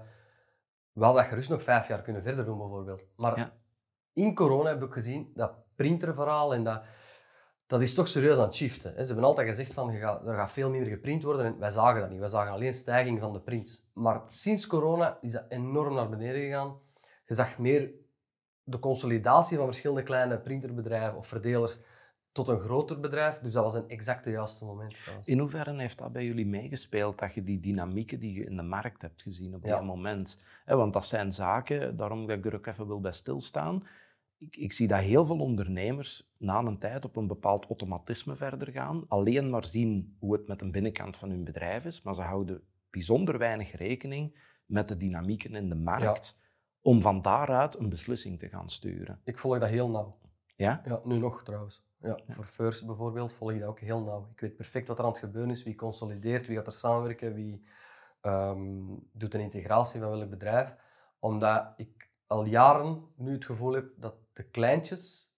we 0.93 1.05
hadden 1.05 1.23
dat 1.23 1.31
gerust 1.31 1.51
nog 1.51 1.63
vijf 1.63 1.89
jaar 1.89 2.03
kunnen 2.03 2.23
verder 2.23 2.45
doen, 2.45 2.59
bijvoorbeeld. 2.59 3.03
Maar 3.17 3.53
in 4.13 4.35
corona 4.35 4.69
heb 4.69 4.83
ik 4.83 4.93
gezien, 4.93 5.31
dat 5.35 5.53
printerverhaal 5.75 6.55
en 6.55 6.65
dat, 6.65 6.83
dat 7.67 7.83
is 7.83 7.95
toch 7.95 8.09
serieus 8.09 8.37
aan 8.37 8.43
het 8.45 8.55
shiften. 8.55 8.93
Ze 8.93 9.07
hebben 9.07 9.25
altijd 9.25 9.49
gezegd 9.49 9.75
van, 9.75 9.91
er 9.91 10.35
gaat 10.35 10.51
veel 10.53 10.71
minder 10.71 10.91
geprint 10.91 11.23
worden 11.23 11.47
en 11.47 11.59
wij 11.59 11.71
zagen 11.71 12.01
dat 12.01 12.11
niet. 12.11 12.19
Wij 12.19 12.29
zagen 12.29 12.53
alleen 12.53 12.75
stijging 12.75 13.21
van 13.21 13.33
de 13.33 13.41
prints. 13.41 13.91
Maar 13.95 14.23
sinds 14.27 14.67
corona 14.67 15.17
is 15.21 15.33
dat 15.33 15.45
enorm 15.49 15.95
naar 15.95 16.09
beneden 16.09 16.41
gegaan. 16.43 16.79
Je 17.27 17.35
zag 17.35 17.59
meer 17.59 17.91
de 18.63 18.79
consolidatie 18.79 19.57
van 19.57 19.67
verschillende 19.67 20.03
kleine 20.03 20.39
printerbedrijven 20.41 21.17
of 21.17 21.27
verdelers 21.27 21.81
tot 22.33 22.49
een 22.49 22.61
groter 22.61 23.01
bedrijf. 23.01 23.39
Dus 23.39 23.53
dat 23.53 23.63
was 23.63 23.75
een 23.75 23.89
exacte 23.89 24.31
juiste 24.31 24.65
moment. 24.65 24.95
trouwens. 25.03 25.29
In 25.29 25.39
hoeverre 25.39 25.75
heeft 25.77 25.99
dat 25.99 26.13
bij 26.13 26.25
jullie 26.25 26.47
meegespeeld, 26.47 27.19
dat 27.19 27.35
je 27.35 27.43
die 27.43 27.61
dynamieken 27.61 28.21
die 28.21 28.33
je 28.39 28.45
in 28.45 28.57
de 28.57 28.63
markt 28.63 29.03
hebt 29.03 29.23
gezien 29.23 29.55
op 29.55 29.65
Ja. 29.65 29.71
dat 29.71 29.85
moment? 29.85 30.39
Hè, 30.65 30.77
want 30.77 30.93
dat 30.93 31.07
zijn 31.07 31.33
zaken, 31.33 31.97
daarom 31.97 32.27
dat 32.27 32.39
ik 32.39 32.47
er 32.47 32.55
ook 32.55 32.67
even 32.67 32.87
wil 32.87 33.01
bij 33.01 33.13
stilstaan. 33.13 33.87
Ik, 34.39 34.57
ik 34.57 34.73
zie 34.73 34.89
dat 34.89 35.01
heel 35.01 35.27
veel 35.27 35.39
ondernemers 35.39 36.33
na 36.37 36.59
een 36.59 36.79
tijd 36.79 37.05
op 37.05 37.17
een 37.17 37.27
bepaald 37.27 37.65
automatisme 37.65 38.37
verder 38.37 38.73
gaan, 38.73 39.05
alleen 39.09 39.51
maar 39.51 39.65
zien 39.65 40.17
hoe 40.19 40.33
het 40.33 40.49
met 40.49 40.59
de 40.59 40.71
binnenkant 40.71 41.17
van 41.17 41.31
hun 41.31 41.45
bedrijf 41.45 41.85
is, 41.85 42.03
maar 42.03 42.15
ze 42.15 42.21
houden 42.23 42.63
bijzonder 42.91 43.39
weinig 43.39 43.77
rekening 43.77 44.39
met 44.67 44.89
de 44.89 44.97
dynamieken 44.97 45.55
in 45.55 45.69
de 45.69 45.75
markt, 45.75 46.39
om 46.81 47.01
van 47.01 47.23
daaruit 47.23 47.79
een 47.79 47.89
beslissing 47.89 48.39
te 48.39 48.49
gaan 48.49 48.71
sturen. 48.71 49.21
Ik 49.25 49.39
volg 49.39 49.59
dat 49.59 49.69
heel 49.69 49.91
nauw. 49.91 50.19
Ja? 50.57 50.81
Ja, 50.85 51.01
nu 51.05 51.19
nog 51.19 51.43
trouwens. 51.43 51.85
Ja, 52.01 52.19
Voor 52.29 52.45
First 52.45 52.87
bijvoorbeeld 52.87 53.35
volg 53.35 53.53
ik 53.53 53.61
dat 53.61 53.69
ook 53.69 53.81
heel 53.81 54.05
nauw. 54.05 54.29
Ik 54.33 54.41
weet 54.41 54.57
perfect 54.57 54.89
wat 54.89 54.99
er 54.99 55.05
aan 55.05 55.11
het 55.11 55.19
gebeuren 55.19 55.51
is, 55.51 55.63
wie 55.63 55.75
consolideert, 55.75 56.47
wie 56.47 56.57
gaat 56.57 56.67
er 56.67 56.73
samenwerken, 56.73 57.35
wie 57.35 57.67
ehm, 58.21 58.85
doet 59.13 59.35
een 59.35 59.41
integratie 59.41 60.01
van 60.01 60.11
welk 60.11 60.31
bedrijf. 60.31 60.77
Omdat 61.19 61.73
ik 61.77 62.11
al 62.27 62.45
jaren 62.45 63.05
nu 63.17 63.33
het 63.33 63.45
gevoel 63.45 63.73
heb 63.73 63.91
dat 63.97 64.15
de 64.37 64.43
kleintjes 64.43 65.35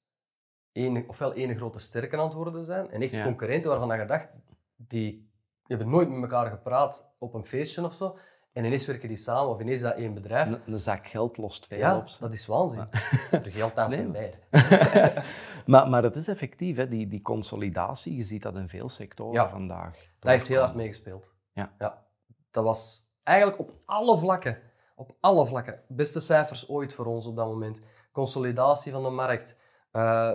ene, 0.72 1.04
ofwel 1.08 1.32
ene 1.32 1.56
grote 1.56 1.78
sterke 1.78 2.16
aan 2.16 2.24
het 2.24 2.32
worden 2.34 2.62
zijn 2.62 2.90
en 2.90 3.02
echt 3.02 3.10
Ja. 3.10 3.22
concurrenten 3.24 3.70
waarvan 3.70 3.98
je 3.98 4.04
dacht, 4.04 4.28
die 4.76 5.30
hebben 5.66 5.88
nooit 5.88 6.08
met 6.08 6.22
elkaar 6.22 6.50
gepraat 6.50 7.10
op 7.18 7.34
een 7.34 7.44
feestje 7.46 7.84
of 7.84 7.94
zo. 7.94 8.18
En 8.52 8.64
ineens 8.64 8.86
werken 8.86 9.08
die 9.08 9.16
samen, 9.16 9.48
of 9.54 9.60
ineens 9.60 9.76
is 9.76 9.82
dat 9.82 9.94
één 9.96 10.14
bedrijf. 10.14 10.48
Een, 10.48 10.60
een 10.66 10.78
zak 10.78 11.06
geld 11.06 11.36
lost 11.36 11.66
veel 11.66 11.78
Ja, 11.78 11.96
op. 11.96 12.08
dat 12.20 12.32
is 12.32 12.46
waanzin. 12.46 12.88
Er 13.30 13.50
geldt 13.50 13.74
naast 13.74 13.94
Nee, 13.96 14.04
een 14.04 14.10
maar- 14.10 14.30
bij. 14.50 15.24
maar, 15.66 15.88
maar 15.88 16.02
het 16.02 16.16
is 16.16 16.28
effectief, 16.28 16.76
hè, 16.76 16.88
die, 16.88 17.08
die 17.08 17.22
consolidatie. 17.22 18.16
Je 18.16 18.22
ziet 18.22 18.42
dat 18.42 18.56
in 18.56 18.68
veel 18.68 18.88
sectoren 18.88 19.32
Ja. 19.32 19.48
vandaag. 19.48 20.08
Dat 20.18 20.30
heeft 20.30 20.48
heel 20.48 20.60
hard 20.60 20.74
meegespeeld. 20.74 21.32
Ja. 21.52 21.72
ja. 21.78 22.06
Dat 22.50 22.64
was 22.64 23.06
eigenlijk 23.22 23.58
op 23.58 23.72
alle 23.84 24.18
vlakken, 24.18 24.58
op 24.96 25.16
alle 25.20 25.46
vlakken, 25.46 25.82
beste 25.88 26.20
cijfers 26.20 26.68
ooit 26.68 26.94
voor 26.94 27.06
ons 27.06 27.26
op 27.26 27.36
dat 27.36 27.46
moment. 27.48 27.80
Consolidatie 28.22 28.92
van 28.92 29.02
de 29.02 29.10
markt, 29.10 29.58
eh, 29.90 30.32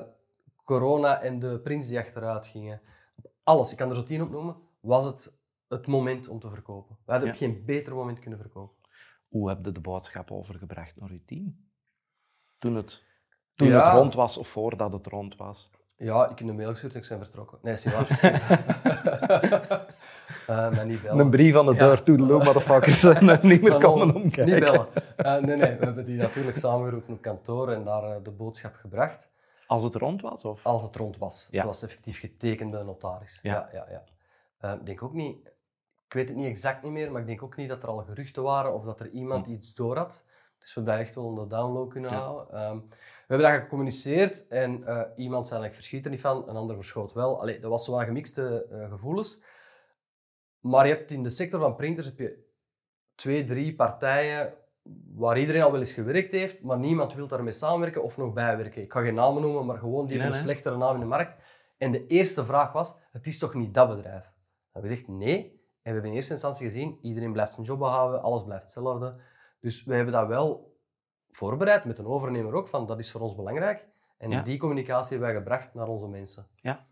corona 0.64 1.22
en 1.22 1.40
de 1.40 1.60
prints 1.60 1.88
die 1.88 2.00
achteruit 2.00 2.48
gingen. 2.48 2.82
Alles, 3.44 3.72
ik 3.72 3.78
kan 3.78 3.90
er 3.90 3.96
zo 3.96 4.04
tien 4.04 4.22
op 4.22 4.30
noemen, 4.30 4.56
was 4.80 5.06
het 5.06 5.38
het 5.68 5.88
moment 5.88 6.28
om 6.28 6.40
te 6.40 6.50
verkopen. 6.50 6.98
We 7.06 7.12
hadden 7.12 7.30
Ja. 7.30 7.36
geen 7.36 7.66
beter 7.66 7.96
moment 7.96 8.20
kunnen 8.20 8.40
verkopen. 8.40 8.76
Hoe 9.30 9.50
heb 9.50 9.66
je 9.66 9.72
de 9.72 9.80
boodschap 9.80 10.32
overgebracht 10.32 10.96
naar 10.96 11.12
je 11.12 11.26
team? 11.26 11.70
Toen 12.58 12.76
het, 12.76 13.04
toen 13.56 13.68
Ja. 13.68 13.86
het 13.86 13.94
rond 14.02 14.14
was 14.14 14.38
of 14.38 14.48
voordat 14.48 14.94
het 14.94 15.08
rond 15.08 15.36
was? 15.36 15.70
Ja, 15.96 16.30
ik 16.30 16.40
heb 16.40 16.48
een 16.48 16.56
mail 16.56 16.70
gestuurd 16.70 16.94
en 16.96 17.02
ik 17.02 17.08
ben 17.10 17.20
vertrokken. 17.20 17.58
Nee, 17.62 17.74
is 17.74 17.86
niet 17.86 17.94
waar. 17.94 18.20
Eh, 20.48 20.72
maar 20.72 20.86
niet 20.86 21.02
bellen. 21.02 21.20
Een 21.20 21.30
brief 21.30 21.56
aan 21.56 21.66
de 21.66 21.74
Ja. 21.74 21.78
deur, 21.78 22.04
toedeloe, 22.04 22.44
motherfuckers. 22.44 23.04
en 23.04 23.40
niet 23.42 23.62
meer 23.62 23.78
komen 23.78 24.16
omkijken. 24.16 24.46
Niet 24.46 24.60
bellen. 24.64 24.88
Eh, 25.18 25.38
nee, 25.38 25.56
nee, 25.56 25.76
we 25.78 25.86
hebben 25.86 26.06
die 26.06 26.18
natuurlijk 26.18 26.58
samengeroepen 26.58 27.14
op 27.14 27.22
kantoor 27.22 27.70
en 27.72 27.84
daar 27.84 28.04
eh, 28.04 28.16
de 28.24 28.32
boodschap 28.32 28.76
gebracht. 28.76 29.30
Als 29.68 29.84
het 29.84 29.96
rond 29.96 30.22
was? 30.22 30.46
Of? 30.46 30.64
Als 30.66 30.84
het 30.84 30.96
rond 30.96 31.18
was. 31.18 31.48
Ja. 31.52 31.58
Het 31.58 31.68
was 31.68 31.84
effectief 31.84 32.20
getekend 32.20 32.72
bij 32.72 32.80
de 32.80 32.86
notaris. 32.86 33.40
Ja. 33.42 33.70
Ja, 33.74 33.86
ja, 33.90 34.04
ja. 34.60 34.74
Ik 34.74 34.86
denk 34.86 35.04
ook 35.04 35.14
niet, 35.14 35.38
ik 36.08 36.14
weet 36.14 36.28
het 36.28 36.38
niet 36.38 36.48
exact 36.48 36.84
niet 36.84 36.92
meer, 36.92 37.12
maar 37.12 37.22
ik 37.22 37.28
denk 37.28 37.44
ook 37.44 37.56
niet 37.56 37.70
dat 37.70 37.84
er 37.84 37.90
al 37.90 37.98
geruchten 37.98 38.44
waren 38.44 38.74
of 38.74 38.84
dat 38.86 39.00
er 39.00 39.10
iemand 39.10 39.46
iets 39.46 39.74
door 39.74 39.98
had. 39.98 40.26
Dus 40.60 40.74
we 40.74 40.84
blijven 40.84 41.06
echt 41.06 41.16
wel 41.16 41.24
onder 41.26 41.50
download 41.50 41.90
kunnen 41.90 42.12
Ja. 42.12 42.18
houden. 42.18 42.54
Ehm, 42.60 42.78
hebben 43.28 43.52
dat 43.52 43.62
gecommuniceerd 43.62 44.48
en 44.48 44.88
eh, 44.88 45.02
iemand 45.16 45.48
zei, 45.48 45.66
ik 45.66 45.74
verschiet 45.74 46.06
er 46.06 46.12
niet 46.12 46.22
van, 46.22 46.50
een 46.50 46.56
ander 46.56 46.76
verschoot 46.76 47.14
wel. 47.14 47.42
Allee, 47.42 47.60
dat 47.60 47.72
was 47.72 47.86
zo 47.86 47.92
wat 47.92 48.04
gemixte 48.04 48.68
eh, 48.72 48.90
gevoelens. 48.90 49.44
Maar 50.60 50.88
je 50.88 50.94
hebt 50.94 51.12
in 51.12 51.24
de 51.24 51.30
sector 51.30 51.60
van 51.60 51.76
printers 51.76 52.08
heb 52.08 52.18
je 52.18 52.46
twee, 53.16 53.44
drie 53.44 53.76
partijen 53.76 54.54
waar 55.16 55.40
iedereen 55.40 55.62
al 55.62 55.72
wel 55.72 55.80
eens 55.80 55.94
gewerkt 55.94 56.34
heeft, 56.34 56.62
maar 56.62 56.80
niemand 56.80 57.14
wil 57.14 57.28
daarmee 57.28 57.54
samenwerken 57.54 58.04
of 58.04 58.18
nog 58.18 58.34
bijwerken. 58.34 58.82
Ik 58.82 58.92
ga 58.92 59.02
geen 59.02 59.14
namen 59.14 59.42
noemen, 59.42 59.66
maar 59.66 59.78
gewoon 59.78 60.06
die 60.06 60.16
Nee, 60.16 60.24
hebben 60.24 60.40
een 60.40 60.46
nee. 60.46 60.56
slechtere 60.56 60.78
naam 60.78 60.94
in 60.94 61.00
de 61.00 61.06
markt. 61.06 61.42
En 61.78 61.92
de 61.92 62.08
eerste 62.08 62.46
vraag 62.46 62.72
was, 62.72 62.96
het 63.12 63.28
is 63.28 63.40
toch 63.40 63.54
niet 63.54 63.74
dat 63.74 63.90
bedrijf? 63.90 64.24
We 64.24 64.30
hebben 64.72 64.92
gezegd 64.92 65.08
nee. 65.10 65.62
En 65.84 65.92
we 65.92 65.92
hebben 65.92 66.10
in 66.10 66.16
eerste 66.16 66.34
instantie 66.34 66.66
gezien, 66.66 66.98
iedereen 67.02 67.32
blijft 67.32 67.54
zijn 67.54 67.66
job 67.66 67.80
behouden, 67.80 68.22
alles 68.22 68.44
blijft 68.44 68.64
hetzelfde. 68.64 69.16
Dus 69.60 69.84
we 69.84 69.96
hebben 69.96 70.14
dat 70.14 70.28
wel 70.28 70.73
voorbereid, 71.36 71.86
met 71.86 71.98
een 71.98 72.06
overnemer 72.06 72.54
ook, 72.54 72.68
van 72.68 72.86
dat 72.86 73.00
is 73.00 73.12
voor 73.12 73.22
ons 73.22 73.36
belangrijk. 73.36 73.88
En 74.18 74.30
Ja. 74.30 74.42
die 74.42 74.58
communicatie 74.58 75.10
hebben 75.10 75.28
wij 75.28 75.38
gebracht 75.38 75.74
naar 75.74 75.88
onze 75.88 76.08
mensen. 76.08 76.48
Ja. 76.56 76.88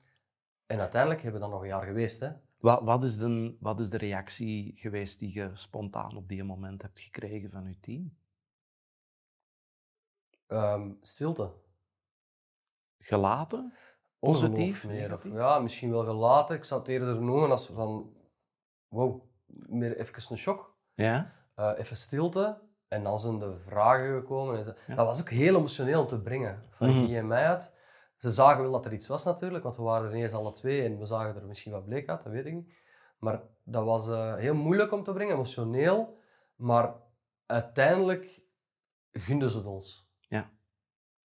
En 0.66 0.80
uiteindelijk 0.80 1.22
hebben 1.22 1.42
we 1.42 1.48
dan 1.48 1.56
nog 1.56 1.64
een 1.64 1.74
jaar 1.74 1.86
geweest. 1.86 2.20
Hè. 2.20 2.30
Wat, 2.58 2.82
wat, 2.84 3.04
is 3.04 3.18
de, 3.18 3.58
wat 3.60 3.80
is 3.80 3.90
de 3.90 3.98
reactie 3.98 4.74
geweest 4.76 5.20
die 5.20 5.34
je 5.34 5.50
spontaan 5.54 6.16
op 6.18 6.28
die 6.28 6.44
moment 6.44 6.82
hebt 6.82 7.00
gekregen 7.00 7.50
van 7.52 7.68
je 7.68 7.80
team? 7.80 8.18
Ehm, 10.48 10.92
stilte. 11.02 11.54
Gelaten? 12.98 13.74
Positief, 14.20 14.86
meer. 14.88 15.14
Of, 15.14 15.24
ja, 15.24 15.60
misschien 15.60 15.90
wel 15.90 16.04
gelaten. 16.04 16.56
Ik 16.56 16.64
zou 16.64 16.80
het 16.80 16.90
eerder 16.90 17.22
noemen 17.22 17.52
als 17.52 17.68
van... 17.68 18.14
Wow, 18.88 19.22
meer 19.68 19.98
even 19.98 20.32
een 20.32 20.38
shock. 20.38 20.76
Ja? 20.94 21.34
Eh, 21.56 21.72
even 21.78 21.96
stilte. 21.96 22.62
En 22.92 23.04
dan 23.04 23.20
zijn 23.20 23.40
de 23.40 23.58
vragen 23.58 24.20
gekomen. 24.20 24.58
En 24.58 24.76
Ja. 24.88 24.96
Dat 24.96 25.06
was 25.06 25.22
ook 25.22 25.30
heel 25.30 25.56
emotioneel 25.56 26.02
om 26.02 26.08
te 26.08 26.22
brengen. 26.22 26.66
Van. 26.70 26.94
Guy 26.94 27.16
en 27.16 27.28
mij 27.28 27.46
uit. 27.48 27.74
Ze 28.18 28.32
zagen 28.32 28.62
wel 28.62 28.72
dat 28.72 28.86
er 28.86 28.94
iets 28.94 29.08
was 29.08 29.24
natuurlijk, 29.26 29.64
want 29.64 29.76
we 29.76 29.84
waren 29.84 30.10
er 30.10 30.16
ineens 30.16 30.34
alle 30.34 30.52
twee 30.52 30.84
en 30.84 30.98
we 30.98 31.06
zagen 31.06 31.36
er 31.36 31.48
misschien 31.48 31.72
wat 31.72 31.86
bleek 31.86 32.10
uit, 32.10 32.24
dat 32.24 32.32
weet 32.32 32.46
ik 32.46 32.54
niet. 32.54 32.74
Maar 33.20 33.42
dat 33.64 33.84
was 33.84 34.10
eh, 34.10 34.36
heel 34.36 34.56
moeilijk 34.56 34.92
om 34.92 35.04
te 35.04 35.14
brengen, 35.14 35.34
emotioneel. 35.34 36.18
Maar 36.56 36.96
uiteindelijk 37.46 38.42
gunden 39.12 39.52
ze 39.52 39.58
het 39.58 39.66
ons. 39.66 40.12
Ja. 40.28 40.52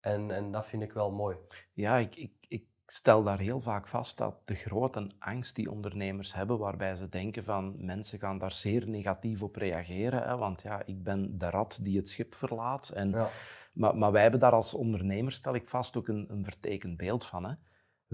En, 0.00 0.30
en 0.30 0.50
dat 0.50 0.66
vind 0.66 0.82
ik 0.82 0.92
wel 0.92 1.12
mooi. 1.12 1.36
Ja, 1.72 1.96
ik, 1.96 2.16
ik, 2.16 2.32
ik 2.48 2.68
stel 2.86 3.22
daar 3.22 3.38
heel 3.38 3.60
vaak 3.60 3.86
vast 3.86 4.18
dat 4.18 4.34
de 4.44 4.54
grote 4.54 5.10
angst 5.18 5.54
die 5.54 5.70
ondernemers 5.70 6.34
hebben, 6.34 6.58
waarbij 6.58 6.96
ze 6.96 7.08
denken 7.08 7.44
van 7.44 7.74
mensen 7.78 8.18
gaan 8.18 8.38
daar 8.38 8.52
zeer 8.52 8.88
negatief 8.88 9.42
op 9.42 9.56
reageren, 9.56 10.22
hè, 10.22 10.36
want 10.36 10.62
ja, 10.62 10.82
ik 10.86 11.02
ben 11.02 11.38
de 11.38 11.50
rat 11.50 11.78
die 11.80 11.96
het 11.96 12.08
schip 12.08 12.34
verlaat. 12.34 12.88
En, 12.88 13.10
Ja. 13.10 13.28
maar, 13.72 13.96
maar 13.96 14.12
wij 14.12 14.22
hebben 14.22 14.40
daar 14.40 14.52
als 14.52 14.74
ondernemers, 14.74 15.36
stel 15.36 15.54
ik 15.54 15.68
vast, 15.68 15.96
ook 15.96 16.08
een, 16.08 16.26
een 16.28 16.44
vertekend 16.44 16.96
beeld 16.96 17.24
van. 17.26 17.44
Hè. 17.44 17.54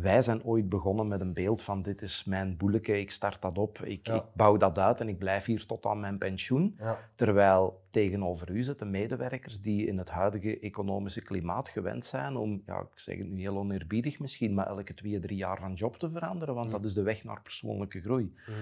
Wij 0.00 0.22
zijn 0.22 0.44
ooit 0.44 0.68
begonnen 0.68 1.08
met 1.08 1.20
een 1.20 1.32
beeld 1.34 1.62
van 1.62 1.82
dit 1.82 2.02
is 2.02 2.24
mijn 2.24 2.56
boeleke, 2.56 3.00
ik 3.00 3.10
start 3.10 3.42
dat 3.42 3.58
op, 3.58 3.78
ik, 3.78 4.06
Ja. 4.06 4.14
ik 4.14 4.22
bouw 4.34 4.56
dat 4.56 4.78
uit 4.78 5.00
en 5.00 5.08
ik 5.08 5.18
blijf 5.18 5.44
hier 5.44 5.66
tot 5.66 5.86
aan 5.86 6.00
mijn 6.00 6.18
pensioen. 6.18 6.74
Ja. 6.78 6.98
Terwijl 7.14 7.82
tegenover 7.90 8.50
u 8.50 8.62
zitten 8.62 8.90
medewerkers 8.90 9.60
die 9.60 9.86
in 9.86 9.98
het 9.98 10.10
huidige 10.10 10.60
economische 10.60 11.22
klimaat 11.22 11.68
gewend 11.68 12.04
zijn 12.04 12.36
om, 12.36 12.62
ja, 12.66 12.78
ik 12.80 12.86
zeg 12.98 13.18
het 13.18 13.28
nu 13.28 13.40
heel 13.40 13.56
oneerbiedig 13.58 14.18
misschien, 14.18 14.54
maar 14.54 14.66
elke 14.66 14.94
twee, 14.94 15.20
drie 15.20 15.36
jaar 15.36 15.58
van 15.58 15.74
job 15.74 15.96
te 15.96 16.10
veranderen, 16.10 16.54
want 16.54 16.66
Mm. 16.66 16.72
dat 16.72 16.84
is 16.84 16.94
de 16.94 17.02
weg 17.02 17.24
naar 17.24 17.42
persoonlijke 17.42 18.00
groei. 18.00 18.34
Mhm. 18.46 18.58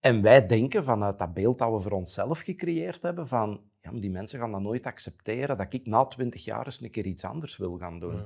En 0.00 0.22
wij 0.22 0.46
denken 0.46 0.84
vanuit 0.84 1.18
dat 1.18 1.34
beeld 1.34 1.58
dat 1.58 1.72
we 1.72 1.80
voor 1.80 1.92
onszelf 1.92 2.40
gecreëerd 2.40 3.02
hebben 3.02 3.26
van, 3.26 3.60
ja, 3.80 3.90
maar 3.90 4.00
die 4.00 4.10
mensen 4.10 4.38
gaan 4.38 4.52
dat 4.52 4.60
nooit 4.60 4.86
accepteren, 4.86 5.56
dat 5.56 5.72
ik 5.72 5.86
na 5.86 6.04
twintig 6.06 6.44
jaar 6.44 6.64
eens 6.66 6.80
een 6.80 6.90
keer 6.90 7.06
iets 7.06 7.24
anders 7.24 7.56
wil 7.56 7.76
gaan 7.78 7.98
doen. 7.98 8.22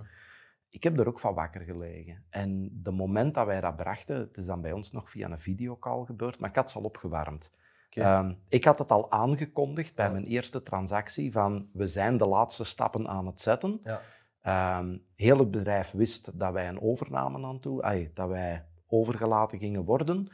Ik 0.74 0.82
heb 0.82 0.98
er 0.98 1.08
ook 1.08 1.20
van 1.20 1.34
wakker 1.34 1.60
gelegen. 1.60 2.24
En 2.30 2.70
de 2.82 2.90
moment 2.90 3.34
dat 3.34 3.46
wij 3.46 3.60
dat 3.60 3.76
brachten, 3.76 4.16
het 4.16 4.36
is 4.36 4.46
dan 4.46 4.60
bij 4.60 4.72
ons 4.72 4.92
nog 4.92 5.10
via 5.10 5.30
een 5.30 5.38
videocall 5.38 6.04
gebeurd, 6.04 6.38
maar 6.38 6.48
ik 6.50 6.56
had 6.56 6.70
ze 6.70 6.78
al 6.78 6.84
opgewarmd. 6.84 7.50
Ehm, 7.90 8.34
ik 8.48 8.64
had 8.64 8.78
het 8.78 8.90
al 8.90 9.10
aangekondigd 9.10 9.94
bij 9.94 10.06
Ja. 10.06 10.12
mijn 10.12 10.24
eerste 10.24 10.62
transactie 10.62 11.32
van 11.32 11.68
we 11.72 11.86
zijn 11.86 12.16
de 12.16 12.26
laatste 12.26 12.64
stappen 12.64 13.08
aan 13.08 13.26
het 13.26 13.40
zetten. 13.40 13.80
Ja. 13.84 14.00
Ehm 14.40 14.96
heel 15.16 15.38
het 15.38 15.50
bedrijf 15.50 15.90
wist 15.90 16.38
dat 16.38 16.52
wij 16.52 16.68
een 16.68 16.80
overname 16.80 17.46
aan 17.46 17.60
toe, 17.60 17.82
ay, 17.82 18.10
dat 18.14 18.28
wij 18.28 18.64
overgelaten 18.86 19.58
gingen 19.58 19.84
worden. 19.84 20.28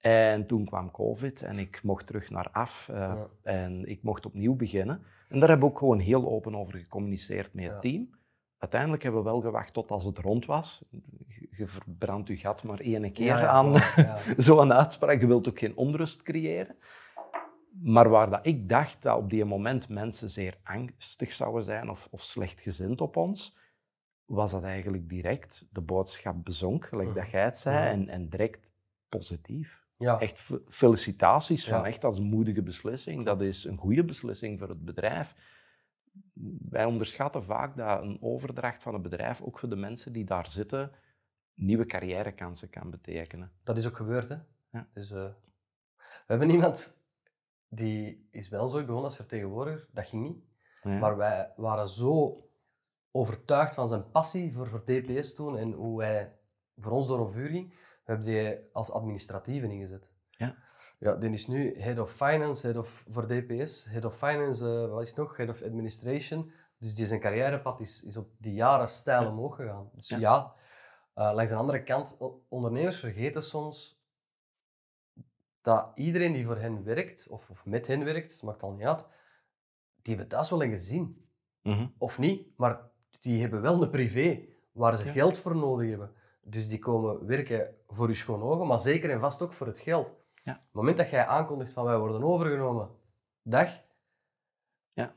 En 0.00 0.46
toen 0.46 0.64
kwam 0.64 0.90
COVID 0.90 1.42
en 1.42 1.58
ik 1.58 1.82
mocht 1.82 2.06
terug 2.06 2.30
naar 2.30 2.48
af 2.52 2.88
eh, 2.88 2.96
Ja. 2.96 3.26
en 3.42 3.84
ik 3.88 4.02
mocht 4.02 4.26
opnieuw 4.26 4.54
beginnen. 4.54 5.02
En 5.28 5.38
daar 5.38 5.48
hebben 5.48 5.66
we 5.68 5.72
ook 5.72 5.78
gewoon 5.78 5.98
heel 5.98 6.28
open 6.28 6.54
over 6.54 6.78
gecommuniceerd 6.78 7.54
met 7.54 7.64
het 7.70 7.80
team. 7.80 8.20
Uiteindelijk 8.62 9.02
hebben 9.02 9.22
we 9.22 9.30
wel 9.30 9.40
gewacht 9.40 9.72
tot 9.72 9.90
als 9.90 10.04
het 10.04 10.18
rond 10.18 10.46
was. 10.46 10.84
Je- 11.50 11.66
verbrandt 11.66 12.28
je 12.28 12.36
gat 12.36 12.62
maar 12.62 12.80
één 12.80 13.12
keer 13.12 13.26
Ja, 13.26 13.40
ja, 13.40 13.46
aan 13.46 13.72
ja. 13.96 14.18
zo'n 14.36 14.72
uitspraak. 14.72 15.20
Je 15.20 15.26
wilt 15.26 15.48
ook 15.48 15.58
geen 15.58 15.76
onrust 15.76 16.22
creëren. 16.22 16.76
Maar 17.82 18.08
waar 18.08 18.30
dat 18.30 18.46
ik 18.46 18.68
dacht 18.68 19.02
dat 19.02 19.16
op 19.16 19.30
die 19.30 19.44
moment 19.44 19.88
mensen 19.88 20.30
zeer 20.30 20.58
angstig 20.62 21.32
zouden 21.32 21.62
zijn 21.62 21.90
of, 21.90 22.08
of 22.10 22.22
slechtgezind 22.22 23.00
op 23.00 23.16
ons, 23.16 23.56
was 24.24 24.50
dat 24.52 24.62
eigenlijk 24.62 25.08
direct 25.08 25.66
de 25.70 25.80
boodschap 25.80 26.44
bezonk, 26.44 26.84
gelijk 26.86 27.14
dat 27.14 27.30
jij 27.30 27.42
het 27.44 27.56
zei, 27.56 27.88
en, 27.90 28.08
en 28.08 28.28
direct 28.28 28.70
positief. 29.08 29.84
Ja. 29.96 30.18
Echt 30.20 30.40
fe- 30.40 30.60
felicitaties 30.68 31.68
van 31.68 31.84
echt, 31.86 32.00
dat 32.00 32.12
is 32.12 32.18
een 32.18 32.24
moedige 32.24 32.62
beslissing. 32.62 33.24
Dat 33.24 33.40
is 33.40 33.64
een 33.64 33.76
goede 33.76 34.04
beslissing 34.04 34.58
voor 34.58 34.68
het 34.68 34.84
bedrijf. 34.84 35.34
Wij 36.68 36.84
onderschatten 36.84 37.44
vaak 37.44 37.76
dat 37.76 38.02
een 38.02 38.18
overdracht 38.20 38.82
van 38.82 38.94
een 38.94 39.02
bedrijf 39.02 39.42
ook 39.42 39.58
voor 39.58 39.68
de 39.68 39.76
mensen 39.76 40.12
die 40.12 40.24
daar 40.24 40.48
zitten 40.48 40.92
nieuwe 41.54 41.86
carrièrekansen 41.86 42.70
kan 42.70 42.90
betekenen. 42.90 43.52
Dat 43.62 43.76
is 43.76 43.86
ook 43.86 43.96
gebeurd, 43.96 44.28
hè. 44.28 44.36
Ja. 44.70 44.88
Dus, 44.94 45.10
eh, 45.10 45.30
we 45.96 46.24
hebben 46.26 46.50
iemand 46.50 47.02
die 47.68 48.28
is 48.30 48.48
bij 48.48 48.58
ons 48.58 48.72
ooit 48.72 48.86
begonnen 48.86 49.08
als 49.08 49.16
vertegenwoordiger. 49.16 49.88
Dat 49.92 50.08
ging 50.08 50.22
niet. 50.22 50.44
Ja. 50.82 50.98
Maar 50.98 51.16
wij 51.16 51.52
waren 51.56 51.88
zo 51.88 52.42
overtuigd 53.10 53.74
van 53.74 53.88
zijn 53.88 54.10
passie 54.10 54.52
voor, 54.52 54.66
voor 54.66 54.84
DPS 54.84 55.34
toen 55.34 55.56
en 55.56 55.72
hoe 55.72 56.02
hij 56.02 56.38
voor 56.76 56.92
ons 56.92 57.06
door 57.06 57.20
een 57.20 57.32
vuur 57.32 57.48
ging. 57.48 57.70
We 57.70 58.12
hebben 58.12 58.24
die 58.24 58.58
als 58.72 58.90
administratieve 58.90 59.66
ingezet. 59.66 60.10
Ja. 60.30 60.56
Ja, 61.02 61.16
die 61.16 61.30
is 61.30 61.46
nu 61.46 61.80
head 61.80 61.98
of 61.98 62.10
finance, 62.12 62.66
head 62.66 62.76
of, 62.76 63.04
voor 63.08 63.26
DPS, 63.26 63.84
head 63.84 64.04
of 64.04 64.16
finance, 64.16 64.64
eh, 64.82 64.90
wat 64.90 65.02
is 65.02 65.08
het 65.08 65.16
nog? 65.18 65.36
Head 65.36 65.48
of 65.48 65.62
administration. 65.62 66.52
Dus 66.78 66.94
die 66.94 67.06
zijn 67.06 67.20
carrièrepad 67.20 67.80
is, 67.80 68.02
is 68.04 68.16
op 68.16 68.30
die 68.38 68.52
jaren 68.54 68.88
stijl 68.88 69.22
Ja. 69.22 69.28
omhoog 69.30 69.56
gegaan. 69.56 69.90
Dus 69.94 70.08
Ja. 70.08 70.18
ja, 70.18 70.54
eh, 71.14 71.34
langs 71.34 71.50
de 71.50 71.56
andere 71.56 71.82
kant, 71.82 72.16
ondernemers 72.48 72.98
vergeten 72.98 73.42
soms 73.42 74.00
dat 75.60 75.90
iedereen 75.94 76.32
die 76.32 76.44
voor 76.46 76.56
hen 76.56 76.84
werkt, 76.84 77.28
of, 77.28 77.50
of 77.50 77.66
met 77.66 77.86
hen 77.86 78.04
werkt, 78.04 78.30
dat 78.32 78.42
maakt 78.42 78.62
al 78.62 78.72
niet 78.72 78.86
uit, 78.86 79.04
die 80.02 80.14
hebben 80.16 80.28
dat 80.38 80.48
wel 80.48 80.62
een 80.62 80.70
gezin. 80.70 81.26
Mhm. 81.62 81.86
Of 81.98 82.18
niet, 82.18 82.48
maar 82.56 82.80
die 83.20 83.40
hebben 83.40 83.62
wel 83.62 83.82
een 83.82 83.90
privé 83.90 84.40
waar 84.72 84.96
ze 84.96 85.04
Ja. 85.04 85.12
geld 85.12 85.38
voor 85.38 85.56
nodig 85.56 85.88
hebben. 85.90 86.12
Dus 86.42 86.68
die 86.68 86.78
komen 86.78 87.26
werken 87.26 87.74
voor 87.88 88.08
je 88.08 88.14
schoon 88.14 88.42
ogen, 88.42 88.66
maar 88.66 88.80
zeker 88.80 89.10
en 89.10 89.20
vast 89.20 89.42
ook 89.42 89.52
voor 89.52 89.66
het 89.66 89.78
geld. 89.78 90.20
Ja. 90.42 90.52
Op 90.52 90.60
het 90.62 90.72
moment 90.72 90.96
dat 90.96 91.10
jij 91.10 91.26
aankondigt 91.26 91.72
van 91.72 91.84
wij 91.84 91.98
worden 91.98 92.22
overgenomen, 92.22 92.90
dag. 93.42 93.68
Ja. 94.92 95.14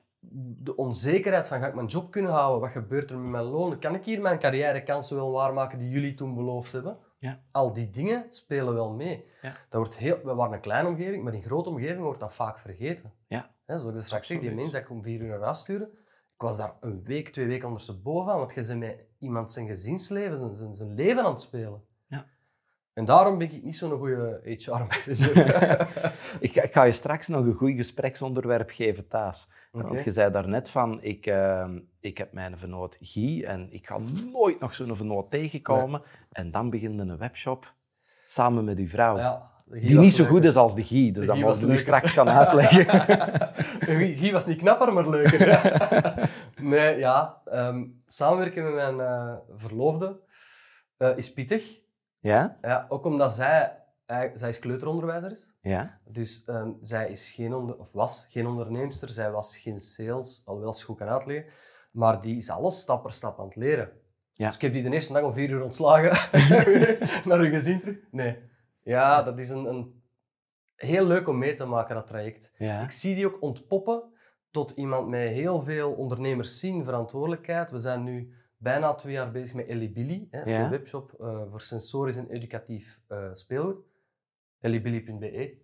De 0.58 0.76
onzekerheid 0.76 1.48
van 1.48 1.60
ga 1.60 1.68
ik 1.68 1.76
mijn 1.76 1.88
job 1.88 2.12
kunnen 2.12 2.32
houden? 2.32 2.62
Wat 2.62 2.70
gebeurt 2.70 3.12
er 3.12 3.18
met 3.18 3.32
mijn 3.32 3.44
loon? 3.44 3.80
Kan 3.80 3.96
ik 3.96 4.06
hier 4.06 4.22
mijn 4.22 4.40
carrièrekansen 4.40 5.16
wel 5.16 5.32
waarmaken 5.32 5.80
die 5.80 5.90
jullie 5.90 6.14
toen 6.14 6.36
beloofd 6.36 6.72
hebben? 6.72 6.98
Ja. 7.20 7.44
Al 7.52 7.74
die 7.74 7.90
dingen 7.90 8.26
spelen 8.32 8.74
wel 8.74 8.94
mee. 8.94 9.26
Ja. 9.42 9.50
Dat 9.70 9.80
wordt 9.80 9.98
heel, 9.98 10.20
we 10.24 10.34
waren 10.34 10.54
een 10.54 10.60
kleine 10.60 10.90
omgeving, 10.90 11.24
maar 11.24 11.34
in 11.34 11.44
grote 11.44 11.70
omgeving 11.70 12.02
wordt 12.02 12.20
dat 12.20 12.34
vaak 12.34 12.60
vergeten. 12.60 13.14
Ja. 13.28 13.56
Zoals 13.66 13.86
ik 13.86 14.02
straks 14.02 14.28
zeg, 14.28 14.40
die 14.40 14.52
mensen 14.52 14.72
die 14.72 14.82
ik 14.82 14.90
om 14.90 15.04
vier 15.04 15.22
uur 15.22 15.28
naar 15.28 15.40
huis 15.40 15.60
sturen, 15.60 15.88
ik 16.34 16.42
was 16.42 16.58
daar 16.58 16.78
een 16.80 17.04
week, 17.04 17.30
twee 17.30 17.48
weken 17.48 17.68
ondersteboven 17.68 18.32
aan, 18.32 18.38
want 18.38 18.54
je 18.54 18.66
bent 18.66 18.80
met 18.80 19.06
iemand 19.20 19.52
zijn 19.52 19.68
gezinsleven, 19.68 20.38
zijn, 20.38 20.56
zijn, 20.56 20.74
zijn 20.74 20.94
leven 20.94 21.24
aan 21.24 21.32
het 21.32 21.40
spelen. 21.40 21.85
En 22.96 23.06
daarom 23.06 23.38
ben 23.38 23.52
ik 23.52 23.64
niet 23.64 23.78
zo'n 23.78 23.98
goede 23.98 24.41
HR-manager. 24.43 25.38
Ik, 26.39 26.54
ga- 26.54 26.62
ik 26.62 26.74
ga 26.74 26.84
je 26.84 26.91
straks 26.91 27.28
nog 27.28 27.46
een 27.46 27.54
goed 27.54 27.76
gespreksonderwerp 27.76 28.70
geven. 28.70 29.04
Oké. 29.06 29.34
Want 29.72 30.04
je 30.04 30.12
zei 30.12 30.32
daarnet 30.32 30.70
van, 30.70 31.02
ik, 31.02 31.26
eh, 31.26 31.66
ik 32.00 32.18
heb 32.18 32.34
mijn 32.34 32.58
vernoot 32.58 32.98
Guy 33.02 33.43
en 33.43 33.68
ik 33.72 33.88
ga 33.88 33.98
nooit 34.32 34.60
nog 34.60 34.76
zo'n 34.76 34.96
vernoot 34.96 35.32
tegenkomen. 35.32 36.02
En 36.32 36.52
dan 36.52 36.70
begint 36.70 37.00
een 37.00 37.18
webshop 37.18 37.74
samen 38.28 38.64
met 38.66 38.78
uw 38.78 38.88
vrouw. 38.88 39.18
Ja, 39.18 39.52
die 39.66 40.00
niet 40.00 40.12
zo 40.14 40.18
leuker. 40.18 40.26
goed 40.36 40.43
is 40.43 40.56
als 40.56 40.76
de 40.76 40.84
Guy, 40.84 41.12
dus 41.12 41.26
dat 41.26 41.36
moet 41.38 41.62
leuker. 41.62 41.80
straks 41.80 42.12
gaan 42.12 42.30
uitleggen. 42.30 42.86
Guy 44.20 44.32
was 44.32 44.46
niet 44.46 44.58
knapper, 44.58 44.93
maar 44.93 45.10
leuker. 45.10 45.62
nee, 46.62 46.98
ja. 46.98 47.41
ehm, 47.46 47.86
samenwerken 48.06 48.64
met 48.64 48.74
mijn 48.74 49.00
eh, 49.00 49.36
verloofde 49.56 50.20
eh, 50.98 51.18
is 51.18 51.34
pittig. 51.34 51.84
Ja? 52.26 52.58
Ja, 52.62 52.86
ook 52.90 53.06
omdat 53.06 53.34
zij, 53.34 53.84
hij- 54.06 54.32
zij 54.34 54.50
is 54.50 54.60
kleuteronderwijzer 54.60 55.32
is. 55.32 55.54
Ja? 55.62 56.00
Dus 56.04 56.44
ehm, 56.46 56.72
zij 56.82 57.10
is 57.10 57.32
geen 57.32 57.54
onder, 57.54 57.78
of 57.78 57.92
was 57.92 58.28
geen 58.30 58.48
onderneemster, 58.48 59.10
zij 59.10 59.32
was 59.32 59.58
geen 59.58 59.80
sales, 59.80 60.42
alhoewel 60.46 60.74
ze 60.74 60.86
goed 60.86 60.98
kan 60.98 61.08
uitleggen. 61.08 61.52
Maar 61.92 62.22
die 62.22 62.38
is 62.38 62.50
alles 62.50 62.80
stap 62.80 63.04
per 63.04 63.14
stap 63.14 63.40
aan 63.40 63.46
het 63.46 63.56
leren. 63.56 63.90
Ja. 64.34 64.46
Dus 64.46 64.56
ik 64.56 64.62
heb 64.62 64.74
die 64.74 64.84
de 64.84 64.90
eerste 64.92 65.14
dag 65.14 65.24
om 65.24 65.34
vier 65.34 65.50
uur 65.50 65.64
ontslagen 65.64 66.12
naar 67.30 67.40
hun 67.40 67.52
gezin 67.52 67.80
terug. 67.80 67.98
Nee. 68.12 68.38
Ja, 68.84 69.24
dat 69.24 69.38
is 69.40 69.50
een, 69.50 69.66
een 69.66 70.04
heel 70.76 71.06
leuk 71.06 71.28
om 71.28 71.38
mee 71.38 71.54
te 71.54 71.66
maken, 71.66 71.96
dat 71.96 72.08
traject. 72.08 72.54
Ja? 72.58 72.82
Ik 72.84 72.92
zie 72.92 73.16
die 73.16 73.26
ook 73.26 73.42
ontpoppen 73.42 74.04
tot 74.52 74.72
iemand 74.72 75.08
met 75.08 75.30
heel 75.30 75.60
veel 75.60 75.92
ondernemers 75.94 76.60
zien, 76.60 76.84
verantwoordelijkheid. 76.84 77.72
We 77.72 77.80
zijn 77.80 78.04
nu 78.04 78.34
bijna 78.66 78.93
twee 78.93 79.13
jaar 79.13 79.32
bezig 79.32 79.53
met 79.53 79.68
Ellie 79.68 79.91
Billy. 79.91 80.28
Hè, 80.32 80.38
dat 80.39 80.47
is 80.47 80.53
Ja. 80.53 80.63
een 80.63 80.70
webshop 80.70 81.13
eh, 81.13 81.43
voor 81.49 81.61
sensorisch 81.61 82.18
en 82.18 82.30
educatief 82.30 83.01
eh, 83.07 83.30
speelgoed. 83.34 83.86
Elliebilly.be. 84.59 85.57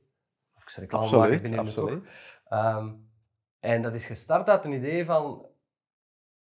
Of 0.55 0.63
ik 0.63 0.69
zeg 0.69 0.83
reclame 0.83 1.05
maken, 1.05 1.17
Absoluut, 1.19 1.41
ben 1.41 1.51
hier 1.51 1.61
nu 1.61 1.67
absoluut. 1.67 2.03
Ehm, 2.45 2.93
en 3.59 3.81
dat 3.81 3.93
is 3.93 4.05
gestart 4.05 4.49
uit 4.49 4.65
een 4.65 4.71
idee 4.71 5.05
van... 5.05 5.45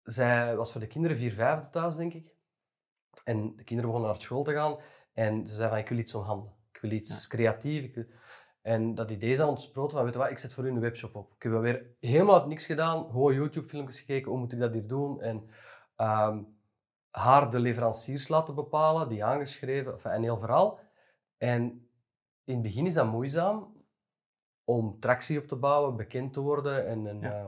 Zij 0.02 0.56
was 0.56 0.72
voor 0.72 0.80
de 0.80 0.86
kinderen 0.86 1.16
vier 1.16 1.32
vijfde 1.32 1.70
thuis, 1.70 1.96
denk 1.96 2.14
ik. 2.14 2.34
En 3.24 3.56
de 3.56 3.64
kinderen 3.64 3.90
begonnen 3.90 4.10
naar 4.10 4.20
school 4.20 4.42
te 4.42 4.52
gaan. 4.52 4.76
En 5.12 5.46
ze 5.46 5.54
zei 5.54 5.68
van, 5.68 5.78
ik 5.78 5.88
wil 5.88 5.98
iets 5.98 6.14
om 6.14 6.22
handen. 6.22 6.52
Ik 6.72 6.80
wil 6.80 6.90
iets 6.90 7.26
creatief. 7.26 7.94
Wil... 7.94 8.04
En 8.62 8.94
dat 8.94 9.10
idee 9.10 9.30
is 9.30 9.40
ontsproten 9.40 9.96
van, 9.96 10.04
weet 10.04 10.12
je 10.12 10.18
wat, 10.18 10.30
ik 10.30 10.38
zet 10.38 10.52
voor 10.52 10.64
u 10.64 10.68
een 10.68 10.80
webshop 10.80 11.14
op. 11.14 11.34
Ik 11.34 11.42
heb 11.42 11.52
weer 11.52 11.86
helemaal 12.00 12.46
niks 12.46 12.66
gedaan. 12.66 13.10
Gewoon 13.10 13.34
YouTube-filmpjes 13.34 13.98
gekeken, 14.00 14.30
hoe 14.30 14.40
moet 14.40 14.52
ik 14.52 14.58
dat 14.58 14.72
hier 14.72 14.86
doen? 14.86 15.20
En 15.20 15.50
ehm, 15.98 16.42
haar 17.10 17.50
de 17.50 17.60
leveranciers 17.60 18.28
laten 18.28 18.54
bepalen, 18.54 19.08
die 19.08 19.24
aangeschreven, 19.24 19.92
enfin, 19.92 20.12
een 20.12 20.22
heel 20.22 20.38
verhaal. 20.38 20.78
En 21.36 21.62
in 22.44 22.54
het 22.54 22.62
begin 22.62 22.86
is 22.86 22.94
dat 22.94 23.06
moeizaam 23.06 23.76
om 24.64 25.00
tractie 25.00 25.38
op 25.38 25.46
te 25.46 25.56
bouwen, 25.56 25.96
bekend 25.96 26.32
te 26.32 26.40
worden. 26.40 26.86
En, 26.86 27.06
en, 27.06 27.20
Ja. 27.20 27.32
eh, 27.32 27.46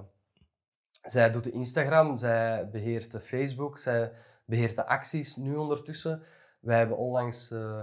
zij 1.03 1.30
doet 1.30 1.44
de 1.44 1.51
Instagram, 1.51 2.16
zij 2.16 2.68
beheert 2.70 3.11
de 3.11 3.20
Facebook, 3.20 3.78
zij 3.78 4.12
beheert 4.44 4.76
de 4.76 4.86
acties 4.86 5.36
nu 5.36 5.57
ondertussen. 5.57 6.22
Wij 6.61 6.78
hebben 6.78 6.96
onlangs, 6.96 7.51
eh, 7.51 7.82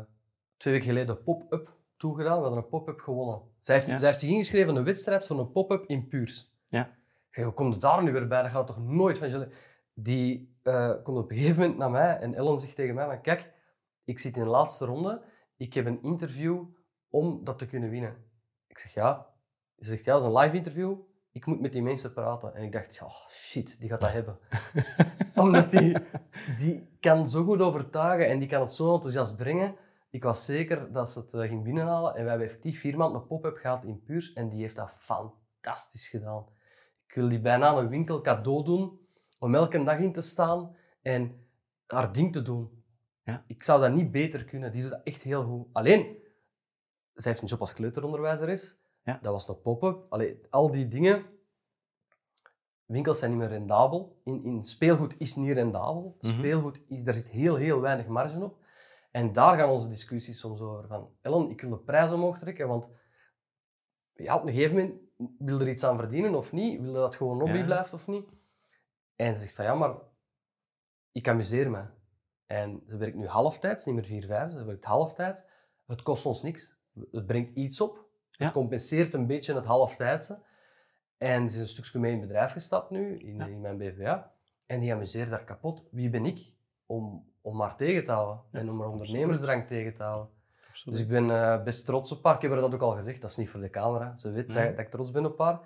twee 0.58 0.74
weken 0.74 0.88
geleden, 0.90 1.16
een 1.18 1.24
pop-up 1.24 1.76
toegedaan. 1.98 2.36
We 2.38 2.42
hadden 2.42 2.64
een 2.64 2.70
pop-up 2.70 3.00
gewonnen. 3.00 3.42
Zij 3.60 3.76
heeft, 3.76 3.88
Ja. 3.88 3.98
zij 4.00 4.08
heeft 4.08 4.20
zich 4.20 4.30
ingeschreven 4.30 4.70
in 4.70 4.76
een 4.76 4.84
wedstrijd 4.84 5.26
voor 5.26 5.40
een 5.40 5.52
pop-up 5.52 5.86
in 5.86 6.08
Puurs. 6.08 6.54
Ja. 6.66 6.86
Ik 7.28 7.34
zeg, 7.34 7.44
hoe 7.46 7.54
komt 7.54 7.74
het 7.74 7.82
daar 7.82 8.04
nu 8.04 8.12
weer 8.12 8.28
bij? 8.28 8.42
Dat 8.42 8.52
gaat 8.52 8.68
toch 8.68 8.84
nooit 8.84 9.18
van 9.18 9.30
jullie... 9.30 9.48
Die 10.00 10.57
eh, 10.68 11.04
komt 11.04 11.18
op 11.18 11.32
een 11.32 11.38
gegeven 11.38 11.62
moment 11.62 11.78
naar 11.78 11.92
mij 11.92 12.18
en 12.18 12.36
Ellen 12.36 12.58
zegt 12.58 12.76
tegen 12.76 12.96
mij 12.96 13.06
van, 13.06 13.22
kijk, 13.22 13.54
ik 14.04 14.20
zit 14.20 14.36
in 14.36 14.44
de 14.44 14.50
laatste 14.50 14.86
ronde. 14.86 15.22
Ik 15.58 15.74
heb 15.74 15.86
een 15.86 16.02
interview 16.02 16.64
om 17.10 17.44
dat 17.44 17.60
te 17.60 17.66
kunnen 17.66 17.90
winnen. 17.90 18.16
Ik 18.68 18.78
zeg, 18.78 18.94
ja. 18.94 19.36
Ze 19.78 19.90
zegt, 19.90 20.04
ja, 20.04 20.14
dat 20.14 20.22
is 20.22 20.28
een 20.28 20.38
live 20.38 20.56
interview. 20.56 21.00
Ik 21.32 21.46
moet 21.46 21.60
met 21.60 21.72
die 21.72 21.82
mensen 21.82 22.14
praten. 22.14 22.56
En 22.56 22.64
ik 22.64 22.72
dacht, 22.72 23.02
oh, 23.02 23.28
shit, 23.30 23.80
die 23.80 23.90
gaat 23.90 24.02
dat 24.02 24.12
hebben. 24.12 24.40
Omdat 25.44 25.72
die, 25.72 25.98
die 26.58 26.98
kan 27.00 27.30
zo 27.30 27.44
goed 27.44 27.62
overtuigen 27.62 28.28
en 28.28 28.40
die 28.40 28.48
kan 28.48 28.62
het 28.62 28.74
zo 28.74 28.94
enthousiast 28.94 29.36
brengen. 29.36 29.76
Ik 30.10 30.24
was 30.24 30.46
zeker 30.46 30.92
dat 30.92 31.10
ze 31.10 31.20
het 31.20 31.34
eh, 31.34 31.42
ging 31.42 31.64
binnenhalen. 31.64 32.16
En 32.16 32.24
we 32.24 32.30
hebben 32.30 32.48
effectief 32.48 32.80
vier 32.80 32.98
maanden 32.98 33.22
een 33.22 33.28
pop-up 33.28 33.58
gehad 33.58 33.84
in 33.84 34.04
Puurs. 34.04 34.34
En 34.34 34.50
die 34.50 34.62
heeft 34.62 34.76
dat 34.76 34.92
fantastisch 34.92 36.08
gedaan. 36.08 36.46
Ik 37.08 37.14
wil 37.14 37.30
die 37.30 37.42
bijna 37.42 37.78
een 37.78 37.90
winkel 37.90 38.22
cadeau 38.22 38.64
doen. 38.64 39.07
Om 39.40 39.56
elke 39.56 39.84
dag 39.84 40.00
in 40.00 40.14
te 40.14 40.22
staan 40.22 40.76
en 41.02 41.48
haar 41.86 42.12
ding 42.12 42.34
te 42.34 42.42
doen. 42.42 42.84
Ja. 43.24 43.44
Ik 43.48 43.64
zou 43.64 43.82
dat 43.82 43.94
niet 43.94 44.12
beter 44.12 44.46
kunnen. 44.46 44.72
Die 44.72 44.82
doet 44.82 44.92
dat 44.92 45.04
echt 45.04 45.22
heel 45.22 45.44
goed. 45.44 45.68
Alleen, 45.72 46.18
zij 47.14 47.32
heeft 47.32 47.42
een 47.42 47.48
job 47.48 47.60
als 47.60 47.74
kleuteronderwijzeres. 47.74 48.80
Ja. 49.04 49.20
Dat 49.22 49.34
was 49.34 49.48
een 49.48 49.62
pop-up. 49.62 50.06
Al 50.50 50.72
die 50.72 50.88
dingen. 50.88 51.26
Winkels 52.86 53.20
zijn 53.20 53.32
niet 53.32 53.40
meer 53.40 53.50
rendabel. 53.50 54.22
In, 54.24 54.44
in 54.44 54.64
speelgoed 54.64 55.16
is 55.18 55.36
niet 55.36 55.52
rendabel. 55.52 56.18
Mhm. 56.20 56.34
Speelgoed, 56.34 56.82
is, 56.88 57.04
daar 57.04 57.14
zit 57.14 57.30
heel, 57.30 57.56
heel 57.56 57.82
weinig 57.82 58.08
marge 58.08 58.44
op. 58.44 58.58
En 59.12 59.32
daar 59.32 59.58
gaan 59.58 59.70
onze 59.70 59.90
discussies 59.90 60.40
soms 60.40 60.60
over. 60.62 60.88
Van, 60.88 61.10
Ellen, 61.22 61.50
ik 61.50 61.62
wil 61.62 61.70
de 61.70 61.78
prijs 61.80 62.12
omhoog 62.12 62.40
trekken, 62.40 62.68
want 62.68 62.90
ja, 64.14 64.36
op 64.36 64.42
een 64.42 64.54
gegeven 64.54 64.76
moment 64.76 65.00
wil 65.38 65.60
er 65.60 65.70
iets 65.70 65.84
aan 65.84 65.98
verdienen 65.98 66.36
of 66.36 66.52
niet. 66.52 66.82
Wil 66.82 66.94
dat 66.94 67.16
gewoon 67.16 67.40
hobby 67.40 67.58
Ja. 67.58 67.64
blijft 67.66 67.94
of 67.94 68.08
niet. 68.08 68.26
En 69.18 69.36
ze 69.36 69.42
zegt 69.42 69.54
van, 69.54 69.66
ja, 69.66 69.76
maar 69.76 69.96
ik 71.12 71.28
amuseer 71.28 71.70
me. 71.70 71.84
En 72.46 72.84
ze 72.88 72.98
werkt 72.98 73.16
nu 73.16 73.26
halftijds, 73.28 73.86
niet 73.86 73.96
meer 73.96 74.04
vier 74.04 74.26
vijf, 74.26 74.52
ze 74.52 74.64
werkt 74.66 74.86
halftijds. 74.86 75.44
Het 75.88 76.02
kost 76.02 76.26
ons 76.26 76.42
niks. 76.44 76.76
Het 77.12 77.26
brengt 77.26 77.58
iets 77.58 77.82
op. 77.82 78.06
Ja. 78.32 78.46
Het 78.46 78.54
compenseert 78.54 79.14
een 79.14 79.28
beetje 79.28 79.54
het 79.54 79.66
halftijdse. 79.66 80.40
En 81.18 81.50
ze 81.50 81.56
is 81.56 81.62
een 81.62 81.68
stukje 81.68 82.00
mee 82.00 82.12
in 82.12 82.18
het 82.20 82.28
bedrijf 82.28 82.52
gestapt 82.52 82.90
nu, 82.90 83.18
in, 83.18 83.36
Ja. 83.38 83.46
in 83.46 83.62
mijn 83.62 83.78
BVA. 83.78 84.32
En 84.66 84.80
die 84.80 84.94
amuseert 84.94 85.30
daar 85.30 85.44
kapot. 85.44 85.84
Wie 85.92 86.10
ben 86.10 86.26
ik 86.26 86.54
om, 86.86 87.32
om 87.42 87.58
maar 87.58 87.76
tegen 87.76 88.04
te 88.04 88.12
houden? 88.12 88.44
Ja, 88.52 88.60
en 88.60 88.70
om 88.70 88.80
haar 88.80 88.90
ondernemersdrang 88.90 89.68
tegen 89.68 89.94
te 89.94 90.04
houden. 90.04 90.30
Absoluut. 90.70 90.96
Dus 90.98 91.04
ik 91.08 91.12
ben 91.12 91.32
eh, 91.32 91.64
best 91.64 91.86
trots 91.86 92.12
op 92.12 92.24
haar. 92.24 92.36
Ik 92.36 92.42
heb 92.42 92.52
haar 92.52 92.62
dat 92.62 92.74
ook 92.74 92.82
al 92.82 92.92
gezegd. 92.96 93.22
Dat 93.22 93.30
is 93.30 93.36
niet 93.36 93.50
voor 93.50 93.60
de 93.60 93.70
camera. 93.70 94.16
Ze 94.16 94.32
weet 94.32 94.48
Nee. 94.54 94.70
dat 94.70 94.80
ik 94.80 94.90
trots 94.90 95.12
ben 95.12 95.26
op 95.26 95.40
haar. 95.40 95.60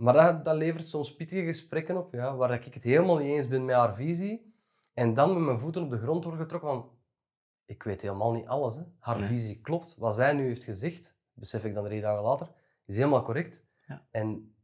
Maar 0.00 0.12
dat, 0.12 0.44
dat 0.44 0.56
levert 0.56 0.88
soms 0.88 1.16
pittige 1.16 1.44
gesprekken 1.44 1.96
op, 1.96 2.12
ja, 2.12 2.36
waar 2.36 2.52
ik 2.52 2.74
het 2.74 2.82
helemaal 2.82 3.18
niet 3.18 3.36
eens 3.36 3.48
ben 3.48 3.64
met 3.64 3.74
haar 3.74 3.94
visie. 3.94 4.54
En 4.94 5.14
dan 5.14 5.32
met 5.34 5.42
mijn 5.42 5.58
voeten 5.58 5.82
op 5.82 5.90
de 5.90 5.98
grond 5.98 6.24
worden 6.24 6.42
getrokken 6.42 6.68
van... 6.70 6.90
Ik 7.64 7.82
weet 7.82 8.00
helemaal 8.00 8.32
niet 8.32 8.46
alles. 8.46 8.76
Hè. 8.76 8.82
Haar 8.98 9.18
Nee. 9.18 9.26
visie 9.26 9.60
klopt. 9.60 9.96
Wat 9.96 10.14
zij 10.14 10.32
nu 10.32 10.46
heeft 10.46 10.64
gezegd, 10.64 11.18
besef 11.32 11.64
ik 11.64 11.74
dan 11.74 11.84
drie 11.84 12.00
dagen 12.00 12.22
later, 12.22 12.50
is 12.86 12.96
helemaal 12.96 13.22
correct. 13.22 13.64
Ja. 13.86 14.06
En 14.10 14.54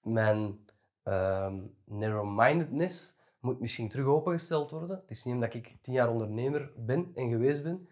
mijn 0.00 0.58
ehm 1.02 1.60
narrow-mindedness 1.84 3.18
moet 3.40 3.60
misschien 3.60 3.88
terug 3.88 4.06
opengesteld 4.06 4.70
worden. 4.70 4.96
Het 4.96 5.10
is 5.10 5.24
niet 5.24 5.34
omdat 5.34 5.54
ik 5.54 5.76
tien 5.80 5.94
jaar 5.94 6.10
ondernemer 6.10 6.72
ben 6.76 7.10
en 7.14 7.30
geweest 7.30 7.62
ben, 7.62 7.88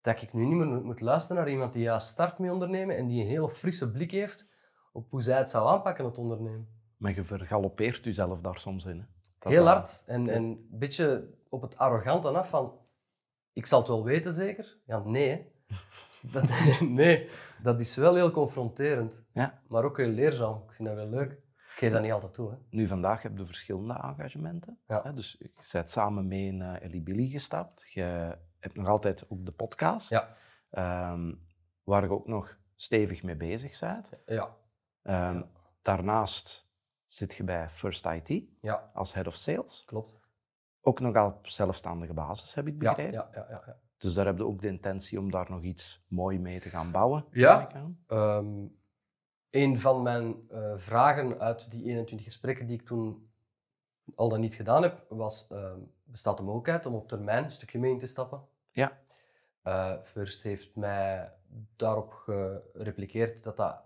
dat 0.00 0.22
ik 0.22 0.32
nu 0.32 0.44
niet 0.44 0.56
meer 0.56 0.84
moet 0.84 1.00
luisteren 1.00 1.42
naar 1.42 1.52
iemand 1.52 1.72
die 1.72 1.82
juist 1.82 2.06
start 2.08 2.38
met 2.38 2.50
ondernemen 2.50 2.96
en 2.96 3.06
die 3.06 3.20
een 3.22 3.28
hele 3.28 3.48
frisse 3.48 3.90
blik 3.90 4.10
heeft 4.10 4.52
op 4.94 5.10
hoe 5.10 5.22
zij 5.22 5.38
het 5.38 5.50
zou 5.50 5.68
aanpakken, 5.68 6.04
het 6.04 6.18
ondernemen. 6.18 6.68
Maar 6.96 7.14
je 7.14 7.24
vergalopeert 7.24 8.04
jezelf 8.04 8.40
daar 8.40 8.58
soms 8.58 8.84
in. 8.84 8.98
Hè? 8.98 9.04
Dat 9.38 9.52
Heel 9.52 9.66
hard. 9.66 10.04
En, 10.06 10.28
en 10.28 10.42
een 10.42 10.66
beetje 10.70 11.34
op 11.48 11.62
het 11.62 11.78
arrogante 11.78 12.28
af 12.28 12.48
van... 12.48 12.78
Ik 13.52 13.66
zal 13.66 13.78
het 13.78 13.88
wel 13.88 14.04
weten, 14.04 14.32
zeker? 14.32 14.78
Ja, 14.86 14.98
nee. 14.98 15.28
hè. 15.28 15.52
Dat, 16.32 16.44
nee, 16.80 17.28
dat 17.62 17.80
is 17.80 17.96
wel 17.96 18.14
heel 18.14 18.30
confronterend. 18.30 19.22
Ja. 19.32 19.62
Maar 19.68 19.84
ook 19.84 19.96
heel 19.96 20.08
leerzaam. 20.08 20.62
Ik 20.66 20.72
vind 20.72 20.88
dat 20.88 20.96
wel 20.96 21.08
leuk. 21.08 21.32
Ik 21.32 21.80
geef 21.80 21.92
dat 21.92 22.02
niet 22.02 22.12
altijd 22.12 22.34
toe. 22.34 22.50
Hè. 22.50 22.56
Nu, 22.70 22.86
vandaag 22.86 23.22
heb 23.22 23.38
je 23.38 23.44
verschillende 23.44 23.94
engagementen. 23.94 24.78
Ja. 24.86 25.02
Hè? 25.02 25.14
Dus 25.14 25.36
je 25.38 25.50
bent 25.72 25.90
samen 25.90 26.28
mee 26.28 26.46
in 26.46 26.60
uh, 26.60 26.82
Ellie 26.82 27.02
Billy 27.02 27.28
gestapt. 27.28 27.84
Je 27.92 28.36
hebt 28.58 28.76
nog 28.76 28.88
altijd 28.88 29.24
ook 29.28 29.44
de 29.44 29.52
podcast, 29.52 30.10
Ja. 30.10 30.36
ehm, 30.70 31.34
waar 31.82 32.02
je 32.02 32.10
ook 32.10 32.26
nog 32.26 32.56
stevig 32.76 33.22
mee 33.22 33.36
bezig 33.36 33.80
bent. 33.80 34.08
Ja. 34.26 34.56
Ehm. 35.04 35.42
Daarnaast 35.82 36.68
zit 37.04 37.34
je 37.34 37.44
bij 37.44 37.68
First 37.68 38.06
IT 38.06 38.44
Ja, 38.60 38.90
als 38.94 39.12
head 39.14 39.26
of 39.26 39.34
sales. 39.34 39.82
klopt. 39.86 40.18
Ook 40.80 41.00
nog 41.00 41.16
op 41.16 41.46
zelfstandige 41.46 42.12
basis, 42.14 42.54
heb 42.54 42.66
ik 42.66 42.78
begrepen. 42.78 43.12
ja, 43.12 43.28
ja, 43.32 43.46
ja, 43.50 43.62
ja. 43.66 43.78
Dus 43.98 44.14
daar 44.14 44.26
heb 44.26 44.36
je 44.36 44.44
ook 44.46 44.60
de 44.60 44.68
intentie 44.68 45.18
om 45.18 45.30
daar 45.30 45.50
nog 45.50 45.62
iets 45.62 46.04
mooi 46.08 46.38
mee 46.38 46.60
te 46.60 46.68
gaan 46.68 46.90
bouwen. 46.90 47.24
Ja. 47.30 47.68
Ehm, 48.06 48.66
een 49.50 49.78
van 49.78 50.02
mijn 50.02 50.48
eh, 50.50 50.76
vragen 50.76 51.40
uit 51.40 51.70
die 51.70 51.84
21 51.84 52.26
gesprekken 52.26 52.66
die 52.66 52.80
ik 52.80 52.86
toen 52.86 53.30
al 54.14 54.28
dan 54.28 54.40
niet 54.40 54.54
gedaan 54.54 54.82
heb, 54.82 55.04
was: 55.08 55.46
ehm, 55.48 55.78
bestaat 56.04 56.36
de 56.36 56.42
mogelijkheid 56.42 56.86
om 56.86 56.94
op 56.94 57.08
termijn 57.08 57.44
een 57.44 57.50
stukje 57.50 57.78
mee 57.78 57.90
in 57.92 57.98
te 57.98 58.06
stappen? 58.06 58.42
Ja. 58.70 58.98
Eh, 59.62 59.94
First 60.02 60.42
heeft 60.42 60.76
mij 60.76 61.32
daarop 61.76 62.12
gerepliceerd 62.12 63.42
dat 63.42 63.56
dat 63.56 63.82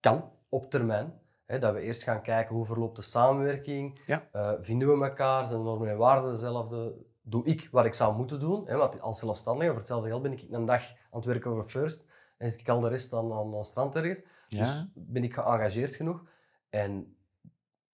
kan 0.00 0.32
op 0.48 0.70
termijn. 0.70 1.20
Hè, 1.44 1.58
dat 1.58 1.74
we 1.74 1.80
eerst 1.80 2.02
gaan 2.02 2.22
kijken 2.22 2.54
hoe 2.54 2.66
verloopt 2.66 2.96
de 2.96 3.02
samenwerking, 3.02 4.00
Ja. 4.06 4.28
Eh, 4.32 4.52
vinden 4.60 4.98
we 4.98 5.04
elkaar, 5.04 5.46
zijn 5.46 5.58
de 5.58 5.64
normen 5.64 5.88
en 5.88 5.96
waarden 5.96 6.30
dezelfde, 6.30 6.94
doe 7.22 7.44
ik 7.44 7.68
wat 7.70 7.84
ik 7.84 7.94
zou 7.94 8.16
moeten 8.16 8.40
doen. 8.40 8.66
Hè, 8.66 8.76
want 8.76 9.00
als 9.00 9.18
zelfstandige, 9.18 9.68
voor 9.68 9.78
hetzelfde 9.78 10.08
geld 10.08 10.22
ben 10.22 10.32
ik 10.32 10.46
een 10.50 10.64
dag 10.64 10.90
aan 10.90 10.96
het 11.10 11.24
werken 11.24 11.50
voor 11.50 11.68
First 11.68 12.04
en 12.38 12.50
zit 12.50 12.60
ik 12.60 12.68
al 12.68 12.80
de 12.80 12.88
rest 12.88 13.12
aan, 13.12 13.32
aan, 13.32 13.54
aan 13.54 13.64
strand 13.64 13.94
ergens. 13.94 14.22
Ja. 14.48 14.58
Dus 14.58 14.86
ben 14.94 15.24
ik 15.24 15.34
geëngageerd 15.34 15.94
genoeg. 15.94 16.24
En 16.70 17.16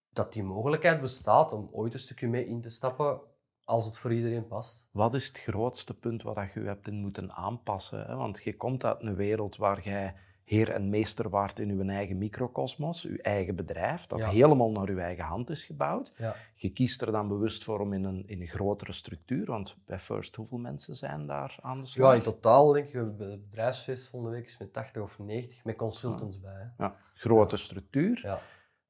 dat 0.09 0.33
die 0.33 0.43
mogelijkheid 0.43 1.01
bestaat 1.01 1.53
om 1.53 1.69
ooit 1.71 1.93
een 1.93 1.99
stukje 1.99 2.27
mee 2.27 2.45
in 2.45 2.61
te 2.61 2.69
stappen 2.69 3.21
als 3.63 3.85
het 3.85 3.97
voor 3.97 4.13
iedereen 4.13 4.47
past. 4.47 4.87
Wat 4.91 5.13
is 5.13 5.27
het 5.27 5.39
grootste 5.39 5.93
punt 5.93 6.23
wat 6.23 6.53
je 6.53 6.59
je 6.59 6.67
hebt 6.67 6.87
in 6.87 6.95
moeten 6.95 7.31
aanpassen? 7.31 8.05
Hè? 8.05 8.15
Want 8.15 8.43
je 8.43 8.57
komt 8.57 8.83
uit 8.83 9.01
een 9.01 9.15
wereld 9.15 9.55
waar 9.55 9.81
jij 9.81 10.15
heer 10.43 10.71
en 10.71 10.89
meester 10.89 11.29
waart 11.29 11.59
in 11.59 11.77
je 11.77 11.91
eigen 11.91 12.17
microcosmos, 12.17 13.01
je 13.01 13.21
eigen 13.21 13.55
bedrijf, 13.55 14.05
dat 14.07 14.19
Ja. 14.19 14.29
helemaal 14.29 14.71
naar 14.71 14.91
je 14.91 15.01
eigen 15.01 15.23
hand 15.23 15.49
is 15.49 15.63
gebouwd. 15.63 16.13
Ja. 16.17 16.35
Je 16.55 16.69
kiest 16.69 17.01
er 17.01 17.11
dan 17.11 17.27
bewust 17.27 17.63
voor 17.63 17.79
om 17.79 17.93
in 17.93 18.03
een, 18.03 18.23
in 18.27 18.41
een 18.41 18.47
grotere 18.47 18.91
structuur, 18.91 19.45
want 19.45 19.77
bij 19.85 19.99
First, 19.99 20.35
hoeveel 20.35 20.57
mensen 20.57 20.95
zijn 20.95 21.27
daar 21.27 21.57
aan 21.61 21.81
de 21.81 21.87
slag? 21.87 22.09
Ja, 22.09 22.15
in 22.15 22.21
totaal 22.21 22.71
denk 22.71 22.85
ik, 22.87 22.91
we 22.93 22.97
hebben 22.99 23.31
het 23.31 23.43
bedrijfsfeest 23.49 24.07
volgende 24.09 24.35
week 24.35 24.45
is 24.45 24.57
met 24.57 24.73
80 24.73 25.01
of 25.01 25.19
90, 25.19 25.63
met 25.63 25.75
consultants 25.75 26.39
bij. 26.39 26.53
Hè. 26.77 26.83
Ja, 26.83 26.95
grote 27.13 27.57
structuur, 27.57 28.19
Ja, 28.23 28.39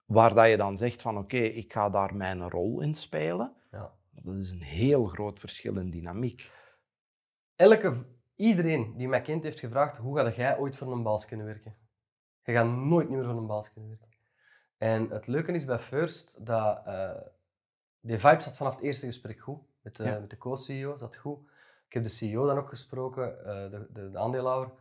waar 0.05 0.33
dat 0.33 0.47
je 0.49 0.57
dan 0.57 0.77
zegt 0.77 1.01
van 1.01 1.17
oké, 1.17 1.37
ik 1.37 1.73
ga 1.73 1.89
daar 1.89 2.15
mijn 2.15 2.49
rol 2.49 2.81
in 2.81 2.93
spelen. 2.93 3.53
ja. 3.71 3.93
Dat 4.21 4.35
is 4.35 4.51
een 4.51 4.61
heel 4.61 5.05
groot 5.05 5.39
verschil 5.39 5.77
in 5.77 5.89
dynamiek. 5.89 6.49
Elke, 7.55 7.93
iedereen 8.35 8.97
die 8.97 9.07
mij 9.07 9.21
kent 9.21 9.43
heeft 9.43 9.59
gevraagd, 9.59 9.97
hoe 9.97 10.17
ga 10.17 10.29
jij 10.29 10.57
ooit 10.57 10.75
voor 10.75 10.91
een 10.91 11.03
baas 11.03 11.25
kunnen 11.25 11.45
werken? 11.45 11.75
Je 12.43 12.51
gaat 12.51 12.67
nooit 12.67 13.09
meer 13.09 13.25
voor 13.25 13.37
een 13.37 13.47
baas 13.47 13.71
kunnen 13.73 13.89
werken. 13.89 14.07
En 14.77 15.09
het 15.09 15.27
leuke 15.27 15.51
is 15.51 15.65
bij 15.65 15.79
First 15.79 16.45
dat 16.45 16.81
uh, 16.87 17.11
die 17.99 18.17
vibe 18.17 18.41
zat 18.41 18.57
vanaf 18.57 18.75
het 18.75 18.83
eerste 18.83 19.05
gesprek 19.05 19.39
goed. 19.39 19.61
Met 19.81 19.95
de, 19.95 20.03
Ja. 20.03 20.19
met 20.19 20.29
de 20.29 20.37
co-CEO 20.37 20.95
zat 20.97 21.15
goed. 21.15 21.39
Ik 21.87 21.93
heb 21.93 22.03
de 22.03 22.09
CEO 22.09 22.45
dan 22.45 22.57
ook 22.57 22.69
gesproken, 22.69 23.37
uh, 23.39 23.45
de, 23.45 23.87
de, 23.93 24.09
de 24.09 24.17
aandeelhouder. 24.17 24.73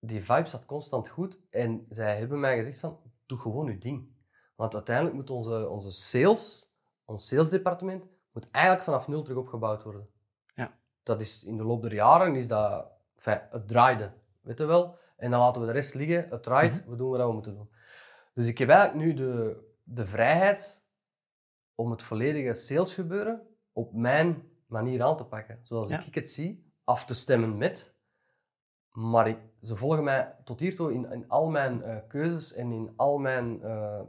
Die 0.00 0.24
vibe 0.24 0.48
zat 0.48 0.64
constant 0.64 1.08
goed. 1.08 1.38
En 1.50 1.86
zij 1.88 2.18
hebben 2.18 2.40
mij 2.40 2.56
gezegd 2.56 2.78
van, 2.78 2.98
doe 3.26 3.38
gewoon 3.38 3.66
je 3.66 3.78
ding. 3.78 4.08
Want 4.54 4.74
uiteindelijk 4.74 5.16
moet 5.16 5.30
onze, 5.30 5.68
onze 5.68 5.90
sales, 5.90 6.72
ons 7.04 7.26
salesdepartement, 7.28 8.04
moet 8.32 8.50
eigenlijk 8.50 8.84
vanaf 8.84 9.08
nul 9.08 9.22
terug 9.22 9.38
opgebouwd 9.38 9.82
worden. 9.82 10.08
Dat 11.08 11.20
is 11.20 11.44
in 11.44 11.56
de 11.56 11.64
loop 11.64 11.82
der 11.82 11.94
jaren, 11.94 12.36
is 12.36 12.48
dat, 12.48 12.86
enfin, 13.16 13.40
het 13.50 13.68
draaide, 13.68 14.12
weet 14.40 14.58
je 14.58 14.64
wel. 14.64 14.98
En 15.16 15.30
dan 15.30 15.40
laten 15.40 15.60
we 15.60 15.66
de 15.66 15.72
rest 15.72 15.94
liggen, 15.94 16.26
het 16.30 16.42
draait, 16.42 16.80
Mhm. 16.80 16.90
we 16.90 16.96
doen 16.96 17.10
wat 17.10 17.26
we 17.26 17.32
moeten 17.32 17.54
doen. 17.54 17.70
Dus 18.34 18.46
ik 18.46 18.58
heb 18.58 18.68
eigenlijk 18.68 19.04
nu 19.06 19.14
de, 19.14 19.60
de 19.82 20.06
vrijheid 20.06 20.86
om 21.74 21.90
het 21.90 22.02
volledige 22.02 22.54
salesgebeuren 22.54 23.42
op 23.72 23.92
mijn 23.92 24.42
manier 24.66 25.02
aan 25.02 25.16
te 25.16 25.24
pakken. 25.24 25.58
Zoals 25.62 25.88
Ja. 25.88 26.04
ik 26.06 26.14
het 26.14 26.30
zie, 26.30 26.72
af 26.84 27.04
te 27.04 27.14
stemmen 27.14 27.56
met. 27.58 27.96
Maar 28.90 29.28
ik, 29.28 29.38
ze 29.60 29.76
volgen 29.76 30.04
mij 30.04 30.34
tot 30.44 30.60
hiertoe 30.60 30.92
in, 30.92 31.10
in 31.12 31.28
al 31.28 31.48
mijn 31.50 31.82
eh, 31.82 31.96
keuzes 32.08 32.52
en 32.54 32.72
in 32.72 32.92
al 32.96 33.18
mijn 33.18 33.62
eh, 33.62 34.00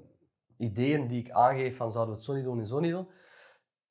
ideeën 0.57 1.07
die 1.07 1.19
ik 1.19 1.31
aangeef 1.31 1.75
van 1.75 1.91
zouden 1.91 2.13
we 2.13 2.19
het 2.19 2.29
zo 2.29 2.35
niet 2.35 2.43
doen 2.43 2.59
en 2.59 2.65
zo 2.65 2.79
niet 2.79 2.91
doen. 2.91 3.09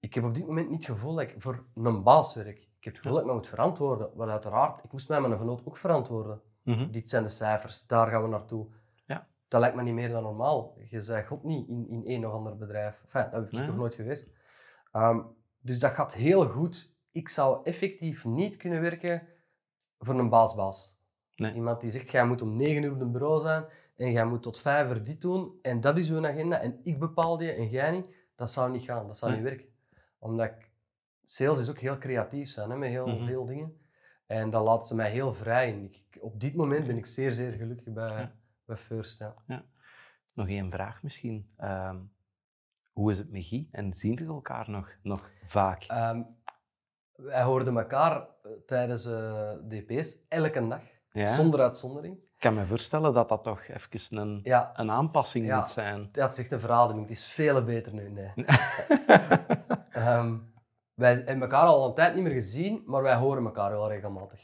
Ik 0.01 0.15
heb 0.15 0.25
op 0.25 0.35
dit 0.35 0.47
moment 0.47 0.69
niet 0.69 0.87
het 0.87 0.97
gevoel 0.97 1.15
dat 1.15 1.23
ik 1.23 1.35
voor 1.39 1.67
een 1.75 2.03
baas 2.03 2.35
werk. 2.35 2.68
Ik 2.79 2.85
heb 2.85 2.93
het 2.95 3.03
gevoel 3.03 3.13
dat 3.13 3.21
ik 3.21 3.27
me 3.29 3.35
moet 3.35 3.47
verantwoorden. 3.49 4.11
Wat 4.15 4.29
uiteraard, 4.29 4.85
ik 4.85 4.93
moest 4.93 5.09
mij 5.09 5.21
mijn 5.21 5.37
vernoot 5.37 5.63
ook 5.67 5.77
verantwoorden. 5.77 6.41
Mhm. 6.63 6.91
Dit 6.91 7.09
zijn 7.09 7.23
de 7.23 7.29
cijfers, 7.29 7.87
daar 7.87 8.11
gaan 8.11 8.23
we 8.23 8.29
naartoe. 8.29 8.67
Ja. 9.07 9.29
Dat 9.49 9.61
lijkt 9.61 9.77
me 9.77 9.83
niet 9.83 9.95
meer 9.95 10.09
dan 10.09 10.23
normaal. 10.23 10.77
Je 10.89 11.01
zei 11.03 11.25
god 11.25 11.43
niet 11.45 11.69
in, 11.69 11.87
in 11.89 12.03
een 12.05 12.27
of 12.27 12.33
ander 12.33 12.57
bedrijf. 12.57 13.01
Enfin, 13.03 13.23
dat 13.23 13.33
heb 13.33 13.45
ik 13.45 13.53
Nee. 13.53 13.67
toch 13.67 13.77
nooit 13.77 13.95
geweest. 13.95 14.31
Ehm, 14.93 15.21
dus 15.61 15.79
dat 15.81 15.91
gaat 15.93 16.15
heel 16.15 16.47
goed. 16.49 16.93
Ik 17.11 17.29
zou 17.29 17.61
effectief 17.65 18.25
niet 18.25 18.57
kunnen 18.57 18.81
werken 18.81 19.29
voor 19.99 20.19
een 20.19 20.29
baasbaas. 20.29 20.97
Nee. 21.37 21.55
Iemand 21.55 21.81
die 21.81 21.91
zegt, 21.91 22.11
jij 22.11 22.27
moet 22.27 22.43
om 22.43 22.57
negen 22.57 22.83
uur 22.83 22.93
op 22.93 23.01
een 23.01 23.13
bureau 23.13 23.41
zijn 23.41 23.65
en 23.97 24.13
jij 24.13 24.25
moet 24.27 24.43
tot 24.43 24.59
vijf 24.61 24.91
uur 24.91 25.03
dit 25.03 25.21
doen 25.21 25.59
en 25.63 25.81
dat 25.81 25.99
is 25.99 26.11
uw 26.11 26.27
agenda 26.27 26.61
en 26.61 26.79
ik 26.83 26.99
bepaal 26.99 27.37
die 27.37 27.53
en 27.53 27.69
jij 27.69 27.91
niet. 27.91 28.09
Dat 28.35 28.51
zou 28.51 28.71
niet 28.71 28.83
gaan, 28.83 29.07
dat 29.07 29.17
zou 29.17 29.31
Nee. 29.33 29.41
niet 29.41 29.49
werken. 29.51 29.69
Omdat 30.19 30.47
ik, 30.47 30.68
sales 31.31 31.59
is 31.59 31.71
ook 31.71 31.79
heel 31.79 31.99
creatief 31.99 32.49
zijn, 32.49 32.71
hè, 32.71 32.77
met 32.77 32.89
heel 32.89 33.07
Mhm. 33.07 33.27
veel 33.27 33.47
dingen. 33.47 33.81
En 34.27 34.51
dat 34.51 34.65
laat 34.65 34.87
ze 34.89 34.95
mij 34.95 35.11
heel 35.11 35.35
vrij 35.35 35.69
in. 35.73 35.85
Ik, 35.85 36.19
op 36.23 36.41
dit 36.41 36.55
moment 36.55 36.87
ben 36.87 36.97
ik 36.97 37.07
zeer, 37.07 37.31
zeer 37.31 37.53
gelukkig 37.53 37.93
bij, 37.93 38.09
Ja. 38.09 38.33
bij 38.65 38.77
First. 38.77 39.19
Ja. 39.47 39.65
Nog 40.33 40.49
één 40.49 40.71
vraag 40.71 41.03
misschien. 41.03 41.51
Ehm, 41.57 41.97
hoe 42.93 43.13
is 43.13 43.19
het 43.19 43.31
met 43.31 43.45
Guy? 43.47 43.69
En 43.73 43.95
zien 43.95 44.13
jullie 44.13 44.29
elkaar 44.35 44.71
nog, 44.71 44.93
nog 45.03 45.31
vaak? 45.47 45.83
Ehm, 45.85 46.23
wij 47.13 47.43
hoorden 47.43 47.77
elkaar 47.77 48.17
eh, 48.43 48.51
tijdens 48.67 49.07
eh, 49.07 49.53
DP's 49.69 50.17
elke 50.29 50.69
dag, 50.69 50.83
ja? 51.13 51.27
zonder 51.27 51.61
uitzondering. 51.61 52.15
Ik 52.17 52.45
kan 52.45 52.55
me 52.55 52.67
voorstellen 52.67 53.13
dat 53.13 53.29
dat 53.29 53.43
toch 53.45 53.63
even 53.69 54.17
een, 54.19 54.41
Ja, 54.43 54.71
een 54.75 54.91
aanpassing 54.91 55.47
Ja. 55.47 55.59
moet 55.61 55.69
zijn. 55.71 56.09
dat 56.13 56.33
is 56.33 56.39
echt 56.39 56.53
een 56.53 56.61
verademing. 56.61 57.09
Het 57.09 57.17
is 57.17 57.27
veel 57.27 57.65
beter 57.65 57.95
nu. 57.95 58.11
Nee. 58.11 58.33
Ehm, 59.91 60.39
wij 60.99 61.15
hebben 61.15 61.41
elkaar 61.41 61.67
al 61.67 61.87
een 61.89 61.95
tijd 61.95 62.15
niet 62.15 62.23
meer 62.25 62.33
gezien, 62.33 62.83
maar 62.87 63.03
wij 63.03 63.15
horen 63.17 63.45
elkaar 63.45 63.71
wel 63.71 63.89
regelmatig. 63.89 64.41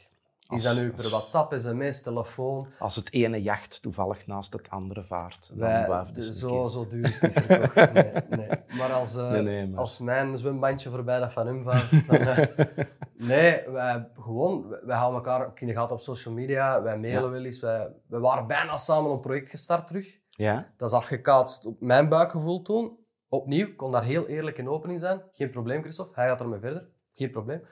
Is 0.49 0.63
dat 0.63 0.75
nu 0.75 0.91
per 0.91 1.09
WhatsApp, 1.09 1.53
sms, 1.59 2.01
telefoon? 2.01 2.67
Als 2.79 2.95
het 2.95 3.13
ene 3.13 3.41
jacht 3.41 3.81
toevallig 3.81 4.27
naast 4.27 4.53
het 4.53 4.69
andere 4.69 5.03
vaart, 5.03 5.49
dan 5.49 5.57
Wij, 5.57 6.05
dus 6.13 6.39
zo, 6.39 6.67
zo 6.67 6.87
duur 6.87 7.07
is 7.07 7.19
het 7.21 7.35
niet 7.35 7.45
verkocht. 7.45 7.93
Nee, 7.93 8.11
nee. 8.29 8.47
Maar 8.77 8.93
als, 8.93 9.15
eh, 9.15 9.29
Nee, 9.29 9.41
nee, 9.41 9.67
maar- 9.67 9.79
als 9.79 9.99
mijn 9.99 10.37
zwembandje 10.37 10.89
voorbij 10.89 11.19
dat 11.19 11.33
van 11.33 11.47
hem 11.47 11.63
vaart, 11.63 12.07
dan... 12.07 12.17
eh, 12.17 12.47
nee, 13.31 13.61
wij, 13.69 14.07
gewoon, 14.19 14.67
wij, 14.83 14.97
houden 14.97 15.15
elkaar 15.23 15.51
in 15.55 15.67
de 15.67 15.73
gaten 15.73 15.95
op 15.95 16.01
social 16.01 16.33
media. 16.33 16.81
Wij 16.81 16.97
mailen 16.99 17.23
Ja. 17.23 17.29
wel 17.29 17.43
eens. 17.45 17.59
Wij, 17.59 17.91
wij 18.07 18.19
waren 18.19 18.47
bijna 18.47 18.77
samen 18.77 19.11
een 19.11 19.19
project 19.19 19.49
gestart 19.49 19.87
terug. 19.87 20.19
Ja? 20.29 20.67
Dat 20.77 20.89
is 20.89 20.95
afgekaatst 20.95 21.65
op 21.65 21.81
mijn 21.81 22.09
buikgevoel 22.09 22.61
toen. 22.61 22.97
Opnieuw, 23.29 23.67
ik 23.67 23.77
kon 23.77 23.91
daar 23.91 24.03
heel 24.03 24.27
eerlijk 24.27 24.57
in 24.57 24.99
zijn. 24.99 25.21
Geen 25.33 25.49
probleem, 25.49 25.81
Christophe. 25.81 26.13
Hij 26.15 26.27
gaat 26.27 26.39
ermee 26.41 26.59
verder. 26.59 26.87
Geen 27.13 27.31
probleem. 27.31 27.65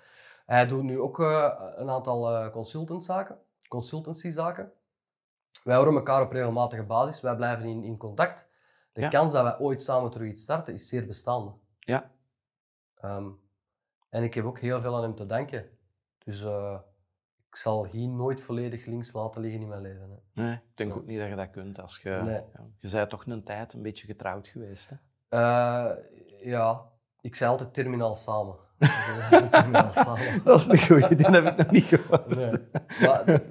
Hij 0.45 0.67
doet 0.67 0.83
nu 0.83 0.99
ook 0.99 1.19
eh, 1.19 1.59
een 1.75 1.89
aantal 1.89 2.29
eh 2.35 2.51
consultantzaken, 2.51 3.37
consultancyzaken. 3.67 4.71
Wij 5.63 5.75
horen 5.75 5.93
elkaar 5.93 6.21
op 6.21 6.31
regelmatige 6.31 6.83
basis. 6.85 7.21
Wij 7.21 7.35
blijven 7.35 7.65
in, 7.65 7.83
in 7.83 7.97
contact. 7.97 8.49
De 8.93 9.01
Ja. 9.01 9.07
kans 9.07 9.31
dat 9.31 9.43
wij 9.43 9.59
ooit 9.59 9.81
samen 9.81 10.11
terug 10.11 10.29
iets 10.29 10.41
starten, 10.43 10.73
is 10.73 10.87
zeer 10.87 11.05
bestaande. 11.05 11.53
Ja. 11.79 12.11
Ehm, 12.95 13.29
en 14.09 14.23
ik 14.23 14.33
heb 14.33 14.45
ook 14.45 14.59
heel 14.59 14.81
veel 14.81 14.95
aan 14.95 15.01
hem 15.03 15.15
te 15.15 15.25
danken. 15.25 15.69
Dus 16.17 16.41
eh, 16.43 16.79
ik 17.49 17.55
zal 17.55 17.85
hier 17.85 18.07
nooit 18.07 18.41
volledig 18.41 18.85
links 18.85 19.13
laten 19.13 19.41
liggen 19.41 19.61
in 19.61 19.67
mijn 19.67 19.81
leven. 19.81 20.09
Hè. 20.33 20.41
Nee, 20.43 20.53
ik 20.53 20.61
denk 20.77 20.91
Ja. 20.91 20.97
ook 20.97 21.05
niet 21.05 21.19
dat 21.19 21.29
je 21.29 21.35
dat 21.35 21.49
kunt. 21.49 21.79
Als 21.79 21.97
je, 22.01 22.09
Nee. 22.09 22.33
ja, 22.53 22.67
je 22.79 22.89
bent 22.89 23.09
toch 23.09 23.25
een 23.25 23.43
tijd 23.43 23.73
een 23.73 23.81
beetje 23.81 24.05
getrouwd 24.05 24.47
geweest. 24.47 24.89
Hè? 24.89 24.95
Eh, 25.33 25.91
ja, 26.41 26.81
ik 27.21 27.35
zei 27.35 27.51
altijd 27.51 27.73
terminaal 27.73 28.15
samen. 28.15 28.55
Dat 29.29 29.31
is 29.31 29.41
een 29.41 29.49
terminaal 29.49 29.93
samen. 29.93 30.41
Dat 30.43 30.59
is 30.59 30.65
een 30.67 30.85
goeie, 30.87 31.15
die 31.15 31.25
heb 31.25 31.47
ik 31.47 31.57
nog 31.57 31.71
niet 31.71 31.83
gehoord. 31.85 32.27
Nee. 32.27 32.51
Maar 33.01 33.25
de, 33.25 33.41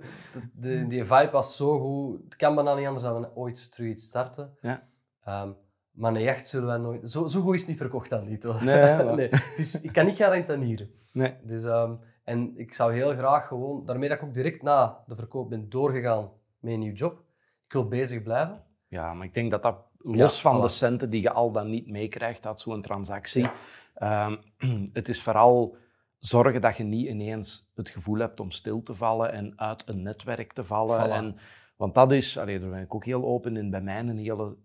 de- 0.54 0.86
die 0.86 1.04
vibe 1.04 1.30
was 1.30 1.56
zo 1.56 1.78
goed. 1.80 2.24
Het 2.24 2.36
kan 2.36 2.54
bijna 2.54 2.74
niet 2.74 2.86
anders 2.86 3.04
dan 3.04 3.20
we 3.20 3.34
ooit 3.36 3.72
terug 3.72 3.88
iets 3.90 4.06
starten. 4.06 4.56
Ja. 4.60 4.82
Ehm, 5.24 5.52
maar 5.90 6.14
een 6.14 6.22
jacht 6.22 6.48
zullen 6.48 6.66
wij 6.66 6.76
nooit... 6.78 7.10
Zo, 7.10 7.26
zo 7.26 7.40
goed 7.40 7.54
is 7.54 7.60
het 7.60 7.68
niet 7.68 7.78
verkocht 7.78 8.10
dan 8.10 8.28
niet. 8.28 8.44
Hoor. 8.44 8.64
Nee, 8.64 9.02
nee. 9.16 9.28
Dus 9.56 9.80
ik 9.80 9.92
kan 9.92 10.04
niet 10.04 10.16
garanderen. 10.16 10.90
Nee. 11.12 11.36
Dus, 11.42 11.64
ehm, 11.64 11.94
en 12.24 12.52
ik 12.58 12.74
zou 12.74 12.92
heel 12.92 13.14
graag 13.16 13.46
gewoon... 13.48 13.84
Daarmee 13.84 14.08
dat 14.08 14.18
ik 14.18 14.24
ook 14.24 14.34
direct 14.34 14.62
na 14.62 15.02
de 15.06 15.16
verkoop 15.16 15.48
ben 15.50 15.68
doorgegaan 15.68 16.30
met 16.58 16.72
een 16.72 16.78
nieuw 16.78 16.92
job. 16.92 17.22
Ik 17.66 17.72
wil 17.72 17.88
bezig 17.88 18.22
blijven. 18.22 18.64
Ja, 18.88 19.14
maar 19.14 19.26
ik 19.26 19.34
denk 19.34 19.50
dat 19.50 19.62
dat 19.62 19.76
los 20.02 20.40
van 20.40 20.60
de 20.60 20.68
centen 20.68 21.10
die 21.10 21.22
je 21.22 21.32
al 21.32 21.52
dan 21.52 21.70
niet 21.70 21.88
meekrijgt 21.88 22.46
uit 22.46 22.60
zo'n 22.60 22.82
transactie, 22.82 23.50
ehm, 23.94 24.36
het 24.92 25.08
is 25.08 25.22
vooral 25.22 25.76
zorgen 26.18 26.60
dat 26.60 26.76
je 26.76 26.84
niet 26.84 27.06
ineens 27.06 27.70
het 27.74 27.88
gevoel 27.88 28.18
hebt 28.18 28.40
om 28.40 28.50
stil 28.50 28.82
te 28.82 28.94
vallen 28.94 29.32
en 29.32 29.52
uit 29.56 29.88
een 29.88 30.02
netwerk 30.02 30.52
te 30.52 30.64
vallen. 30.64 31.08
Voilà. 31.08 31.12
En, 31.12 31.36
want 31.76 31.94
dat 31.94 32.12
is, 32.12 32.38
allee, 32.38 32.60
daar 32.60 32.70
ben 32.70 32.82
ik 32.82 32.94
ook 32.94 33.04
heel 33.04 33.24
open 33.24 33.56
in, 33.56 33.70
bij 33.70 33.80
mij 33.80 33.98
een 33.98 34.18
hele, 34.18 34.56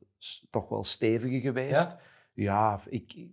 toch 0.49 0.69
wel 0.69 0.83
stevige 0.83 1.39
geweest. 1.39 1.95
Ja, 2.33 2.79
ik, 2.89 3.27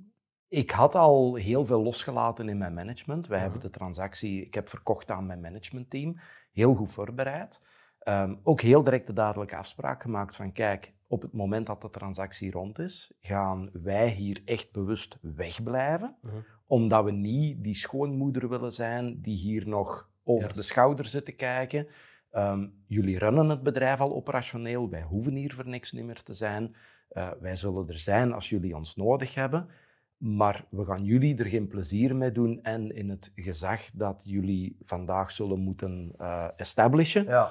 ik 0.48 0.70
had 0.70 0.94
al 0.94 1.34
heel 1.34 1.66
veel 1.66 1.82
losgelaten 1.82 2.48
in 2.48 2.58
mijn 2.58 2.74
management. 2.74 3.26
Wij 3.26 3.38
hebben 3.38 3.60
de 3.60 3.70
transactie, 3.70 4.46
ik 4.46 4.54
heb 4.54 4.68
verkocht 4.68 5.10
aan 5.10 5.26
mijn 5.26 5.40
managementteam, 5.40 6.20
heel 6.52 6.74
goed 6.74 6.90
voorbereid. 6.90 7.60
Ehm, 7.98 8.34
ook 8.42 8.60
heel 8.60 8.82
direct 8.82 9.06
de 9.06 9.12
duidelijke 9.12 9.56
afspraak 9.56 10.02
gemaakt 10.02 10.36
van 10.36 10.52
kijk, 10.52 10.92
op 11.06 11.22
het 11.22 11.32
moment 11.32 11.66
dat 11.66 11.82
de 11.82 11.90
transactie 11.90 12.50
rond 12.50 12.78
is, 12.78 13.12
gaan 13.20 13.70
wij 13.72 14.08
hier 14.08 14.42
echt 14.44 14.72
bewust 14.72 15.18
wegblijven, 15.20 16.16
Mhm. 16.22 16.34
omdat 16.66 17.04
we 17.04 17.10
niet 17.10 17.62
die 17.64 17.74
schoonmoeder 17.74 18.48
willen 18.48 18.72
zijn 18.72 19.20
die 19.20 19.36
hier 19.36 19.68
nog 19.68 20.10
over 20.24 20.48
Yes. 20.48 20.56
de 20.56 20.62
schouder 20.62 21.06
zit 21.06 21.24
te 21.24 21.32
kijken. 21.32 21.86
Ehm, 22.30 22.66
jullie 22.86 23.18
runnen 23.18 23.48
het 23.48 23.62
bedrijf 23.62 24.00
al 24.00 24.14
operationeel, 24.14 24.88
wij 24.90 25.02
hoeven 25.02 25.34
hier 25.34 25.54
voor 25.54 25.68
niks 25.68 25.92
niet 25.92 26.04
meer 26.04 26.22
te 26.22 26.34
zijn. 26.34 26.74
Eh, 27.08 27.30
wij 27.40 27.56
zullen 27.56 27.88
er 27.88 27.98
zijn 27.98 28.32
als 28.32 28.48
jullie 28.48 28.76
ons 28.76 28.96
nodig 28.96 29.34
hebben, 29.34 29.68
maar 30.16 30.64
we 30.70 30.84
gaan 30.84 31.04
jullie 31.04 31.36
er 31.38 31.46
geen 31.46 31.68
plezier 31.68 32.16
mee 32.16 32.32
doen 32.32 32.62
en 32.62 32.94
in 32.94 33.08
het 33.10 33.32
gezag 33.34 33.90
dat 33.92 34.20
jullie 34.24 34.76
vandaag 34.84 35.30
zullen 35.30 35.60
moeten 35.60 36.12
eh 36.18 36.48
establishen, 36.56 37.24
Ja. 37.24 37.50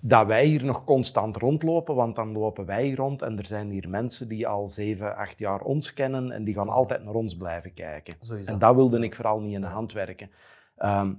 Dat 0.00 0.26
wij 0.26 0.44
hier 0.44 0.64
nog 0.64 0.84
constant 0.84 1.36
rondlopen, 1.36 1.94
want 1.94 2.16
dan 2.16 2.32
lopen 2.32 2.64
wij 2.66 2.94
rond 2.94 3.22
en 3.22 3.38
er 3.38 3.46
zijn 3.46 3.70
hier 3.70 3.88
mensen 3.88 4.28
die 4.28 4.48
al 4.48 4.68
zeven, 4.68 5.16
acht 5.16 5.38
jaar 5.38 5.60
ons 5.60 5.92
kennen 5.94 6.30
en 6.30 6.44
die 6.44 6.54
gaan 6.54 6.68
altijd 6.68 7.04
naar 7.04 7.14
ons 7.14 7.36
blijven 7.36 7.74
kijken. 7.74 8.14
En 8.44 8.58
dat. 8.58 8.74
wilde 8.74 9.00
ik 9.00 9.14
vooral 9.14 9.40
niet 9.40 9.54
in 9.54 9.60
de 9.60 9.66
hand 9.66 9.92
werken. 9.92 10.30
Ehm, 10.76 11.12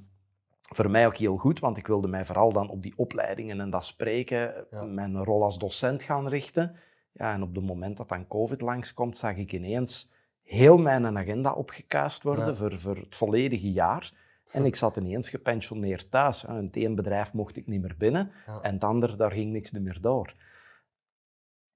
voor 0.61 0.89
mij 0.89 1.05
ook 1.05 1.18
heel 1.18 1.38
goed, 1.38 1.59
want 1.59 1.78
ik 1.78 1.88
wilde 1.88 2.07
mij 2.07 2.26
vooral 2.26 2.53
dan 2.53 2.70
op 2.70 2.84
die 2.84 2.93
opleidingen 2.95 3.59
en 3.59 3.70
dat 3.70 3.86
spreken, 3.86 4.53
Ja. 4.72 4.84
mijn 4.84 5.24
rol 5.24 5.43
als 5.43 5.57
docent 5.57 6.03
gaan 6.03 6.28
richten. 6.28 6.76
Ja, 7.11 7.34
en 7.34 7.43
op 7.43 7.55
het 7.55 7.66
moment 7.66 7.97
dat 7.97 8.09
dan 8.09 8.28
COVID 8.28 8.61
langskomt, 8.61 9.18
zag 9.18 9.36
ik 9.36 9.51
ineens 9.53 10.11
heel 10.43 10.78
mijn 10.78 11.18
agenda 11.18 11.51
opgekuist 11.51 12.24
worden 12.24 12.47
Ja. 12.47 12.53
voor, 12.53 12.80
voor 12.80 12.95
het 12.95 13.16
volledige 13.16 13.72
jaar. 13.72 14.14
En 14.54 14.66
ik 14.66 14.76
zat 14.76 14.97
ineens 14.97 15.30
gepensioneerd 15.30 16.12
thuis. 16.12 16.43
In 16.43 16.54
het 16.56 16.76
ene 16.76 16.93
bedrijf 16.93 17.34
mocht 17.34 17.56
ik 17.58 17.68
niet 17.68 17.82
meer 17.82 17.95
binnen 17.97 18.32
Ja. 18.47 18.62
en 18.62 18.74
het 18.74 18.84
ander, 18.84 19.18
daar 19.18 19.32
ging 19.32 19.51
niks 19.51 19.72
meer 19.72 19.97
door. 20.01 20.34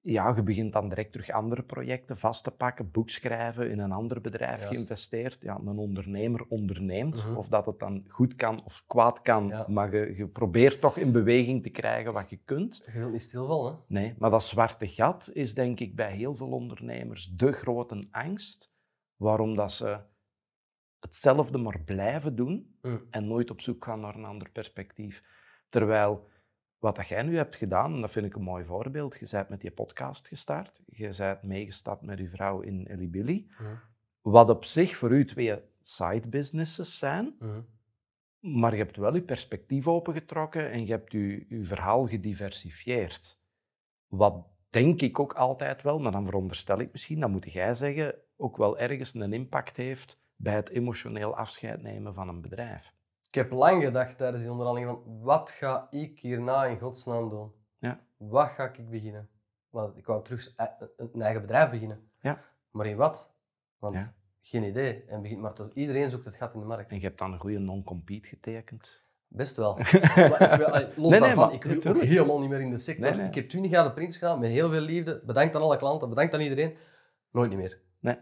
Ja, 0.02 0.34
je 0.36 0.44
begint 0.44 0.74
dan 0.74 0.90
direct 0.90 1.12
terug 1.12 1.30
andere 1.30 1.64
projecten 1.64 2.18
vast 2.18 2.44
te 2.44 2.52
pakken, 2.52 2.92
boek 2.92 3.10
schrijven, 3.10 3.72
in 3.72 3.80
een 3.80 3.92
ander 3.92 4.22
bedrijf 4.22 4.64
geïnvesteerd. 4.66 5.38
Ja, 5.42 5.60
een 5.66 5.78
ondernemer 5.78 6.46
onderneemt. 6.48 7.26
Mhm. 7.26 7.36
Of 7.38 7.48
dat 7.48 7.66
het 7.66 7.80
dan 7.80 8.06
goed 8.08 8.36
kan 8.36 8.64
of 8.66 8.84
kwaad 8.88 9.22
kan, 9.22 9.48
Ja. 9.48 9.66
maar 9.68 9.96
je, 9.96 10.16
je 10.16 10.28
probeert 10.28 10.82
toch 10.82 10.98
in 10.98 11.12
beweging 11.12 11.64
te 11.64 11.70
krijgen 11.70 12.14
wat 12.14 12.30
je 12.30 12.40
kunt. 12.46 12.82
Je 12.86 12.92
wilt 13.00 13.12
niet 13.12 13.22
stilvallen, 13.22 13.72
hè? 13.74 13.80
Nee, 13.88 14.16
maar 14.18 14.30
dat 14.30 14.44
zwarte 14.44 14.88
gat 14.88 15.30
is 15.34 15.54
denk 15.54 15.80
ik 15.80 15.96
bij 15.96 16.12
heel 16.16 16.36
veel 16.36 16.50
ondernemers 16.52 17.32
de 17.36 17.52
grote 17.52 18.08
angst 18.12 18.72
waarom 19.16 19.56
dat 19.56 19.72
ze 19.72 20.00
hetzelfde 21.00 21.58
maar 21.58 21.80
blijven 21.80 22.36
doen 22.36 22.76
Mm. 22.82 23.08
en 23.10 23.28
nooit 23.28 23.50
op 23.52 23.62
zoek 23.62 23.84
gaan 23.84 24.00
naar 24.00 24.16
een 24.16 24.26
ander 24.26 24.50
perspectief. 24.50 25.24
Terwijl 25.70 26.30
wat 26.78 26.96
dat 26.96 27.08
jij 27.08 27.24
nu 27.24 27.36
hebt 27.36 27.56
gedaan, 27.56 27.94
en 27.94 28.02
dat 28.02 28.12
vind 28.12 28.26
ik 28.26 28.36
een 28.36 28.42
mooi 28.42 28.66
voorbeeld, 28.66 29.18
je 29.20 29.28
bent 29.32 29.50
met 29.50 29.62
die 29.62 29.72
podcast 29.72 30.28
gestart, 30.28 30.82
je 30.86 31.14
bent 31.18 31.44
meegestapt 31.44 32.02
met 32.02 32.20
je 32.20 32.30
vrouw 32.30 32.60
in 32.62 32.88
Ellie 32.88 33.08
Billy, 33.10 33.48
Mhm. 33.50 33.74
wat 34.22 34.50
op 34.50 34.66
zich 34.66 34.96
voor 34.96 35.12
u 35.12 35.26
twee 35.26 35.60
side 35.82 36.28
businesses 36.28 36.98
zijn, 37.00 37.36
Mhm. 37.40 37.62
maar 38.40 38.72
je 38.72 38.78
hebt 38.78 38.98
wel 38.98 39.16
je 39.16 39.22
perspectief 39.22 39.88
opengetrokken 39.88 40.72
en 40.72 40.86
je 40.86 40.92
hebt 40.92 41.12
je, 41.12 41.46
je 41.50 41.64
verhaal 41.64 42.08
gediversifieerd. 42.08 43.40
Wat 44.08 44.46
denk 44.70 45.02
ik 45.02 45.20
ook 45.20 45.34
altijd 45.34 45.82
wel, 45.82 46.00
maar 46.00 46.12
dan 46.12 46.26
veronderstel 46.26 46.80
ik 46.80 46.92
misschien, 46.92 47.20
dat 47.20 47.30
moet 47.30 47.52
jij 47.52 47.74
zeggen, 47.74 48.16
ook 48.36 48.58
wel 48.58 48.78
ergens 48.78 49.14
een 49.14 49.34
impact 49.34 49.78
heeft 49.78 50.20
bij 50.38 50.56
het 50.56 50.70
emotioneel 50.70 51.36
afscheid 51.36 51.82
nemen 51.82 52.14
van 52.14 52.28
een 52.30 52.42
bedrijf. 52.42 52.94
Ik 53.28 53.34
heb 53.36 53.52
lang 53.52 53.84
gedacht 53.84 54.18
tijdens 54.18 54.42
die 54.42 54.52
onderhandeling 54.52 54.92
van 54.92 55.20
wat 55.22 55.52
ga 55.52 55.88
ik 55.90 56.20
hierna 56.20 56.66
in 56.66 56.80
godsnaam 56.80 57.30
doen? 57.30 57.52
Ja. 57.80 58.00
Wat 58.18 58.48
ga 58.50 58.64
ik 58.74 58.90
beginnen? 58.90 59.30
Want 59.70 59.98
ik 59.98 60.06
wou 60.06 60.24
terug 60.24 60.54
e- 60.58 60.86
een 60.98 61.22
eigen 61.22 61.42
bedrijf 61.42 61.70
beginnen. 61.70 62.10
Ja. 62.22 62.42
Maar 62.72 62.86
in 62.86 62.96
wat? 62.98 63.34
Want 63.80 63.94
Ja. 63.94 64.14
geen 64.42 64.64
idee. 64.64 65.04
En 65.08 65.22
begint 65.22 65.42
maar 65.42 65.54
te, 65.54 65.70
iedereen 65.74 66.10
zoekt 66.10 66.26
het 66.26 66.36
gat 66.36 66.54
in 66.54 66.60
de 66.60 66.66
markt. 66.66 66.90
En 66.92 66.96
je 67.00 67.02
hebt 67.06 67.18
dan 67.20 67.34
een 67.34 67.40
goede 67.40 67.60
non-compete 67.60 68.28
getekend. 68.28 69.06
Best 69.28 69.58
wel. 69.58 69.78
maar 70.16 70.66
allee, 70.66 70.86
los 70.96 70.96
Nee, 70.96 71.10
nee, 71.10 71.20
daarvan, 71.20 71.46
maar- 71.46 71.54
ik 71.56 71.64
wil 71.64 71.94
ook 71.96 72.02
helemaal 72.02 72.40
niet 72.40 72.50
meer 72.50 72.62
in 72.62 72.70
de 72.70 72.78
sector. 72.78 73.16
Nee. 73.16 73.28
Ik 73.28 73.36
heb 73.36 73.50
20 73.50 73.72
jaar 73.72 73.84
de 73.84 73.94
prins 73.94 74.18
gedaan, 74.18 74.40
met 74.40 74.50
heel 74.50 74.70
veel 74.70 74.82
liefde. 74.82 75.22
Bedankt 75.26 75.56
aan 75.56 75.62
alle 75.62 75.78
klanten, 75.78 76.10
bedankt 76.10 76.34
aan 76.34 76.40
iedereen. 76.42 76.78
Nooit 77.32 77.50
niet 77.50 77.58
meer. 77.60 77.82
Nee. 78.00 78.18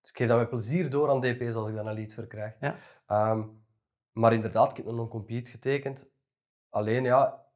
Dus 0.00 0.10
ik 0.10 0.16
geef 0.16 0.28
dat 0.28 0.38
met 0.38 0.48
plezier 0.48 0.90
door 0.90 1.10
aan 1.10 1.20
DP's 1.20 1.54
als 1.54 1.68
ik 1.68 1.74
dan 1.74 1.86
een 1.86 1.94
lead 1.94 2.14
voor 2.14 2.26
krijg. 2.26 2.56
Ja. 2.60 2.76
Ehm, 3.06 3.46
maar 4.12 4.32
inderdaad, 4.32 4.70
ik 4.70 4.76
heb 4.76 4.86
een 4.86 4.94
non-compete 4.94 5.50
getekend. 5.50 6.10
Alleen 6.68 7.04
ja, 7.04 7.46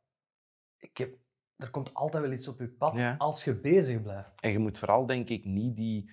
ik 0.78 0.97
heb, 0.97 1.18
er 1.57 1.70
komt 1.70 1.95
altijd 1.95 2.22
wel 2.22 2.32
iets 2.32 2.49
op 2.49 2.59
je 2.61 2.68
pad 2.68 2.99
Ja. 2.99 3.14
als 3.18 3.45
je 3.45 3.61
bezig 3.61 4.03
blijft. 4.03 4.40
En 4.40 4.51
je 4.51 4.59
moet 4.59 4.78
vooral, 4.78 5.07
denk 5.07 5.28
ik, 5.28 5.45
niet 5.45 5.76
die, 5.76 6.11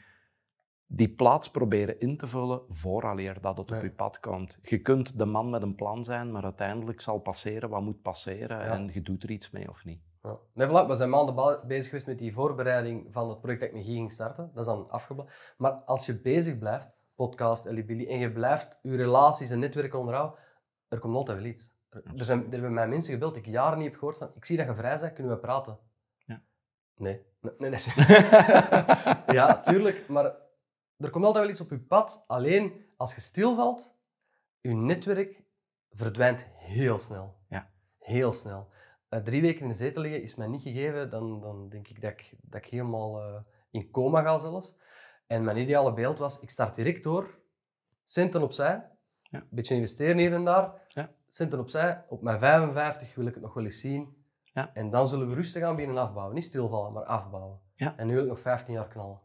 die 0.86 1.09
plaats 1.15 1.51
proberen 1.51 1.99
in 1.99 2.17
te 2.17 2.27
vullen 2.27 2.61
vooraleer 2.69 3.41
dat 3.41 3.57
het 3.57 3.69
Nee. 3.69 3.79
op 3.79 3.86
je 3.86 3.91
pad 3.91 4.19
komt. 4.19 4.59
Je 4.61 4.82
kunt 4.82 5.17
de 5.17 5.25
man 5.25 5.49
met 5.49 5.61
een 5.61 5.75
plan 5.75 6.03
zijn, 6.03 6.32
maar 6.32 6.43
uiteindelijk 6.43 7.01
zal 7.01 7.19
passeren 7.19 7.69
wat 7.69 7.82
moet 7.82 8.01
passeren 8.01 8.57
Ja. 8.57 8.73
en 8.73 8.89
je 8.93 9.01
doet 9.01 9.23
er 9.23 9.32
iets 9.32 9.49
mee 9.49 9.69
of 9.69 9.86
niet. 9.86 10.01
Ja. 10.22 10.39
Nee, 10.53 10.67
voilà, 10.67 10.88
we 10.88 10.95
zijn 10.95 11.09
maanden 11.09 11.67
bezig 11.67 11.86
geweest 11.86 12.07
met 12.07 12.17
die 12.17 12.34
voorbereiding 12.34 13.13
van 13.13 13.30
het 13.30 13.41
project 13.41 13.61
dat 13.61 13.69
ik 13.69 13.76
Guy 13.76 13.93
ging 13.93 14.11
starten. 14.11 14.51
Dat 14.53 14.59
is 14.59 14.65
dan 14.65 14.89
afgeblazen. 14.89 15.34
Maar 15.57 15.72
als 15.72 16.05
je 16.05 16.22
bezig 16.22 16.57
blijft, 16.57 16.89
podcast, 17.15 17.65
Ellie 17.65 17.86
Billy, 17.86 18.07
en 18.07 18.19
je 18.19 18.32
blijft 18.32 18.80
je 18.82 18.95
relaties 18.95 19.49
en 19.49 19.59
netwerken 19.59 19.99
onderhouden, 19.99 20.39
er 20.88 20.99
komt 20.99 21.15
altijd 21.15 21.38
wel 21.38 21.47
iets. 21.47 21.74
Er, 21.89 22.03
er 22.15 22.24
zijn, 22.26 22.45
er 22.45 22.51
hebben 22.51 22.74
mij 22.74 22.88
mensen 22.88 23.13
gebeld 23.13 23.34
die 23.34 23.43
ik 23.43 23.49
jaren 23.49 23.78
niet 23.78 23.88
heb 23.88 23.97
gehoord 23.97 24.17
van, 24.17 24.32
ik 24.36 24.45
zie 24.45 24.57
dat 24.57 24.67
je 24.67 24.76
vrij 24.76 24.99
bent, 24.99 25.13
kunnen 25.13 25.34
we 25.34 25.39
praten? 25.39 25.80
Ja. 26.26 26.41
Nee. 26.95 27.26
Nee, 27.41 27.53
nee, 27.57 27.69
nee. 27.69 28.05
ja, 29.38 29.59
tuurlijk, 29.59 30.07
maar 30.07 30.26
er 30.97 31.09
komt 31.09 31.26
altijd 31.26 31.43
wel 31.43 31.53
iets 31.53 31.61
op 31.61 31.69
je 31.69 31.80
pad. 31.80 32.24
Alleen, 32.28 32.86
als 32.97 33.15
je 33.15 33.22
stilvalt, 33.22 33.97
je 34.59 34.74
netwerk 34.74 35.43
verdwijnt 35.89 36.45
heel 36.57 36.99
snel. 36.99 37.39
Heel 37.97 38.32
snel. 38.32 38.69
Drie 39.20 39.41
weken 39.41 39.62
in 39.62 39.68
de 39.68 39.74
zetel 39.74 40.01
liggen 40.01 40.22
is 40.22 40.36
mij 40.36 40.47
niet 40.47 40.62
gegeven, 40.62 41.09
dan, 41.09 41.41
dan 41.41 41.70
denk 41.70 41.88
ik 41.88 42.01
dat 42.01 42.12
ik, 42.12 42.34
dat 42.41 42.66
ik 42.66 42.72
helemaal 42.72 43.28
uh, 43.28 43.39
in 43.72 43.91
coma 43.91 44.22
ga 44.22 44.38
zelfs. 44.38 44.76
En 45.28 45.43
mijn 45.43 45.57
ideale 45.57 45.93
beeld 45.93 46.20
was, 46.20 46.39
ik 46.39 46.49
start 46.49 46.76
direct 46.76 47.03
door, 47.03 47.39
centen 48.03 48.41
opzij, 48.41 48.89
ja. 49.22 49.39
een 49.39 49.47
beetje 49.49 49.76
investeren 49.76 50.18
hier 50.18 50.34
en 50.34 50.45
daar, 50.45 50.74
ja. 50.88 51.12
centen 51.28 51.59
opzij. 51.59 52.05
Op 52.07 52.22
mijn 52.22 52.39
55 52.39 53.16
wil 53.16 53.26
ik 53.26 53.34
het 53.34 53.43
nog 53.43 53.53
wel 53.53 53.64
eens 53.64 53.80
zien. 53.80 54.20
Ja. 54.43 54.74
En 54.74 54.89
dan 54.89 55.07
zullen 55.07 55.30
we 55.30 55.36
rustig 55.36 55.64
aan 55.64 55.76
beginnen 55.76 56.01
afbouwen. 56.01 56.36
Niet 56.36 56.43
stilvallen, 56.43 56.93
maar 56.93 57.03
afbouwen. 57.03 57.59
Ja. 57.76 57.97
En 57.97 58.07
nu 58.07 58.14
wil 58.14 58.24
ik 58.24 58.30
nog 58.30 58.39
15 58.39 58.74
jaar 58.74 58.88
knallen. 58.88 59.20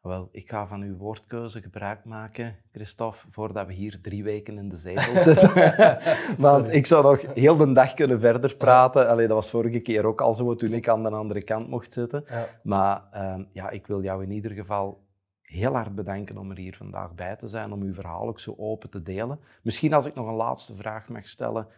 Wel, 0.00 0.28
ik 0.32 0.48
ga 0.48 0.66
van 0.66 0.82
uw 0.82 0.96
woordkeuze 0.96 1.62
gebruik 1.62 2.04
maken, 2.04 2.56
Christophe, 2.72 3.26
voordat 3.30 3.66
we 3.66 3.72
hier 3.72 4.00
drie 4.00 4.24
weken 4.24 4.58
in 4.58 4.68
de 4.68 4.76
zetel 4.76 5.20
zitten. 5.32 5.98
Want 6.38 6.72
ik 6.72 6.86
zou 6.86 7.02
nog 7.02 7.34
heel 7.34 7.56
de 7.56 7.72
dag 7.72 7.94
kunnen 7.94 8.20
verder 8.20 8.56
praten. 8.56 9.08
Allee, 9.08 9.26
dat 9.26 9.36
was 9.36 9.50
vorige 9.50 9.80
keer 9.80 10.04
ook 10.04 10.20
al 10.20 10.34
zo, 10.34 10.54
toen 10.54 10.72
ik 10.72 10.88
aan 10.88 11.02
de 11.02 11.10
andere 11.10 11.42
kant 11.42 11.68
mocht 11.68 11.92
zitten. 11.92 12.24
Ja. 12.28 12.48
Maar 12.62 13.02
uh, 13.14 13.44
ja, 13.52 13.70
ik 13.70 13.86
wil 13.86 14.02
jou 14.02 14.22
in 14.22 14.30
ieder 14.30 14.50
geval 14.50 15.06
heel 15.40 15.72
hard 15.72 15.94
bedanken 15.94 16.38
om 16.38 16.50
er 16.50 16.56
hier 16.56 16.76
vandaag 16.76 17.14
bij 17.14 17.36
te 17.36 17.48
zijn, 17.48 17.72
om 17.72 17.82
uw 17.82 17.94
verhaal 17.94 18.28
ook 18.28 18.40
zo 18.40 18.54
open 18.56 18.90
te 18.90 19.02
delen. 19.02 19.40
Misschien 19.62 19.92
als 19.92 20.06
ik 20.06 20.14
nog 20.14 20.26
een 20.26 20.34
laatste 20.34 20.74
vraag 20.74 21.08
mag 21.08 21.28
stellen, 21.28 21.68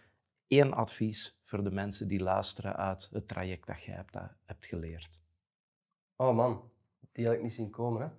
één 0.46 0.74
advies 0.74 1.40
voor 1.44 1.64
de 1.64 1.70
mensen 1.70 2.08
die 2.08 2.20
luisteren 2.20 2.76
uit 2.76 3.08
het 3.12 3.28
traject 3.28 3.66
dat 3.66 3.82
jij 3.82 3.94
hebt, 3.94 4.16
hebt 4.44 4.66
geleerd. 4.66 5.20
Oh 6.16 6.36
man, 6.36 6.69
die 7.12 7.26
had 7.26 7.34
ik 7.34 7.42
niet 7.42 7.52
zien 7.52 7.70
komen. 7.70 8.18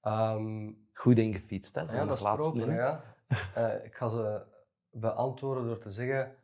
Hè. 0.00 0.34
Um, 0.34 0.86
Goed 0.92 1.18
ingefietst, 1.18 1.74
hè? 1.74 1.80
Ja, 1.80 2.04
dat 2.04 2.16
is 2.16 2.22
proper, 2.22 2.72
ja. 2.72 3.16
uh, 3.56 3.84
ik 3.84 3.94
ga 3.94 4.08
ze 4.08 4.46
beantwoorden 4.90 5.64
door 5.64 5.78
te 5.78 5.90
zeggen, 5.90 6.36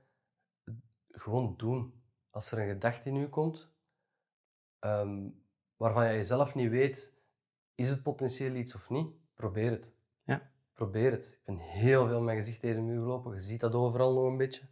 gewoon 1.10 1.54
doen. 1.56 2.02
Als 2.30 2.50
er 2.50 2.58
een 2.58 2.68
gedachte 2.68 3.08
in 3.08 3.16
u 3.16 3.28
komt, 3.28 3.72
um, 4.80 5.42
waarvan 5.76 6.14
je 6.14 6.24
zelf 6.24 6.54
niet 6.54 6.70
weet, 6.70 7.14
is 7.74 7.88
het 7.88 8.02
potentieel 8.02 8.54
iets 8.54 8.74
of 8.74 8.90
niet, 8.90 9.12
probeer 9.34 9.70
het. 9.70 9.94
Ja. 10.22 10.50
Probeer 10.72 11.10
het. 11.10 11.32
Ik 11.40 11.44
ben 11.44 11.56
heel 11.56 12.06
veel 12.06 12.20
mijn 12.20 12.36
gezicht 12.36 12.60
tegen 12.60 12.76
de 12.76 12.82
muur 12.82 13.00
gelopen. 13.00 13.32
Je 13.32 13.40
ziet 13.40 13.60
dat 13.60 13.74
overal 13.74 14.14
nog 14.14 14.24
een 14.24 14.36
beetje. 14.36 14.68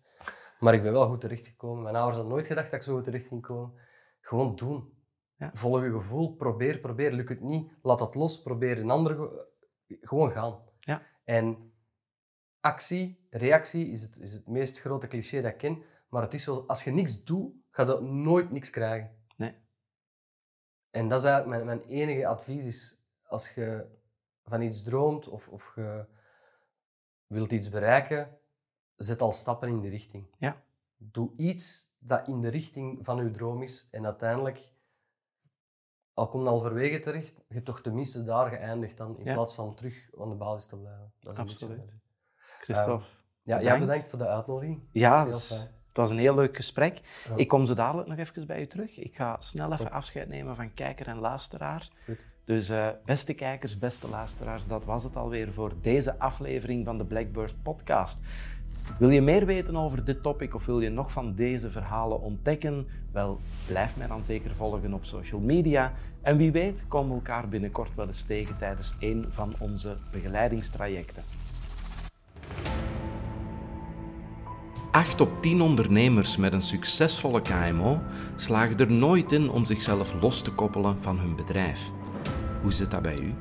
Maar 0.59 0.75
ik 0.75 0.83
ben 0.83 0.93
wel 0.93 1.09
goed 1.09 1.21
terechtgekomen. 1.21 1.83
Mijn 1.83 1.97
ouders 1.97 2.17
hadden 2.17 2.35
nooit 2.35 2.47
gedacht 2.47 2.71
dat 2.71 2.81
ik 2.81 2.87
zo 2.87 2.95
goed 2.95 3.05
terecht 3.05 3.27
ging 3.27 3.43
komen. 3.43 3.73
Gewoon 4.21 4.55
doen. 4.57 5.02
Ja. 5.43 5.51
Volg 5.55 5.83
je 5.83 5.91
gevoel, 5.91 6.35
probeer, 6.35 6.79
probeer. 6.79 7.13
Lukt 7.13 7.29
het 7.29 7.41
niet, 7.41 7.71
laat 7.83 7.99
dat 7.99 8.15
los, 8.15 8.43
probeer 8.43 8.79
een 8.79 8.91
andere... 8.91 9.49
Gewoon 9.87 10.31
gaan. 10.31 10.59
Ja. 10.81 11.03
En 11.25 11.73
actie, 12.61 13.27
reactie 13.31 13.91
is 13.91 14.03
het, 14.03 14.19
is 14.19 14.33
het 14.33 14.47
meest 14.47 14.81
grote 14.81 15.07
cliché 15.07 15.41
dat 15.41 15.53
ik 15.53 15.59
ken. 15.59 15.83
Maar 16.09 16.23
het 16.23 16.35
is 16.35 16.43
zo, 16.43 16.65
als 16.67 16.85
je 16.85 16.91
niks 16.91 17.25
doet, 17.25 17.55
ga 17.71 17.83
je 17.87 18.01
nooit 18.01 18.51
niks 18.51 18.71
krijgen. 18.71 19.17
Nee. 19.37 19.55
En 20.91 21.09
dat 21.09 21.19
is 21.19 21.27
eigenlijk 21.27 21.65
mijn, 21.65 21.79
mijn 21.79 21.89
enige 21.89 22.27
advies. 22.27 22.65
Is 22.65 23.05
als 23.23 23.55
je 23.55 23.87
van 24.45 24.63
iets 24.63 24.83
droomt 24.83 25.29
of, 25.29 25.49
of 25.49 25.73
je 25.75 26.07
wilt 27.27 27.53
iets 27.53 27.69
bereiken, 27.69 28.39
zet 28.97 29.21
al 29.21 29.33
stappen 29.33 29.69
in 29.69 29.81
die 29.81 29.91
richting. 29.91 30.27
Ja. 30.39 30.63
Doe 30.97 31.33
iets 31.37 31.97
dat 31.99 32.29
in 32.29 32.41
de 32.41 32.49
richting 32.49 33.05
van 33.05 33.25
je 33.25 33.31
droom 33.31 33.63
is. 33.63 33.89
En 33.91 34.05
uiteindelijk 34.05 34.73
al 36.15 36.29
komt 36.29 36.47
halverwege 36.47 37.01
terecht, 37.01 37.45
je 37.49 37.63
toch 37.63 37.81
tenminste 37.81 38.25
daar 38.25 38.49
geëindigd 38.49 38.97
dan, 38.97 39.19
in 39.19 39.33
plaats 39.33 39.55
van 39.55 39.75
terug 39.75 40.09
aan 40.19 40.29
de 40.29 40.35
basis 40.35 40.67
te 40.67 40.79
blijven. 40.79 41.13
Dat 41.21 41.33
is 41.33 41.39
Absoluut. 41.39 41.79
Een. 41.79 42.01
Christophe, 42.61 43.05
uh, 43.05 43.11
ja, 43.43 43.59
bedankt. 43.59 43.81
bedankt 43.81 44.09
voor 44.09 44.19
de 44.19 44.29
uitnodiging. 44.29 44.83
Ja, 44.93 45.27
het, 45.27 45.71
het 45.93 46.01
was 46.01 46.11
een 46.11 46.19
heel 46.19 46.35
leuk 46.35 46.57
gesprek. 46.57 47.01
Ik 47.37 47.49
kom 47.49 47.67
zo 47.67 47.75
dadelijk 47.75 48.09
nog 48.09 48.19
even 48.19 48.47
bij 48.47 48.61
u 48.61 48.67
terug. 48.67 48.97
Ik 48.99 49.17
ga 49.17 49.37
snel 49.41 49.73
even 49.73 49.91
afscheid 49.91 50.29
nemen 50.29 50.57
van 50.57 50.75
kijker 50.75 51.07
en 51.07 51.19
luisteraar. 51.19 51.91
Goed. 52.05 52.29
Dus 52.45 52.71
uh, 52.71 52.89
beste 53.05 53.35
kijkers, 53.35 53.79
beste 53.79 54.09
luisteraars, 54.09 54.67
dat 54.67 54.85
was 54.85 55.05
het 55.05 55.17
alweer 55.17 55.53
voor 55.53 55.73
deze 55.81 56.19
aflevering 56.19 56.85
van 56.85 56.99
de 56.99 57.05
Blackbird 57.05 57.63
podcast. 57.63 58.21
Wil 58.99 59.11
je 59.11 59.21
meer 59.21 59.47
weten 59.47 59.77
over 59.77 60.05
dit 60.05 60.23
topic 60.23 60.55
of 60.55 60.67
wil 60.67 60.81
je 60.81 60.91
nog 60.91 61.13
van 61.13 61.35
deze 61.35 61.71
verhalen 61.71 62.21
ontdekken? 62.21 62.87
Wel, 63.13 63.41
blijf 63.67 63.97
mij 63.97 64.07
dan 64.07 64.25
zeker 64.25 64.55
volgen 64.55 64.95
op 64.95 65.05
social 65.05 65.41
media. 65.41 65.93
En 66.23 66.37
wie 66.37 66.53
weet 66.53 66.85
komen 66.89 67.09
we 67.09 67.15
elkaar 67.15 67.49
binnenkort 67.49 67.95
wel 67.95 68.07
eens 68.07 68.23
tegen 68.23 68.59
tijdens 68.59 68.95
een 69.01 69.27
van 69.31 69.55
onze 69.59 69.97
begeleidingstrajecten. 70.13 71.23
8 74.91 75.21
op 75.21 75.43
10 75.43 75.61
ondernemers 75.61 76.37
met 76.37 76.53
een 76.53 76.63
succesvolle 76.63 77.43
KMO 77.43 78.01
slagen 78.37 78.77
er 78.77 78.93
nooit 78.93 79.33
in 79.33 79.51
om 79.51 79.65
zichzelf 79.65 80.15
los 80.21 80.43
te 80.43 80.51
koppelen 80.51 81.03
van 81.03 81.19
hun 81.19 81.37
bedrijf. 81.37 81.91
Hoe 82.63 82.73
zit 82.73 82.91
dat 82.91 83.03
bij 83.03 83.19
u? 83.19 83.35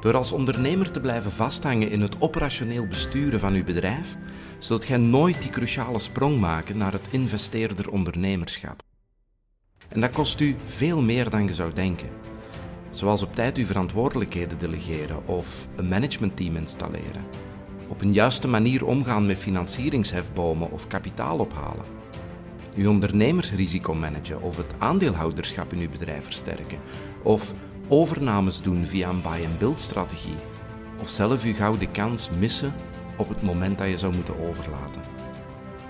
Door 0.00 0.16
als 0.16 0.32
ondernemer 0.32 0.90
te 0.90 1.00
blijven 1.00 1.30
vasthangen 1.30 1.90
in 1.90 2.00
het 2.00 2.20
operationeel 2.20 2.86
besturen 2.86 3.40
van 3.40 3.54
uw 3.54 3.64
bedrijf, 3.64 4.16
zult 4.58 4.84
gij 4.84 4.96
nooit 4.96 5.42
die 5.42 5.50
cruciale 5.50 5.98
sprong 5.98 6.40
maken 6.40 6.78
naar 6.78 6.92
het 6.92 7.08
investeerder 7.10 7.90
ondernemerschap. 7.90 8.82
En 9.88 10.00
dat 10.00 10.10
kost 10.10 10.40
u 10.40 10.56
veel 10.64 11.02
meer 11.02 11.30
dan 11.30 11.44
je 11.44 11.54
zou 11.54 11.72
denken. 11.72 12.08
Zoals 12.90 13.22
op 13.22 13.34
tijd 13.34 13.56
uw 13.56 13.64
verantwoordelijkheden 13.64 14.58
delegeren 14.58 15.26
of 15.26 15.68
een 15.76 15.88
managementteam 15.88 16.56
installeren. 16.56 17.24
Op 17.88 18.00
een 18.00 18.12
juiste 18.12 18.48
manier 18.48 18.86
omgaan 18.86 19.26
met 19.26 19.38
financieringshefbomen 19.38 20.70
of 20.70 20.86
kapitaal 20.86 21.38
ophalen. 21.38 21.84
Uw 22.76 22.90
ondernemersrisico 22.90 23.94
managen 23.94 24.42
of 24.42 24.56
het 24.56 24.74
aandeelhouderschap 24.78 25.72
in 25.72 25.80
uw 25.80 25.90
bedrijf 25.90 26.24
versterken. 26.24 26.78
Of 27.22 27.54
overnames 27.90 28.62
doen 28.62 28.86
via 28.86 29.08
een 29.08 29.22
buy-and-build 29.22 29.80
strategie. 29.80 30.34
Of 31.00 31.08
zelf 31.08 31.44
uw 31.44 31.54
gouden 31.54 31.90
kans 31.90 32.30
missen 32.38 32.74
op 33.16 33.28
het 33.28 33.42
moment 33.42 33.78
dat 33.78 33.88
je 33.88 33.98
zou 33.98 34.14
moeten 34.14 34.48
overlaten. 34.48 35.02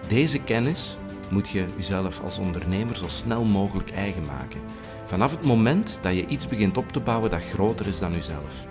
Deze 0.09 0.39
kennis 0.39 0.97
moet 1.31 1.49
je 1.49 1.65
jezelf 1.77 2.23
als 2.25 2.39
ondernemer 2.39 2.97
zo 2.97 3.09
snel 3.09 3.45
mogelijk 3.45 3.91
eigen 3.91 4.25
maken. 4.25 4.61
Vanaf 5.05 5.31
het 5.31 5.45
moment 5.45 5.99
dat 6.03 6.15
je 6.15 6.27
iets 6.27 6.47
begint 6.47 6.77
op 6.77 6.93
te 6.93 7.01
bouwen 7.01 7.31
dat 7.31 7.45
groter 7.45 7.87
is 7.87 7.99
dan 7.99 8.13
jezelf. 8.13 8.67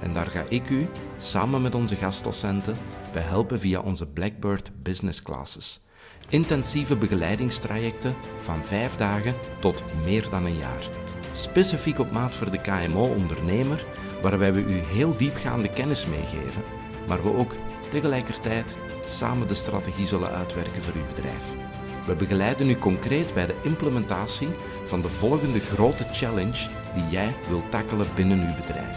En 0.00 0.12
daar 0.12 0.26
ga 0.26 0.44
ik 0.48 0.70
u, 0.70 0.88
samen 1.18 1.62
met 1.62 1.74
onze 1.74 1.96
gastdocenten, 1.96 2.76
bij 3.12 3.22
helpen 3.22 3.60
via 3.60 3.80
onze 3.80 4.06
Blackbird 4.06 4.70
Business 4.82 5.22
Classes. 5.22 5.80
Intensieve 6.28 6.96
begeleidingstrajecten 6.96 8.14
van 8.40 8.64
vijf 8.64 8.96
dagen 8.96 9.34
tot 9.60 9.82
meer 10.04 10.26
dan 10.30 10.44
een 10.44 10.58
jaar. 10.58 11.11
Specifiek 11.32 11.98
op 11.98 12.10
maat 12.10 12.34
voor 12.34 12.50
de 12.50 12.60
KMO-ondernemer, 12.60 13.84
waarbij 14.22 14.52
we 14.52 14.60
u 14.60 14.74
heel 14.74 15.16
diepgaande 15.16 15.68
kennis 15.68 16.06
meegeven, 16.06 16.62
maar 17.08 17.22
we 17.22 17.36
ook 17.36 17.52
tegelijkertijd 17.90 18.76
samen 19.06 19.48
de 19.48 19.54
strategie 19.54 20.06
zullen 20.06 20.30
uitwerken 20.30 20.82
voor 20.82 20.94
uw 20.94 21.06
bedrijf. 21.14 21.54
We 22.06 22.14
begeleiden 22.14 22.70
u 22.70 22.74
concreet 22.74 23.34
bij 23.34 23.46
de 23.46 23.54
implementatie 23.62 24.48
van 24.84 25.00
de 25.00 25.08
volgende 25.08 25.60
grote 25.60 26.04
challenge 26.12 26.68
die 26.94 27.08
jij 27.10 27.34
wilt 27.48 27.70
tackelen 27.70 28.06
binnen 28.14 28.40
uw 28.40 28.54
bedrijf. 28.54 28.96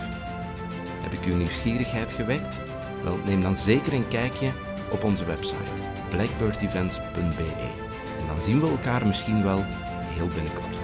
Heb 1.01 1.13
ik 1.13 1.25
uw 1.25 1.35
nieuwsgierigheid 1.35 2.11
gewekt? 2.11 2.59
Wel, 3.03 3.19
neem 3.25 3.41
dan 3.41 3.57
zeker 3.57 3.93
een 3.93 4.07
kijkje 4.07 4.51
op 4.91 5.03
onze 5.03 5.25
website 5.25 5.71
blackbirdevents.be 6.09 7.53
en 8.19 8.27
dan 8.27 8.41
zien 8.41 8.59
we 8.59 8.67
elkaar 8.67 9.07
misschien 9.07 9.43
wel 9.43 9.63
heel 10.15 10.27
binnenkort. 10.27 10.74